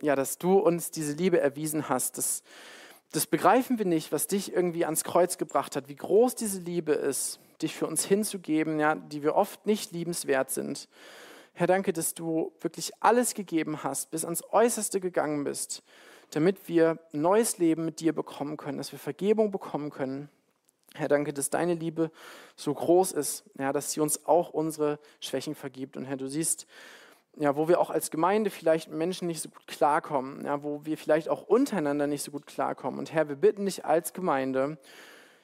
ja, 0.00 0.16
dass 0.16 0.38
du 0.38 0.58
uns 0.58 0.90
diese 0.90 1.12
Liebe 1.12 1.38
erwiesen 1.38 1.88
hast. 1.88 2.16
Das, 2.16 2.42
das 3.12 3.26
begreifen 3.26 3.78
wir 3.78 3.86
nicht, 3.86 4.12
was 4.12 4.26
dich 4.26 4.52
irgendwie 4.52 4.84
ans 4.84 5.04
Kreuz 5.04 5.38
gebracht 5.38 5.76
hat, 5.76 5.88
wie 5.88 5.96
groß 5.96 6.34
diese 6.34 6.60
Liebe 6.60 6.92
ist, 6.92 7.40
dich 7.60 7.74
für 7.74 7.86
uns 7.86 8.04
hinzugeben, 8.04 8.78
ja, 8.78 8.94
die 8.94 9.22
wir 9.22 9.34
oft 9.34 9.66
nicht 9.66 9.92
liebenswert 9.92 10.50
sind. 10.50 10.88
Herr, 11.52 11.66
danke, 11.66 11.92
dass 11.92 12.14
du 12.14 12.52
wirklich 12.60 12.92
alles 13.00 13.34
gegeben 13.34 13.82
hast, 13.82 14.10
bis 14.10 14.24
ans 14.24 14.44
Äußerste 14.50 15.00
gegangen 15.00 15.44
bist, 15.44 15.82
damit 16.30 16.68
wir 16.68 16.98
neues 17.12 17.58
Leben 17.58 17.84
mit 17.84 18.00
dir 18.00 18.14
bekommen 18.14 18.56
können, 18.56 18.78
dass 18.78 18.92
wir 18.92 18.98
Vergebung 18.98 19.50
bekommen 19.50 19.90
können. 19.90 20.30
Herr, 20.94 21.08
danke, 21.08 21.32
dass 21.32 21.50
deine 21.50 21.74
Liebe 21.74 22.10
so 22.56 22.72
groß 22.72 23.12
ist, 23.12 23.44
ja, 23.58 23.72
dass 23.72 23.92
sie 23.92 24.00
uns 24.00 24.26
auch 24.26 24.50
unsere 24.50 24.98
Schwächen 25.20 25.54
vergibt. 25.54 25.96
Und 25.96 26.04
Herr, 26.04 26.16
du 26.16 26.28
siehst, 26.28 26.66
ja, 27.36 27.56
wo 27.56 27.68
wir 27.68 27.80
auch 27.80 27.90
als 27.90 28.10
Gemeinde 28.10 28.50
vielleicht 28.50 28.90
Menschen 28.90 29.26
nicht 29.26 29.40
so 29.40 29.48
gut 29.48 29.66
klarkommen, 29.66 30.44
ja, 30.44 30.62
wo 30.62 30.84
wir 30.84 30.98
vielleicht 30.98 31.28
auch 31.28 31.42
untereinander 31.42 32.06
nicht 32.06 32.22
so 32.22 32.30
gut 32.30 32.46
klarkommen. 32.46 32.98
Und 32.98 33.12
Herr, 33.12 33.28
wir 33.28 33.36
bitten 33.36 33.64
dich 33.64 33.84
als 33.84 34.12
Gemeinde, 34.12 34.78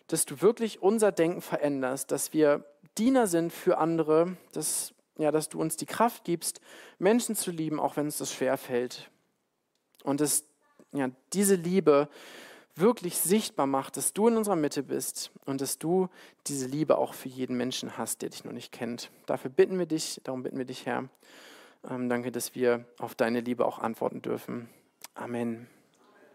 dass 0.08 0.24
du 0.24 0.40
wirklich 0.40 0.82
unser 0.82 1.12
Denken 1.12 1.40
veränderst, 1.40 2.10
dass 2.10 2.32
wir 2.32 2.64
Diener 2.98 3.26
sind 3.26 3.52
für 3.52 3.78
andere, 3.78 4.36
dass, 4.52 4.94
ja, 5.18 5.30
dass 5.30 5.48
du 5.48 5.60
uns 5.60 5.76
die 5.76 5.86
Kraft 5.86 6.24
gibst, 6.24 6.60
Menschen 6.98 7.34
zu 7.34 7.50
lieben, 7.50 7.80
auch 7.80 7.96
wenn 7.96 8.06
es 8.06 8.18
das 8.18 8.32
schwer 8.32 8.56
fällt. 8.56 9.10
Und 10.04 10.20
dass 10.20 10.44
ja, 10.92 11.10
diese 11.32 11.56
Liebe 11.56 12.08
wirklich 12.74 13.16
sichtbar 13.16 13.66
macht, 13.66 13.96
dass 13.96 14.12
du 14.12 14.28
in 14.28 14.36
unserer 14.36 14.56
Mitte 14.56 14.82
bist 14.82 15.30
und 15.46 15.60
dass 15.60 15.78
du 15.78 16.08
diese 16.46 16.66
Liebe 16.66 16.98
auch 16.98 17.14
für 17.14 17.28
jeden 17.28 17.56
Menschen 17.56 17.96
hast, 17.96 18.22
der 18.22 18.28
dich 18.28 18.44
noch 18.44 18.52
nicht 18.52 18.70
kennt. 18.70 19.10
Dafür 19.24 19.50
bitten 19.50 19.78
wir 19.78 19.86
dich, 19.86 20.20
darum 20.24 20.42
bitten 20.42 20.58
wir 20.58 20.66
dich, 20.66 20.84
Herr. 20.86 21.08
Ähm, 21.88 22.08
danke, 22.08 22.32
dass 22.32 22.54
wir 22.54 22.84
auf 22.98 23.14
deine 23.14 23.40
Liebe 23.40 23.64
auch 23.64 23.78
antworten 23.78 24.22
dürfen. 24.22 24.68
Amen. 25.14 25.68